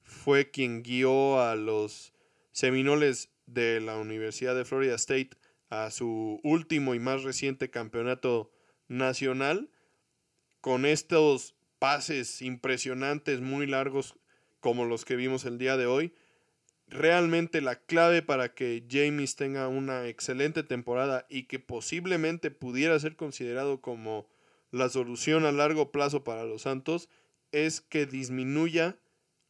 fue 0.03 0.51
quien 0.51 0.83
guió 0.83 1.41
a 1.41 1.55
los 1.55 2.13
Seminoles 2.51 3.29
de 3.45 3.79
la 3.79 3.97
Universidad 3.97 4.55
de 4.55 4.65
Florida 4.65 4.95
State 4.95 5.31
a 5.69 5.91
su 5.91 6.39
último 6.43 6.95
y 6.95 6.99
más 6.99 7.23
reciente 7.23 7.69
campeonato 7.69 8.51
nacional, 8.87 9.69
con 10.61 10.85
estos 10.85 11.55
pases 11.77 12.41
impresionantes, 12.41 13.39
muy 13.39 13.65
largos, 13.65 14.15
como 14.59 14.85
los 14.85 15.05
que 15.05 15.15
vimos 15.15 15.45
el 15.45 15.57
día 15.57 15.77
de 15.77 15.85
hoy. 15.85 16.13
Realmente 16.89 17.61
la 17.61 17.75
clave 17.75 18.23
para 18.23 18.55
que 18.55 18.83
James 18.89 19.35
tenga 19.35 19.67
una 19.67 20.07
excelente 20.07 20.63
temporada 20.63 21.27
y 21.29 21.43
que 21.43 21.59
posiblemente 21.59 22.49
pudiera 22.49 22.99
ser 22.99 23.15
considerado 23.15 23.79
como 23.79 24.27
la 24.71 24.89
solución 24.89 25.45
a 25.45 25.51
largo 25.51 25.91
plazo 25.91 26.23
para 26.23 26.45
los 26.45 26.63
Santos 26.63 27.07
es 27.51 27.79
que 27.81 28.07
disminuya 28.07 28.97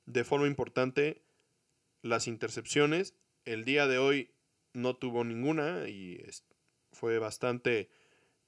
de 0.05 0.25
forma 0.25 0.47
importante 0.47 1.21
las 2.01 2.27
intercepciones. 2.27 3.15
El 3.45 3.63
día 3.63 3.87
de 3.87 3.99
hoy 3.99 4.31
no 4.73 4.97
tuvo 4.97 5.23
ninguna 5.23 5.87
y 5.87 6.21
fue 6.91 7.19
bastante 7.19 7.89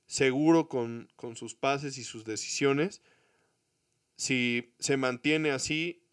seguro 0.06 0.68
con, 0.68 1.10
con 1.16 1.38
sus 1.38 1.56
pases 1.56 1.98
y 1.98 2.04
sus 2.04 2.26
decisiones. 2.26 3.02
Si 4.18 4.74
se 4.80 4.98
mantiene 4.98 5.52
así, 5.52 6.04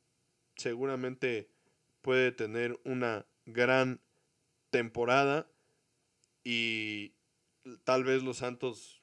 seguramente 0.55 1.51
puede 2.03 2.33
tener 2.33 2.79
una 2.85 3.27
gran 3.47 4.01
temporada 4.71 5.51
y 6.45 7.15
tal 7.85 8.05
vez 8.05 8.23
los 8.23 8.39
Santos, 8.39 9.03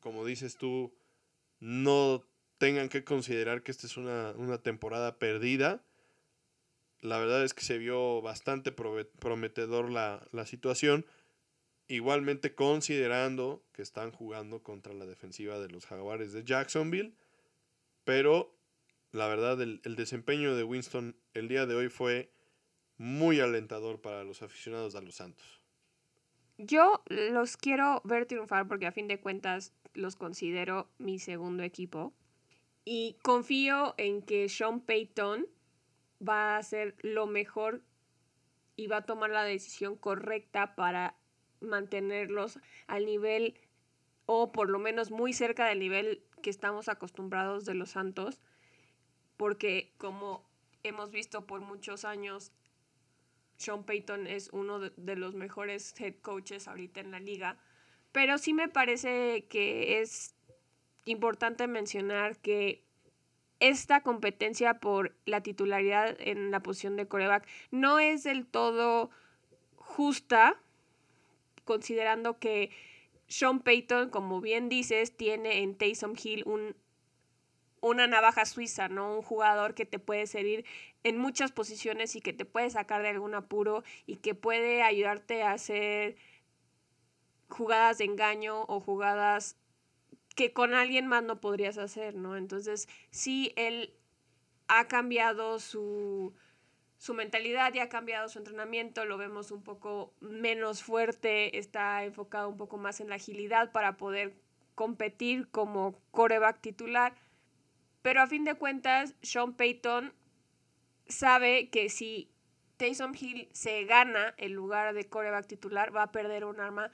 como 0.00 0.24
dices 0.24 0.56
tú, 0.56 0.94
no 1.58 2.24
tengan 2.58 2.88
que 2.88 3.04
considerar 3.04 3.62
que 3.62 3.70
esta 3.70 3.86
es 3.86 3.96
una, 3.96 4.58
temporada 4.62 5.18
perdida. 5.18 5.82
La 7.00 7.18
verdad 7.18 7.42
es 7.44 7.54
que 7.54 7.64
se 7.64 7.78
vio 7.78 8.20
bastante 8.20 8.72
prometedor 8.72 9.90
la, 9.90 10.28
la 10.32 10.46
situación. 10.46 11.06
Igualmente 11.88 12.54
considerando 12.54 13.64
que 13.72 13.82
están 13.82 14.12
jugando 14.12 14.62
contra 14.62 14.92
la 14.92 15.06
defensiva 15.06 15.58
de 15.58 15.68
los 15.68 15.86
Jaguares 15.86 16.32
de 16.32 16.44
Jacksonville. 16.44 17.14
Pero 18.04 18.54
la 19.12 19.26
verdad, 19.26 19.60
el, 19.60 19.96
desempeño 19.96 20.54
de 20.54 20.62
Winston 20.62 21.16
el 21.34 21.48
día 21.48 21.66
de 21.66 21.74
hoy 21.74 21.88
fue 21.88 22.32
muy 22.96 23.40
alentador 23.40 24.00
para 24.00 24.24
los 24.24 24.42
aficionados 24.42 24.94
a 24.94 25.00
los 25.00 25.16
Santos. 25.16 25.60
Yo 26.58 27.02
los 27.06 27.56
quiero 27.56 28.02
ver 28.04 28.26
triunfar 28.26 28.68
porque 28.68 28.86
a 28.86 28.92
fin 28.92 29.08
de 29.08 29.18
cuentas 29.18 29.72
los 29.94 30.14
considero 30.14 30.90
mi 30.98 31.18
segundo 31.18 31.62
equipo. 31.62 32.14
Y 32.84 33.16
confío 33.22 33.94
en 33.98 34.22
que 34.22 34.48
Sean 34.48 34.80
Payton 34.80 35.46
va 36.26 36.54
a 36.54 36.58
hacer 36.58 36.94
lo 37.00 37.26
mejor 37.26 37.82
y 38.76 38.86
va 38.86 38.98
a 38.98 39.06
tomar 39.06 39.30
la 39.30 39.44
decisión 39.44 39.96
correcta 39.96 40.74
para 40.76 41.16
mantenerlos 41.60 42.58
al 42.86 43.06
nivel 43.06 43.58
o 44.26 44.52
por 44.52 44.70
lo 44.70 44.78
menos 44.78 45.10
muy 45.10 45.32
cerca 45.32 45.66
del 45.66 45.80
nivel 45.80 46.22
que 46.42 46.50
estamos 46.50 46.88
acostumbrados 46.88 47.64
de 47.64 47.74
los 47.74 47.90
Santos 47.90 48.40
porque 49.40 49.90
como 49.96 50.44
hemos 50.82 51.10
visto 51.10 51.46
por 51.46 51.62
muchos 51.62 52.04
años, 52.04 52.52
Sean 53.56 53.84
Payton 53.84 54.26
es 54.26 54.50
uno 54.52 54.78
de, 54.80 55.16
los 55.16 55.34
mejores 55.34 55.98
head 55.98 56.16
coaches 56.20 56.68
ahorita 56.68 57.00
en 57.00 57.10
la 57.10 57.20
liga, 57.20 57.56
pero 58.12 58.36
sí 58.36 58.52
me 58.52 58.68
parece 58.68 59.46
que 59.48 60.02
es 60.02 60.34
importante 61.06 61.66
mencionar 61.68 62.36
que 62.36 62.84
esta 63.60 64.02
competencia 64.02 64.78
por 64.78 65.16
la 65.24 65.42
titularidad 65.42 66.18
en 66.20 66.50
la 66.50 66.60
posición 66.60 66.96
de 66.96 67.08
coreback 67.08 67.48
no 67.70 67.98
es 67.98 68.24
del 68.24 68.44
todo 68.44 69.08
justa, 69.76 70.60
considerando 71.64 72.38
que 72.38 72.68
Sean 73.26 73.60
Payton, 73.60 74.10
como 74.10 74.42
bien 74.42 74.68
dices, 74.68 75.16
tiene 75.16 75.62
en 75.62 75.78
Taysom 75.78 76.14
Hill 76.22 76.42
un 76.44 76.76
una 77.80 78.06
navaja 78.06 78.44
suiza, 78.44 78.88
¿no? 78.88 79.16
Un 79.16 79.22
jugador 79.22 79.74
que 79.74 79.86
te 79.86 79.98
puede 79.98 80.26
servir 80.26 80.64
en 81.02 81.18
muchas 81.18 81.52
posiciones 81.52 82.14
y 82.16 82.20
que 82.20 82.32
te 82.32 82.44
puede 82.44 82.70
sacar 82.70 83.02
de 83.02 83.08
algún 83.08 83.34
apuro 83.34 83.82
y 84.06 84.16
que 84.16 84.34
puede 84.34 84.82
ayudarte 84.82 85.42
a 85.42 85.52
hacer 85.52 86.16
jugadas 87.48 87.98
de 87.98 88.04
engaño 88.04 88.62
o 88.68 88.80
jugadas 88.80 89.56
que 90.36 90.52
con 90.52 90.74
alguien 90.74 91.06
más 91.06 91.22
no 91.22 91.40
podrías 91.40 91.78
hacer, 91.78 92.14
¿no? 92.14 92.36
Entonces, 92.36 92.88
sí, 93.10 93.52
él 93.56 93.94
ha 94.68 94.86
cambiado 94.86 95.58
su, 95.58 96.34
su 96.98 97.14
mentalidad 97.14 97.74
y 97.74 97.80
ha 97.80 97.88
cambiado 97.88 98.28
su 98.28 98.38
entrenamiento, 98.38 99.04
lo 99.04 99.18
vemos 99.18 99.50
un 99.50 99.62
poco 99.62 100.14
menos 100.20 100.82
fuerte, 100.82 101.58
está 101.58 102.04
enfocado 102.04 102.48
un 102.48 102.56
poco 102.56 102.76
más 102.76 103.00
en 103.00 103.08
la 103.08 103.16
agilidad 103.16 103.72
para 103.72 103.96
poder 103.96 104.34
competir 104.74 105.48
como 105.50 106.00
coreback 106.12 106.60
titular 106.60 107.14
pero 108.02 108.22
a 108.22 108.26
fin 108.26 108.44
de 108.44 108.54
cuentas, 108.54 109.14
Sean 109.22 109.54
Payton 109.54 110.12
sabe 111.06 111.70
que 111.70 111.88
si 111.88 112.30
Taysom 112.76 113.12
Hill 113.18 113.48
se 113.52 113.84
gana 113.84 114.34
el 114.38 114.52
lugar 114.52 114.94
de 114.94 115.08
coreback 115.08 115.46
titular, 115.46 115.94
va 115.94 116.04
a 116.04 116.12
perder 116.12 116.44
un 116.44 116.60
arma 116.60 116.90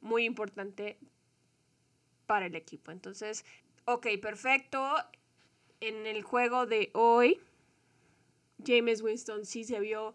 muy 0.00 0.24
importante 0.24 0.98
para 2.26 2.46
el 2.46 2.56
equipo. 2.56 2.90
Entonces, 2.90 3.44
ok, 3.84 4.06
perfecto. 4.20 4.94
En 5.80 6.06
el 6.06 6.22
juego 6.22 6.66
de 6.66 6.90
hoy, 6.92 7.40
James 8.64 9.00
Winston 9.00 9.46
sí 9.46 9.62
se 9.62 9.78
vio 9.78 10.14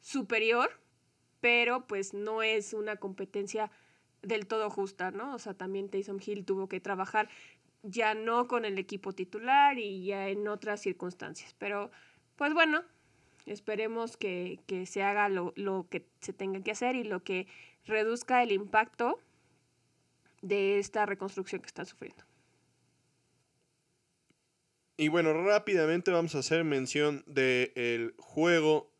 superior, 0.00 0.80
pero 1.40 1.86
pues 1.86 2.14
no 2.14 2.42
es 2.42 2.74
una 2.74 2.96
competencia 2.96 3.70
del 4.22 4.46
todo 4.46 4.70
justa, 4.70 5.10
¿no? 5.10 5.34
O 5.34 5.38
sea, 5.38 5.54
también 5.54 5.88
Taysom 5.88 6.18
Hill 6.24 6.44
tuvo 6.44 6.68
que 6.68 6.80
trabajar 6.80 7.28
ya 7.84 8.14
no 8.14 8.48
con 8.48 8.64
el 8.64 8.78
equipo 8.78 9.12
titular 9.12 9.78
y 9.78 10.06
ya 10.06 10.28
en 10.28 10.48
otras 10.48 10.80
circunstancias. 10.80 11.54
Pero, 11.58 11.90
pues 12.36 12.52
bueno, 12.54 12.82
esperemos 13.46 14.16
que, 14.16 14.58
se 14.86 15.02
haga 15.02 15.28
lo, 15.28 15.52
lo, 15.56 15.86
que 15.88 16.06
se 16.20 16.32
tenga 16.32 16.60
que 16.62 16.72
hacer 16.72 16.96
y 16.96 17.04
lo 17.04 17.22
que 17.22 17.46
reduzca 17.86 18.42
el 18.42 18.52
impacto 18.52 19.20
de 20.42 20.78
esta 20.78 21.06
reconstrucción 21.06 21.60
que 21.60 21.66
están 21.66 21.86
sufriendo. 21.86 22.24
Y 24.96 25.08
bueno, 25.08 25.32
rápidamente 25.44 26.10
vamos 26.10 26.34
a 26.34 26.38
hacer 26.38 26.64
mención 26.64 27.24
del 27.26 28.14
juego 28.16 28.92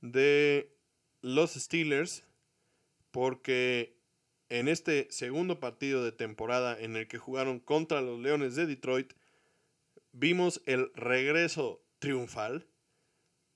de 0.00 0.72
los 1.22 1.54
Steelers, 1.54 2.24
porque 3.12 3.95
en 4.48 4.68
este 4.68 5.08
segundo 5.10 5.60
partido 5.60 6.04
de 6.04 6.12
temporada 6.12 6.78
en 6.78 6.96
el 6.96 7.08
que 7.08 7.18
jugaron 7.18 7.58
contra 7.58 8.00
los 8.00 8.20
Leones 8.20 8.54
de 8.54 8.66
Detroit, 8.66 9.12
vimos 10.12 10.62
el 10.66 10.92
regreso 10.94 11.82
triunfal 11.98 12.66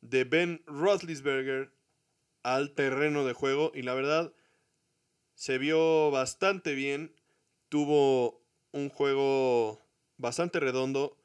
de 0.01 0.25
Ben 0.25 0.63
Roethlisberger 0.67 1.73
al 2.43 2.73
terreno 2.75 3.25
de 3.25 3.33
juego 3.33 3.73
y 3.75 3.83
la 3.83 3.95
verdad 3.95 4.33
se 5.35 5.59
vio 5.59 6.11
bastante 6.11 6.75
bien, 6.75 7.15
tuvo 7.69 8.43
un 8.73 8.89
juego 8.89 9.81
bastante 10.17 10.61
redondo 10.61 11.17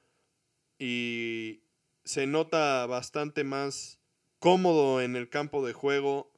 y 0.80 1.61
se 2.03 2.28
nota 2.28 2.86
bastante 2.86 3.43
más 3.43 3.99
cómodo 4.39 5.01
en 5.01 5.16
el 5.16 5.30
campo 5.30 5.66
de 5.66 5.74
juego. 5.74 6.32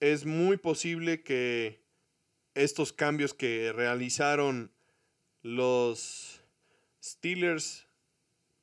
Es 0.00 0.26
muy 0.26 0.56
posible 0.56 1.22
que 1.22 1.85
estos 2.56 2.92
cambios 2.92 3.34
que 3.34 3.72
realizaron 3.72 4.72
los 5.42 6.42
Steelers 7.02 7.86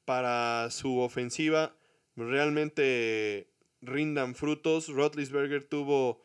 para 0.03 0.69
su 0.71 0.99
ofensiva 0.99 1.77
realmente 2.15 3.47
rindan 3.81 4.35
frutos. 4.35 4.89
Rotlisberger 4.89 5.63
tuvo 5.63 6.21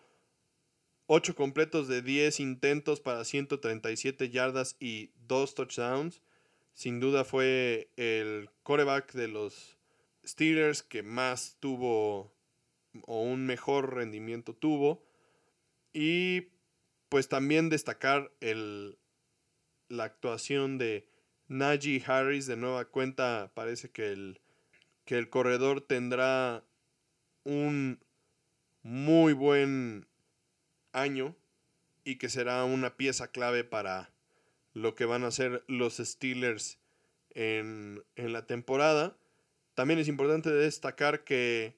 8 1.07 1.35
completos 1.35 1.89
de 1.89 2.03
10 2.03 2.41
intentos 2.41 3.01
para 3.01 3.25
137 3.25 4.31
yardas 4.31 4.77
y 4.81 5.13
2 5.27 5.55
touchdowns. 5.55 6.23
Sin 6.73 7.01
duda 7.01 7.25
fue 7.25 7.91
el 7.97 8.51
coreback 8.63 9.13
de 9.13 9.29
los 9.29 9.79
Steelers 10.25 10.83
que 10.83 11.03
más 11.03 11.57
tuvo 11.61 12.33
o 13.03 13.23
un 13.23 13.47
mejor 13.47 13.95
rendimiento 13.95 14.55
tuvo. 14.55 15.05
Y 15.93 16.49
pues 17.09 17.29
también 17.29 17.69
destacar 17.69 18.31
el, 18.41 18.99
la 19.89 20.05
actuación 20.05 20.79
de 20.79 21.09
Najee 21.49 22.03
Harris. 22.07 22.47
De 22.47 22.57
nueva 22.57 22.85
cuenta, 22.87 23.51
parece 23.55 23.91
que 23.91 24.13
el, 24.13 24.41
que 25.05 25.19
el 25.19 25.31
corredor 25.31 25.81
tendrá 25.81 26.65
un 27.45 28.01
muy 28.83 29.33
buen 29.33 30.07
año 30.93 31.37
y 32.05 32.17
que 32.17 32.29
será 32.29 32.65
una 32.65 32.97
pieza 32.97 33.31
clave 33.31 33.65
para 33.65 34.13
lo 34.73 34.95
que 34.95 35.05
van 35.05 35.25
a 35.25 35.31
ser 35.31 35.65
los 35.67 35.97
Steelers 35.97 36.79
en, 37.31 38.03
en 38.17 38.33
la 38.33 38.47
temporada. 38.47 39.17
También 39.75 40.01
es 40.01 40.09
importante 40.09 40.51
destacar 40.51 41.25
que 41.25 41.77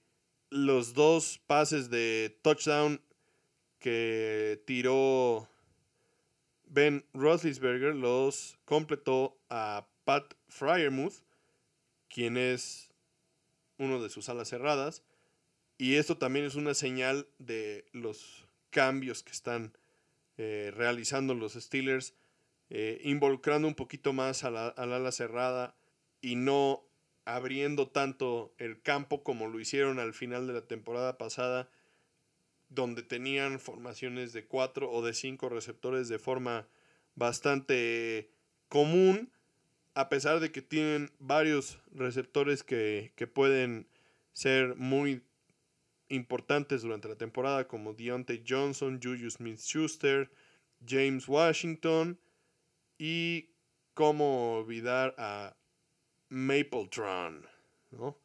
los 0.51 0.95
dos 0.95 1.41
pases 1.47 1.91
de 1.91 2.39
touchdown 2.43 3.01
que 3.81 4.62
tiró 4.66 5.49
Ben 6.66 7.05
Roethlisberger 7.14 7.97
los 7.97 8.59
completó 8.64 9.37
a 9.49 9.89
Pat 10.05 10.35
Fryermuth, 10.49 11.24
quien 12.09 12.37
es 12.37 12.93
uno 13.78 14.01
de 14.01 14.11
sus 14.11 14.28
alas 14.28 14.49
cerradas. 14.49 15.03
Y 15.78 15.97
esto 15.97 16.18
también 16.18 16.45
es 16.45 16.55
una 16.55 16.74
señal 16.74 17.26
de 17.39 17.87
los 17.93 18.47
cambios 18.68 19.22
que 19.22 19.33
están 19.33 19.72
eh, 20.37 20.70
realizando 20.76 21.35
los 21.35 21.55
Steelers, 21.55 22.14
eh, 22.68 23.01
involucrando 23.03 23.66
un 23.66 23.74
poquito 23.74 24.12
más 24.12 24.45
a 24.45 24.51
la, 24.51 24.68
al 24.68 24.93
ala 24.93 25.11
cerrada 25.11 25.74
y 26.20 26.37
no 26.37 26.85
abriendo 27.24 27.89
tanto 27.89 28.55
el 28.59 28.81
campo 28.81 29.22
como 29.22 29.49
lo 29.49 29.59
hicieron 29.59 29.99
al 29.99 30.14
final 30.14 30.47
de 30.47 30.53
la 30.53 30.66
temporada 30.66 31.18
pasada, 31.18 31.70
donde 32.70 33.02
tenían 33.02 33.60
formaciones 33.60 34.32
de 34.32 34.46
cuatro 34.46 34.90
o 34.90 35.04
de 35.04 35.12
cinco 35.12 35.48
receptores 35.48 36.08
de 36.08 36.18
forma 36.18 36.66
bastante 37.14 38.30
común, 38.68 39.30
a 39.94 40.08
pesar 40.08 40.40
de 40.40 40.50
que 40.52 40.62
tienen 40.62 41.10
varios 41.18 41.78
receptores 41.92 42.62
que, 42.62 43.12
que 43.16 43.26
pueden 43.26 43.88
ser 44.32 44.76
muy 44.76 45.22
importantes 46.08 46.82
durante 46.82 47.08
la 47.08 47.16
temporada, 47.16 47.68
como 47.68 47.92
Deontay 47.92 48.44
Johnson, 48.46 49.00
Julius 49.02 49.34
Smith-Schuster, 49.34 50.30
James 50.86 51.28
Washington 51.28 52.18
y 52.98 53.50
cómo 53.94 54.58
olvidar 54.58 55.14
a 55.18 55.56
Mapletron, 56.28 57.46
¿no? 57.90 58.18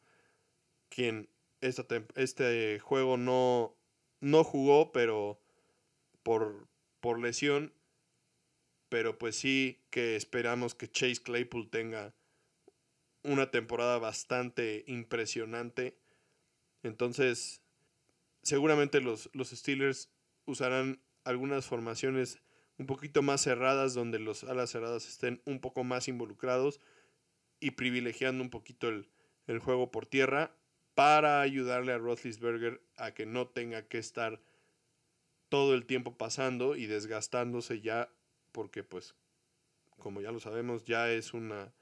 Quien 0.88 1.28
este 1.60 2.78
juego 2.80 3.16
no, 3.16 3.75
no 4.20 4.44
jugó, 4.44 4.92
pero 4.92 5.40
por, 6.22 6.68
por 7.00 7.20
lesión. 7.20 7.72
Pero 8.88 9.18
pues 9.18 9.36
sí 9.36 9.84
que 9.90 10.16
esperamos 10.16 10.74
que 10.74 10.90
Chase 10.90 11.22
Claypool 11.22 11.68
tenga 11.70 12.14
una 13.22 13.50
temporada 13.50 13.98
bastante 13.98 14.84
impresionante. 14.86 15.98
Entonces, 16.82 17.62
seguramente 18.42 19.00
los, 19.00 19.28
los 19.32 19.50
Steelers 19.50 20.10
usarán 20.44 21.02
algunas 21.24 21.66
formaciones 21.66 22.40
un 22.78 22.86
poquito 22.86 23.22
más 23.22 23.42
cerradas, 23.42 23.94
donde 23.94 24.18
los 24.18 24.44
alas 24.44 24.70
cerradas 24.70 25.08
estén 25.08 25.42
un 25.44 25.60
poco 25.60 25.82
más 25.84 26.08
involucrados 26.08 26.80
y 27.58 27.72
privilegiando 27.72 28.42
un 28.42 28.50
poquito 28.50 28.88
el, 28.88 29.08
juego 29.60 29.90
por 29.90 30.06
tierra 30.06 30.56
para 30.96 31.42
ayudarle 31.42 31.92
a 31.92 31.98
Roethlisberger 31.98 32.80
a 32.96 33.12
que 33.12 33.26
no 33.26 33.48
tenga 33.48 33.82
que 33.82 33.98
estar 33.98 34.40
todo 35.50 35.74
el 35.74 35.84
tiempo 35.84 36.16
pasando 36.16 36.74
y 36.74 36.86
desgastándose 36.86 37.82
ya 37.82 38.08
porque 38.50 38.82
pues 38.82 39.14
como 39.98 40.22
ya 40.22 40.32
lo 40.32 40.40
sabemos 40.40 40.86
ya 40.86 41.10
es 41.10 41.34
una 41.34 41.74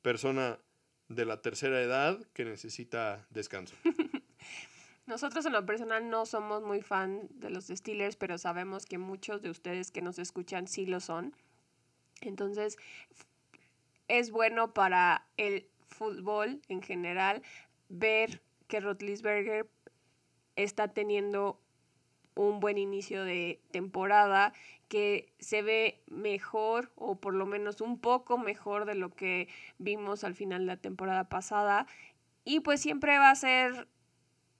persona 0.00 0.58
de 1.08 1.26
la 1.26 1.42
tercera 1.42 1.82
edad 1.82 2.18
que 2.32 2.46
necesita 2.46 3.26
descanso. 3.28 3.76
Nosotros 5.06 5.44
en 5.44 5.52
lo 5.52 5.66
personal 5.66 6.08
no 6.08 6.24
somos 6.24 6.62
muy 6.62 6.80
fan 6.80 7.28
de 7.34 7.50
los 7.50 7.66
Steelers, 7.66 8.16
pero 8.16 8.38
sabemos 8.38 8.86
que 8.86 8.96
muchos 8.96 9.42
de 9.42 9.50
ustedes 9.50 9.90
que 9.90 10.00
nos 10.00 10.18
escuchan 10.18 10.68
sí 10.68 10.86
lo 10.86 11.00
son. 11.00 11.36
Entonces, 12.22 12.78
es 14.08 14.30
bueno 14.30 14.72
para 14.72 15.26
el 15.36 15.68
fútbol 15.86 16.62
en 16.68 16.80
general 16.80 17.42
ver 17.90 18.40
que 18.68 18.80
Rotlisberger 18.80 19.66
está 20.56 20.88
teniendo 20.88 21.58
un 22.34 22.60
buen 22.60 22.78
inicio 22.78 23.24
de 23.24 23.60
temporada, 23.70 24.52
que 24.88 25.32
se 25.38 25.62
ve 25.62 26.00
mejor 26.06 26.90
o 26.96 27.16
por 27.16 27.34
lo 27.34 27.46
menos 27.46 27.80
un 27.80 27.98
poco 27.98 28.38
mejor 28.38 28.84
de 28.84 28.94
lo 28.94 29.10
que 29.10 29.48
vimos 29.78 30.24
al 30.24 30.34
final 30.34 30.60
de 30.60 30.66
la 30.66 30.76
temporada 30.76 31.28
pasada. 31.28 31.86
Y 32.44 32.60
pues 32.60 32.80
siempre 32.80 33.18
va 33.18 33.30
a 33.30 33.34
ser 33.34 33.88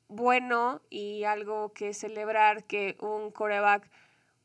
bueno 0.08 0.80
y 0.90 1.24
algo 1.24 1.72
que 1.72 1.94
celebrar 1.94 2.64
que 2.64 2.96
un 3.00 3.30
coreback 3.30 3.90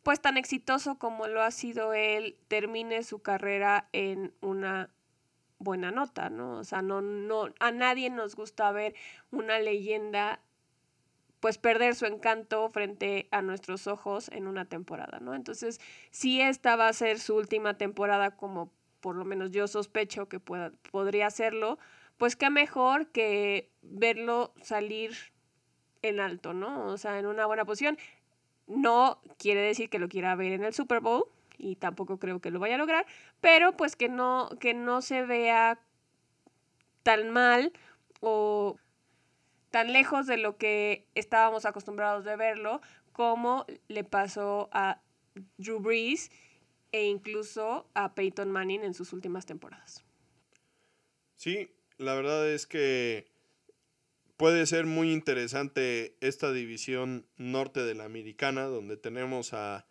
pues 0.04 0.22
tan 0.22 0.38
exitoso 0.38 0.98
como 0.98 1.28
lo 1.28 1.42
ha 1.42 1.52
sido 1.52 1.94
él, 1.94 2.38
termine 2.48 3.04
su 3.04 3.20
carrera 3.20 3.90
en 3.92 4.34
una 4.42 4.90
buena 5.60 5.92
nota, 5.92 6.30
¿no? 6.30 6.58
O 6.60 6.64
sea, 6.64 6.82
no, 6.82 7.02
no, 7.02 7.54
a 7.60 7.72
nadie 7.72 8.10
nos 8.10 8.36
gusta 8.36 8.72
ver 8.72 8.96
una 9.32 9.60
leyenda 9.60 10.40
pues 11.40 11.58
perder 11.58 11.96
su 11.96 12.06
encanto 12.06 12.70
frente 12.70 13.28
a 13.32 13.42
nuestros 13.42 13.88
ojos 13.88 14.30
en 14.30 14.48
una 14.48 14.66
temporada, 14.66 15.20
¿no? 15.20 15.34
Entonces, 15.34 15.80
si 16.12 16.42
esta 16.42 16.76
va 16.76 16.90
a 16.90 16.94
ser 16.94 17.20
su 17.20 17.36
última 17.36 17.78
temporada, 17.78 18.36
como 18.36 18.72
por 19.00 19.16
lo 19.16 19.24
menos 19.24 19.52
yo 19.52 19.68
sospecho 19.68 20.28
que 20.28 20.40
pueda, 20.40 20.74
podría 20.92 21.28
hacerlo, 21.28 21.78
pues 22.18 22.36
qué 22.36 22.50
mejor 22.50 23.08
que 23.12 23.72
verlo 23.82 24.54
salir 24.62 25.16
en 26.02 26.20
alto, 26.20 26.54
¿no? 26.54 26.88
O 26.88 26.98
sea, 26.98 27.20
en 27.20 27.26
una 27.26 27.46
buena 27.46 27.66
posición. 27.66 27.98
No 28.68 29.22
quiere 29.38 29.62
decir 29.62 29.90
que 29.90 30.00
lo 30.00 30.10
quiera 30.10 30.36
ver 30.36 30.52
en 30.52 30.64
el 30.64 30.74
Super 30.74 31.00
Bowl 31.00 31.26
y 31.60 31.76
tampoco 31.76 32.18
creo 32.18 32.40
que 32.40 32.50
lo 32.50 32.60
vaya 32.60 32.76
a 32.76 32.80
lograr, 32.80 33.06
pero 33.42 33.78
pues 33.78 33.96
que 33.96 34.10
no, 34.10 34.50
que 34.60 34.74
no 34.74 35.02
se 35.02 35.24
vea 35.26 35.80
tan 37.04 37.30
mal 37.30 37.74
o 38.22 38.78
tan 39.70 39.94
lejos 39.94 40.26
de 40.26 40.38
lo 40.38 40.58
que 40.58 41.06
estábamos 41.14 41.66
acostumbrados 41.66 42.24
de 42.26 42.36
verlo 42.36 42.82
como 43.12 43.66
le 43.88 44.04
pasó 44.04 44.70
a 44.72 45.02
Drew 45.58 45.80
Brees 45.80 46.32
e 46.92 47.06
incluso 47.06 47.88
a 47.94 48.16
Peyton 48.16 48.50
Manning 48.50 48.84
en 48.84 48.94
sus 48.94 49.14
últimas 49.14 49.46
temporadas. 49.46 50.04
Sí, 51.36 51.72
la 51.98 52.16
verdad 52.16 52.50
es 52.50 52.66
que 52.66 53.28
puede 54.38 54.66
ser 54.66 54.86
muy 54.86 55.12
interesante 55.12 56.16
esta 56.22 56.52
división 56.52 57.28
norte 57.38 57.82
de 57.82 57.94
la 57.94 58.06
americana, 58.06 58.64
donde 58.64 58.98
tenemos 58.98 59.54
a, 59.54 59.86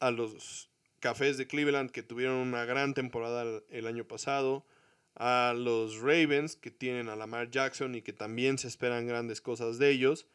a 0.00 0.10
los 0.10 0.70
Cafés 0.98 1.38
de 1.38 1.46
Cleveland 1.46 1.90
que 1.90 2.02
tuvieron 2.02 2.36
una 2.36 2.64
gran 2.64 2.94
temporada 2.94 3.62
el 3.70 3.86
año 3.86 4.04
pasado, 4.04 4.66
a 5.14 5.54
los 5.56 5.98
Ravens 6.00 6.56
que 6.56 6.70
tienen 6.70 7.08
a 7.08 7.16
Lamar 7.16 7.50
Jackson 7.50 7.94
y 7.94 8.02
que 8.02 8.12
también 8.12 8.58
se 8.58 8.68
esperan 8.68 9.06
grandes 9.06 9.40
cosas 9.40 9.78
de 9.78 9.90
ellos. 9.90 10.26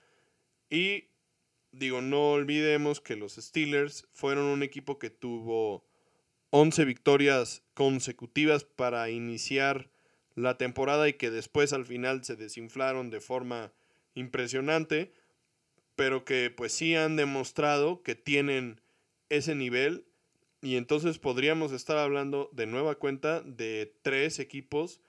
Y 0.69 1.09
digo, 1.71 2.01
no 2.01 2.31
olvidemos 2.31 3.01
que 3.01 3.15
los 3.15 3.35
Steelers 3.35 4.07
fueron 4.13 4.45
un 4.45 4.63
equipo 4.63 4.99
que 4.99 5.09
tuvo 5.09 5.85
11 6.51 6.85
victorias 6.85 7.63
consecutivas 7.73 8.63
para 8.63 9.09
iniciar 9.09 9.89
la 10.35 10.57
temporada 10.57 11.07
y 11.07 11.13
que 11.13 11.31
después 11.31 11.73
al 11.73 11.85
final 11.85 12.23
se 12.23 12.35
desinflaron 12.35 13.09
de 13.09 13.21
forma 13.21 13.73
impresionante, 14.13 15.13
pero 15.95 16.25
que 16.25 16.49
pues 16.49 16.73
sí 16.73 16.95
han 16.95 17.15
demostrado 17.15 18.03
que 18.03 18.15
tienen 18.15 18.81
ese 19.29 19.55
nivel 19.55 20.05
y 20.61 20.77
entonces 20.77 21.19
podríamos 21.19 21.71
estar 21.71 21.97
hablando 21.97 22.49
de 22.53 22.65
nueva 22.65 22.95
cuenta 22.95 23.41
de 23.41 23.93
tres 24.01 24.39
equipos 24.39 25.01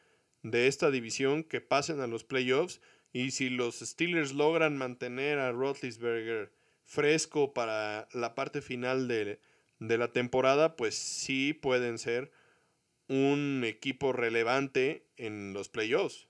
de 0.42 0.66
esta 0.66 0.90
división 0.90 1.44
que 1.44 1.60
pasen 1.60 2.00
a 2.00 2.06
los 2.06 2.24
playoffs 2.24 2.80
y 3.12 3.30
si 3.30 3.48
los 3.48 3.80
Steelers 3.80 4.32
logran 4.34 4.76
mantener 4.76 5.38
a 5.38 5.52
Roethlisberger 5.52 6.52
fresco 6.84 7.54
para 7.54 8.08
la 8.12 8.34
parte 8.34 8.60
final 8.60 9.08
de, 9.08 9.40
de 9.78 9.98
la 9.98 10.12
temporada, 10.12 10.76
pues 10.76 10.94
sí 10.94 11.54
pueden 11.54 11.98
ser 11.98 12.30
un 13.08 13.62
equipo 13.64 14.12
relevante 14.12 15.06
en 15.16 15.52
los 15.52 15.68
playoffs. 15.68 16.28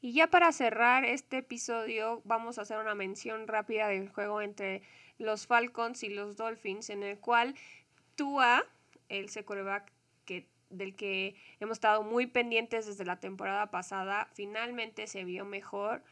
Y 0.00 0.12
ya 0.12 0.28
para 0.28 0.52
cerrar 0.52 1.04
este 1.04 1.38
episodio, 1.38 2.22
vamos 2.24 2.58
a 2.58 2.62
hacer 2.62 2.78
una 2.78 2.94
mención 2.94 3.48
rápida 3.48 3.88
del 3.88 4.08
juego 4.08 4.40
entre 4.40 4.82
los 5.18 5.46
Falcons 5.46 6.02
y 6.02 6.08
los 6.08 6.36
Dolphins, 6.36 6.90
en 6.90 7.02
el 7.02 7.18
cual 7.18 7.54
Tua, 8.14 8.64
el 9.08 9.28
coreback 9.44 9.92
que, 10.24 10.48
del 10.70 10.94
que 10.96 11.34
hemos 11.60 11.76
estado 11.76 12.02
muy 12.02 12.26
pendientes 12.26 12.86
desde 12.86 13.04
la 13.04 13.20
temporada 13.20 13.70
pasada, 13.70 14.28
finalmente 14.32 15.06
se 15.06 15.24
vio 15.24 15.44
mejor. 15.44 16.02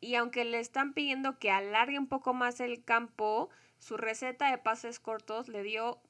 Y 0.00 0.16
aunque 0.16 0.44
le 0.44 0.60
están 0.60 0.92
pidiendo 0.92 1.38
que 1.38 1.50
alargue 1.50 1.98
un 1.98 2.08
poco 2.08 2.34
más 2.34 2.60
el 2.60 2.84
campo, 2.84 3.48
su 3.78 3.96
receta 3.96 4.50
de 4.50 4.58
pases 4.58 5.00
cortos 5.00 5.48
le 5.48 5.62
dio 5.62 6.00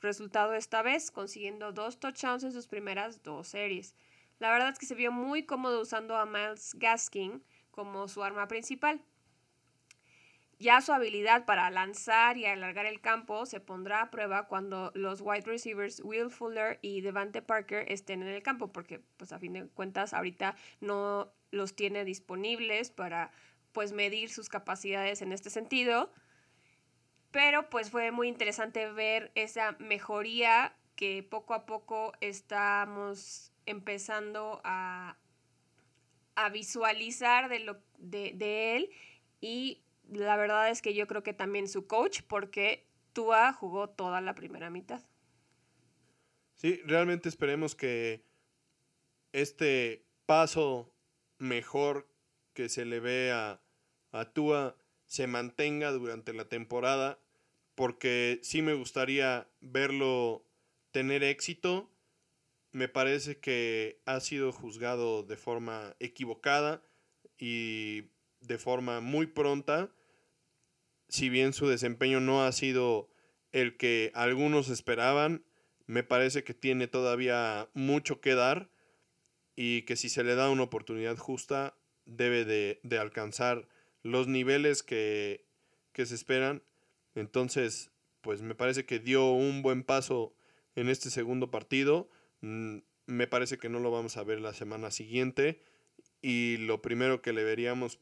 resultado 0.00 0.54
esta 0.54 0.82
vez, 0.82 1.10
consiguiendo 1.10 1.72
dos 1.72 1.98
touchdowns 1.98 2.44
en 2.44 2.52
sus 2.52 2.66
primeras 2.66 3.22
dos 3.22 3.48
series. 3.48 3.94
La 4.38 4.50
verdad 4.50 4.70
es 4.70 4.78
que 4.78 4.86
se 4.86 4.94
vio 4.94 5.12
muy 5.12 5.44
cómodo 5.44 5.82
usando 5.82 6.16
a 6.16 6.26
Miles 6.26 6.74
Gaskin 6.74 7.42
como 7.70 8.08
su 8.08 8.22
arma 8.22 8.48
principal. 8.48 9.02
Ya 10.62 10.80
su 10.80 10.92
habilidad 10.92 11.44
para 11.44 11.68
lanzar 11.70 12.38
y 12.38 12.46
alargar 12.46 12.86
el 12.86 13.00
campo 13.00 13.46
se 13.46 13.60
pondrá 13.60 14.00
a 14.00 14.10
prueba 14.10 14.46
cuando 14.46 14.92
los 14.94 15.20
wide 15.20 15.44
receivers 15.44 16.00
Will 16.04 16.30
Fuller 16.30 16.78
y 16.82 17.00
Devante 17.00 17.42
Parker 17.42 17.84
estén 17.90 18.22
en 18.22 18.28
el 18.28 18.42
campo, 18.42 18.72
porque 18.72 19.00
pues 19.16 19.32
a 19.32 19.38
fin 19.40 19.52
de 19.52 19.66
cuentas 19.66 20.14
ahorita 20.14 20.54
no 20.80 21.32
los 21.50 21.74
tiene 21.74 22.04
disponibles 22.04 22.90
para 22.90 23.32
pues 23.72 23.92
medir 23.92 24.30
sus 24.30 24.48
capacidades 24.48 25.20
en 25.20 25.32
este 25.32 25.50
sentido. 25.50 26.12
Pero 27.32 27.68
pues 27.68 27.90
fue 27.90 28.12
muy 28.12 28.28
interesante 28.28 28.90
ver 28.92 29.32
esa 29.34 29.72
mejoría 29.80 30.76
que 30.94 31.24
poco 31.24 31.54
a 31.54 31.66
poco 31.66 32.12
estamos 32.20 33.50
empezando 33.66 34.60
a, 34.62 35.16
a 36.36 36.48
visualizar 36.50 37.48
de, 37.48 37.58
lo, 37.60 37.78
de, 37.98 38.32
de 38.34 38.76
él 38.76 38.90
y 39.40 39.82
la 40.10 40.36
verdad 40.36 40.70
es 40.70 40.82
que 40.82 40.94
yo 40.94 41.06
creo 41.06 41.22
que 41.22 41.32
también 41.32 41.68
su 41.68 41.86
coach, 41.86 42.20
porque 42.26 42.86
Tua 43.12 43.52
jugó 43.52 43.88
toda 43.88 44.20
la 44.20 44.34
primera 44.34 44.70
mitad. 44.70 45.02
Sí, 46.54 46.80
realmente 46.84 47.28
esperemos 47.28 47.74
que 47.74 48.24
este 49.32 50.04
paso 50.26 50.92
mejor 51.38 52.08
que 52.54 52.68
se 52.68 52.84
le 52.84 53.00
ve 53.00 53.32
a, 53.32 53.60
a 54.12 54.24
Tua 54.32 54.76
se 55.06 55.26
mantenga 55.26 55.90
durante 55.90 56.32
la 56.32 56.48
temporada, 56.48 57.18
porque 57.74 58.40
sí 58.42 58.62
me 58.62 58.74
gustaría 58.74 59.48
verlo 59.60 60.44
tener 60.90 61.22
éxito. 61.22 61.90
Me 62.70 62.88
parece 62.88 63.38
que 63.38 64.00
ha 64.06 64.20
sido 64.20 64.52
juzgado 64.52 65.22
de 65.22 65.36
forma 65.36 65.96
equivocada 65.98 66.82
y 67.38 68.11
de 68.42 68.58
forma 68.58 69.00
muy 69.00 69.26
pronta 69.26 69.90
si 71.12 71.28
bien 71.28 71.52
su 71.52 71.68
desempeño 71.68 72.20
no 72.20 72.42
ha 72.42 72.50
sido 72.52 73.10
el 73.52 73.76
que 73.76 74.12
algunos 74.14 74.70
esperaban, 74.70 75.44
me 75.86 76.02
parece 76.02 76.42
que 76.42 76.54
tiene 76.54 76.86
todavía 76.88 77.68
mucho 77.74 78.22
que 78.22 78.34
dar 78.34 78.70
y 79.54 79.82
que 79.82 79.94
si 79.96 80.08
se 80.08 80.24
le 80.24 80.34
da 80.34 80.48
una 80.48 80.62
oportunidad 80.62 81.18
justa 81.18 81.76
debe 82.06 82.46
de, 82.46 82.98
alcanzar 82.98 83.68
los 84.02 84.26
niveles 84.26 84.82
que, 84.82 85.44
que 85.92 86.06
se 86.06 86.14
esperan. 86.14 86.62
Entonces, 87.14 87.90
pues 88.22 88.40
me 88.40 88.54
parece 88.54 88.86
que 88.86 88.98
dio 88.98 89.32
un 89.32 89.60
buen 89.60 89.82
paso 89.82 90.34
en 90.76 90.88
este 90.88 91.10
segundo 91.10 91.50
partido. 91.50 92.08
Mm, 92.40 92.78
me 93.04 93.26
parece 93.26 93.58
que 93.58 93.68
no 93.68 93.80
lo 93.80 93.90
vamos 93.90 94.16
a 94.16 94.24
ver 94.24 94.40
la 94.40 94.54
semana 94.54 94.90
siguiente. 94.90 95.62
Y 96.22 96.56
lo 96.56 96.80
primero 96.80 97.20
que 97.20 97.34
le 97.34 97.44
veríamos, 97.44 97.98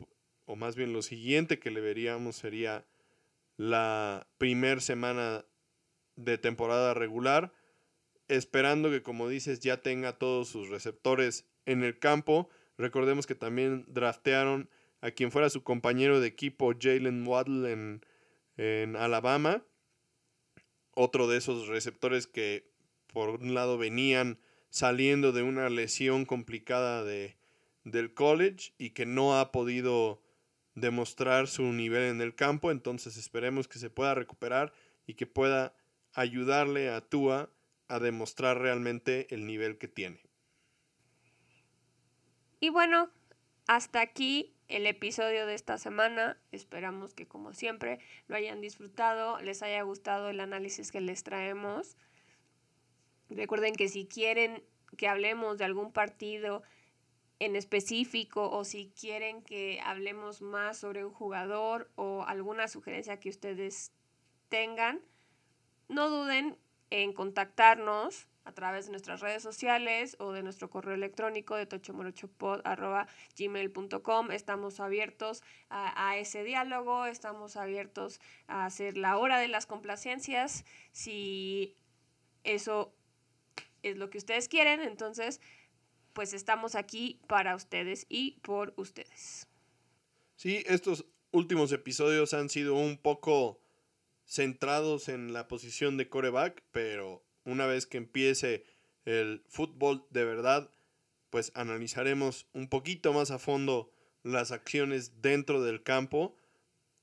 o 0.50 0.56
más 0.56 0.74
bien 0.74 0.92
lo 0.92 1.00
siguiente 1.00 1.60
que 1.60 1.70
le 1.70 1.80
veríamos 1.80 2.34
sería 2.34 2.84
la 3.56 4.26
primer 4.36 4.80
semana 4.80 5.44
de 6.16 6.38
temporada 6.38 6.92
regular, 6.92 7.52
esperando 8.26 8.90
que, 8.90 9.00
como 9.00 9.28
dices, 9.28 9.60
ya 9.60 9.80
tenga 9.80 10.18
todos 10.18 10.48
sus 10.48 10.68
receptores 10.68 11.46
en 11.66 11.84
el 11.84 12.00
campo. 12.00 12.48
Recordemos 12.76 13.28
que 13.28 13.36
también 13.36 13.84
draftearon 13.86 14.68
a 15.00 15.12
quien 15.12 15.30
fuera 15.30 15.50
su 15.50 15.62
compañero 15.62 16.18
de 16.18 16.26
equipo, 16.26 16.72
Jalen 16.76 17.24
Waddle, 17.24 17.70
en, 17.70 18.04
en 18.56 18.96
Alabama. 18.96 19.64
Otro 20.94 21.28
de 21.28 21.38
esos 21.38 21.68
receptores 21.68 22.26
que, 22.26 22.68
por 23.12 23.28
un 23.40 23.54
lado, 23.54 23.78
venían 23.78 24.40
saliendo 24.68 25.30
de 25.30 25.44
una 25.44 25.70
lesión 25.70 26.24
complicada 26.24 27.04
de, 27.04 27.36
del 27.84 28.14
college 28.14 28.72
y 28.78 28.90
que 28.90 29.06
no 29.06 29.38
ha 29.38 29.52
podido 29.52 30.20
demostrar 30.80 31.46
su 31.46 31.62
nivel 31.62 32.04
en 32.04 32.20
el 32.20 32.34
campo, 32.34 32.70
entonces 32.70 33.16
esperemos 33.16 33.68
que 33.68 33.78
se 33.78 33.90
pueda 33.90 34.14
recuperar 34.14 34.72
y 35.06 35.14
que 35.14 35.26
pueda 35.26 35.74
ayudarle 36.12 36.90
a 36.90 37.00
Tua 37.00 37.50
a 37.88 37.98
demostrar 37.98 38.58
realmente 38.58 39.32
el 39.34 39.46
nivel 39.46 39.78
que 39.78 39.88
tiene. 39.88 40.20
Y 42.60 42.68
bueno, 42.68 43.10
hasta 43.66 44.00
aquí 44.00 44.54
el 44.70 44.86
episodio 44.86 45.46
de 45.46 45.54
esta 45.54 45.78
semana. 45.78 46.38
Esperamos 46.52 47.14
que 47.14 47.26
como 47.26 47.52
siempre 47.52 47.98
lo 48.28 48.36
hayan 48.36 48.60
disfrutado, 48.60 49.40
les 49.40 49.62
haya 49.62 49.82
gustado 49.82 50.30
el 50.30 50.40
análisis 50.40 50.92
que 50.92 51.00
les 51.00 51.22
traemos. 51.24 51.96
Recuerden 53.28 53.74
que 53.74 53.88
si 53.88 54.06
quieren 54.06 54.62
que 54.96 55.08
hablemos 55.08 55.58
de 55.58 55.64
algún 55.64 55.92
partido 55.92 56.62
en 57.40 57.56
específico 57.56 58.48
o 58.50 58.64
si 58.64 58.90
quieren 58.90 59.42
que 59.42 59.80
hablemos 59.82 60.42
más 60.42 60.78
sobre 60.78 61.04
un 61.04 61.12
jugador 61.12 61.90
o 61.96 62.22
alguna 62.24 62.68
sugerencia 62.68 63.18
que 63.18 63.30
ustedes 63.30 63.90
tengan, 64.48 65.00
no 65.88 66.08
duden 66.10 66.56
en 66.90 67.12
contactarnos 67.14 68.28
a 68.44 68.52
través 68.52 68.86
de 68.86 68.92
nuestras 68.92 69.20
redes 69.20 69.42
sociales 69.42 70.14
o 70.18 70.32
de 70.32 70.42
nuestro 70.42 70.70
correo 70.70 70.94
electrónico 70.94 71.56
de 71.56 71.66
tochomorochopod.gmail.com. 71.66 74.30
Estamos 74.32 74.80
abiertos 74.80 75.42
a, 75.70 76.10
a, 76.10 76.18
ese 76.18 76.44
diálogo, 76.44 77.06
estamos 77.06 77.56
abiertos 77.56 78.20
a 78.48 78.66
hacer 78.66 78.98
la 78.98 79.16
hora 79.16 79.38
de 79.38 79.48
las 79.48 79.64
complacencias. 79.66 80.66
Si 80.92 81.74
eso 82.44 82.92
es 83.82 83.96
lo 83.96 84.10
que 84.10 84.18
ustedes 84.18 84.48
quieren, 84.48 84.80
entonces 84.80 85.40
pues 86.12 86.32
estamos 86.32 86.74
aquí 86.74 87.20
para 87.26 87.54
ustedes 87.54 88.06
y 88.08 88.32
por 88.42 88.72
ustedes. 88.76 89.46
Sí, 90.36 90.64
estos 90.66 91.04
últimos 91.32 91.72
episodios 91.72 92.34
han 92.34 92.48
sido 92.48 92.74
un 92.74 92.96
poco 92.96 93.60
centrados 94.26 95.08
en 95.08 95.32
la 95.32 95.48
posición 95.48 95.96
de 95.96 96.08
coreback, 96.08 96.62
pero 96.70 97.22
una 97.44 97.66
vez 97.66 97.86
que 97.86 97.98
empiece 97.98 98.64
el 99.04 99.42
fútbol 99.48 100.06
de 100.10 100.24
verdad, 100.24 100.70
pues 101.30 101.52
analizaremos 101.54 102.46
un 102.52 102.68
poquito 102.68 103.12
más 103.12 103.30
a 103.30 103.38
fondo 103.38 103.92
las 104.22 104.52
acciones 104.52 105.22
dentro 105.22 105.62
del 105.62 105.82
campo 105.82 106.36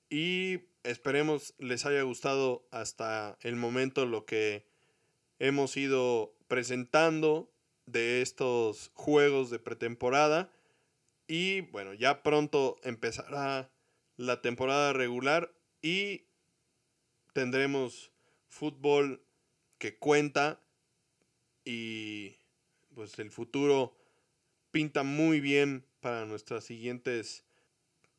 y 0.09 0.61
esperemos 0.83 1.53
les 1.57 1.85
haya 1.85 2.01
gustado 2.03 2.67
hasta 2.71 3.37
el 3.41 3.55
momento 3.55 4.05
lo 4.05 4.25
que 4.25 4.65
hemos 5.39 5.75
ido 5.77 6.33
presentando 6.47 7.51
de 7.87 8.21
estos 8.21 8.91
juegos 8.93 9.49
de 9.49 9.57
pretemporada. 9.57 10.51
Y 11.27 11.61
bueno, 11.61 11.93
ya 11.93 12.21
pronto 12.21 12.77
empezará 12.83 13.71
la 14.17 14.41
temporada 14.41 14.93
regular 14.93 15.51
y 15.81 16.25
tendremos 17.33 18.11
fútbol 18.47 19.23
que 19.77 19.97
cuenta 19.97 20.59
y 21.65 22.35
pues 22.93 23.17
el 23.19 23.31
futuro 23.31 23.95
pinta 24.71 25.03
muy 25.03 25.39
bien 25.39 25.85
para 25.99 26.25
nuestras 26.25 26.63
siguientes 26.63 27.43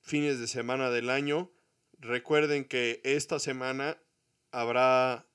fines 0.00 0.38
de 0.38 0.46
semana 0.46 0.90
del 0.90 1.10
año. 1.10 1.50
Recuerden 1.98 2.64
que 2.64 3.00
esta 3.04 3.38
semana 3.38 3.98
habrá 4.50 5.26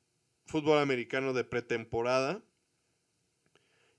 fútbol 0.46 0.80
americano 0.80 1.34
de 1.34 1.44
pretemporada 1.44 2.42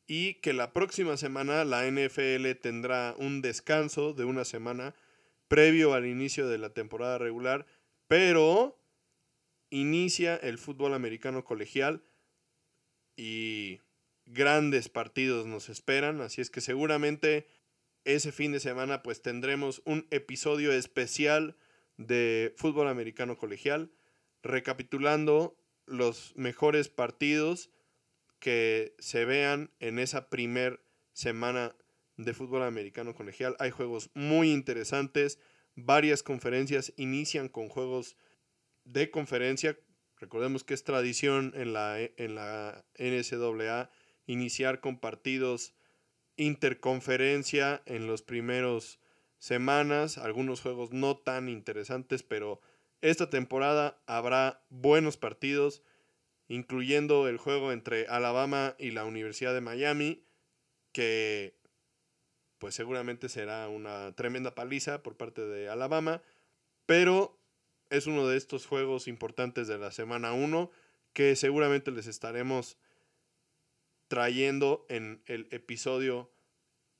y 0.07 0.35
que 0.35 0.53
la 0.53 0.73
próxima 0.73 1.17
semana 1.17 1.65
la 1.65 1.87
NFL 1.87 2.51
tendrá 2.61 3.15
un 3.19 3.41
descanso 3.43 4.13
de 4.13 4.25
una 4.25 4.45
semana 4.45 4.95
previo 5.49 5.95
al 5.95 6.07
inicio 6.07 6.49
de 6.49 6.59
la 6.59 6.71
temporada 6.71 7.19
regular, 7.19 7.67
pero 8.09 8.79
inicia 9.71 10.37
el 10.37 10.59
fútbol 10.59 10.95
americano 10.95 11.45
colegial 11.45 12.03
y 13.17 13.81
grandes 14.27 14.89
partidos 14.89 15.47
nos 15.47 15.69
esperan, 15.69 16.21
así 16.21 16.41
es 16.41 16.51
que 16.51 16.61
seguramente 16.61 17.47
ese 18.05 18.33
fin 18.33 18.53
de 18.53 18.61
semana 18.61 19.03
pues 19.03 19.23
tendremos 19.23 19.83
un 19.85 20.07
episodio 20.11 20.73
especial 20.73 21.57
de 21.97 22.55
fútbol 22.57 22.89
americano 22.89 23.37
colegial 23.37 23.91
recapitulando 24.43 25.57
los 25.87 26.33
mejores 26.37 26.89
partidos 26.89 27.71
que 28.45 28.95
se 28.99 29.25
vean 29.25 29.71
en 29.81 29.99
esa 29.99 30.29
primer 30.29 30.85
semana 31.15 31.75
de 32.19 32.35
fútbol 32.35 32.63
americano 32.63 33.15
colegial. 33.15 33.57
Hay 33.59 33.71
juegos 33.71 34.11
muy 34.13 34.53
interesantes. 34.53 35.39
Varias 35.77 36.23
conferencias 36.23 36.93
inician 36.99 37.49
con 37.49 37.71
juegos 37.71 38.19
de 38.85 39.11
conferencia. 39.11 39.79
Recordemos 40.19 40.63
que 40.63 40.75
es 40.75 40.85
tradición 40.85 41.55
en 41.57 41.73
la, 41.73 41.99
en 41.99 42.35
la 42.35 42.85
NCAA 42.99 43.91
iniciar 44.27 44.81
con 44.81 44.99
partidos 44.99 45.73
interconferencia 46.37 47.83
en 47.87 48.07
los 48.07 48.21
primeros 48.21 49.01
semanas. 49.39 50.19
Algunos 50.19 50.61
juegos 50.61 50.93
no 50.93 51.17
tan 51.17 51.49
interesantes, 51.49 52.23
pero 52.23 52.61
esta 53.01 53.31
temporada 53.31 54.03
habrá 54.05 54.63
buenos 54.69 55.17
partidos 55.17 55.83
incluyendo 56.49 57.29
el 57.29 57.39
juego 57.39 57.73
entre 57.73 58.07
Alabama 58.07 58.75
y 58.79 58.91
la 58.91 59.05
Universidad 59.05 59.55
de 59.55 59.61
Miami, 59.61 60.25
que 60.93 61.55
pues 62.59 62.75
seguramente 62.75 63.29
será 63.29 63.69
una 63.69 64.15
tremenda 64.15 64.55
paliza 64.55 65.03
por 65.03 65.17
parte 65.17 65.45
de 65.45 65.69
Alabama, 65.69 66.23
pero 66.87 67.39
es 67.91 68.07
uno 68.07 68.27
de 68.27 68.37
estos 68.37 68.67
juegos 68.67 69.09
importantes 69.09 69.69
de 69.69 69.79
la 69.79 69.91
semana 69.91 70.33
1 70.33 70.71
que 71.13 71.37
seguramente 71.37 71.91
les 71.91 72.07
estaremos 72.07 72.79
trayendo 74.09 74.85
en 74.89 75.23
el 75.27 75.49
episodio 75.51 76.31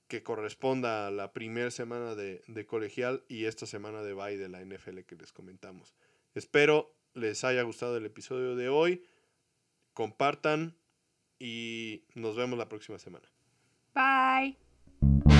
que 0.09 0.23
corresponda 0.23 1.07
a 1.07 1.11
la 1.11 1.33
primera 1.33 1.71
semana 1.71 2.15
de, 2.15 2.43
de, 2.47 2.67
colegial 2.67 3.25
y 3.29 3.47
esta 3.47 3.67
semana 3.67 4.03
de 4.03 4.13
bye 4.13 4.37
de 4.37 4.49
la 4.49 4.65
NFL 4.65 5.01
que 5.01 5.17
les 5.17 5.33
comentamos. 5.33 5.95
Espero 6.35 6.95
les 7.15 7.45
haya 7.45 7.63
gustado 7.63 7.97
el 7.97 8.07
episodio 8.07 8.55
de 8.57 8.69
hoy. 8.69 9.05
Compartan 9.95 10.77
y 11.39 12.05
nos 12.15 12.37
vemos 12.37 12.59
la 12.59 12.69
próxima 12.69 12.99
semana. 12.99 13.29
Bye. 13.95 15.34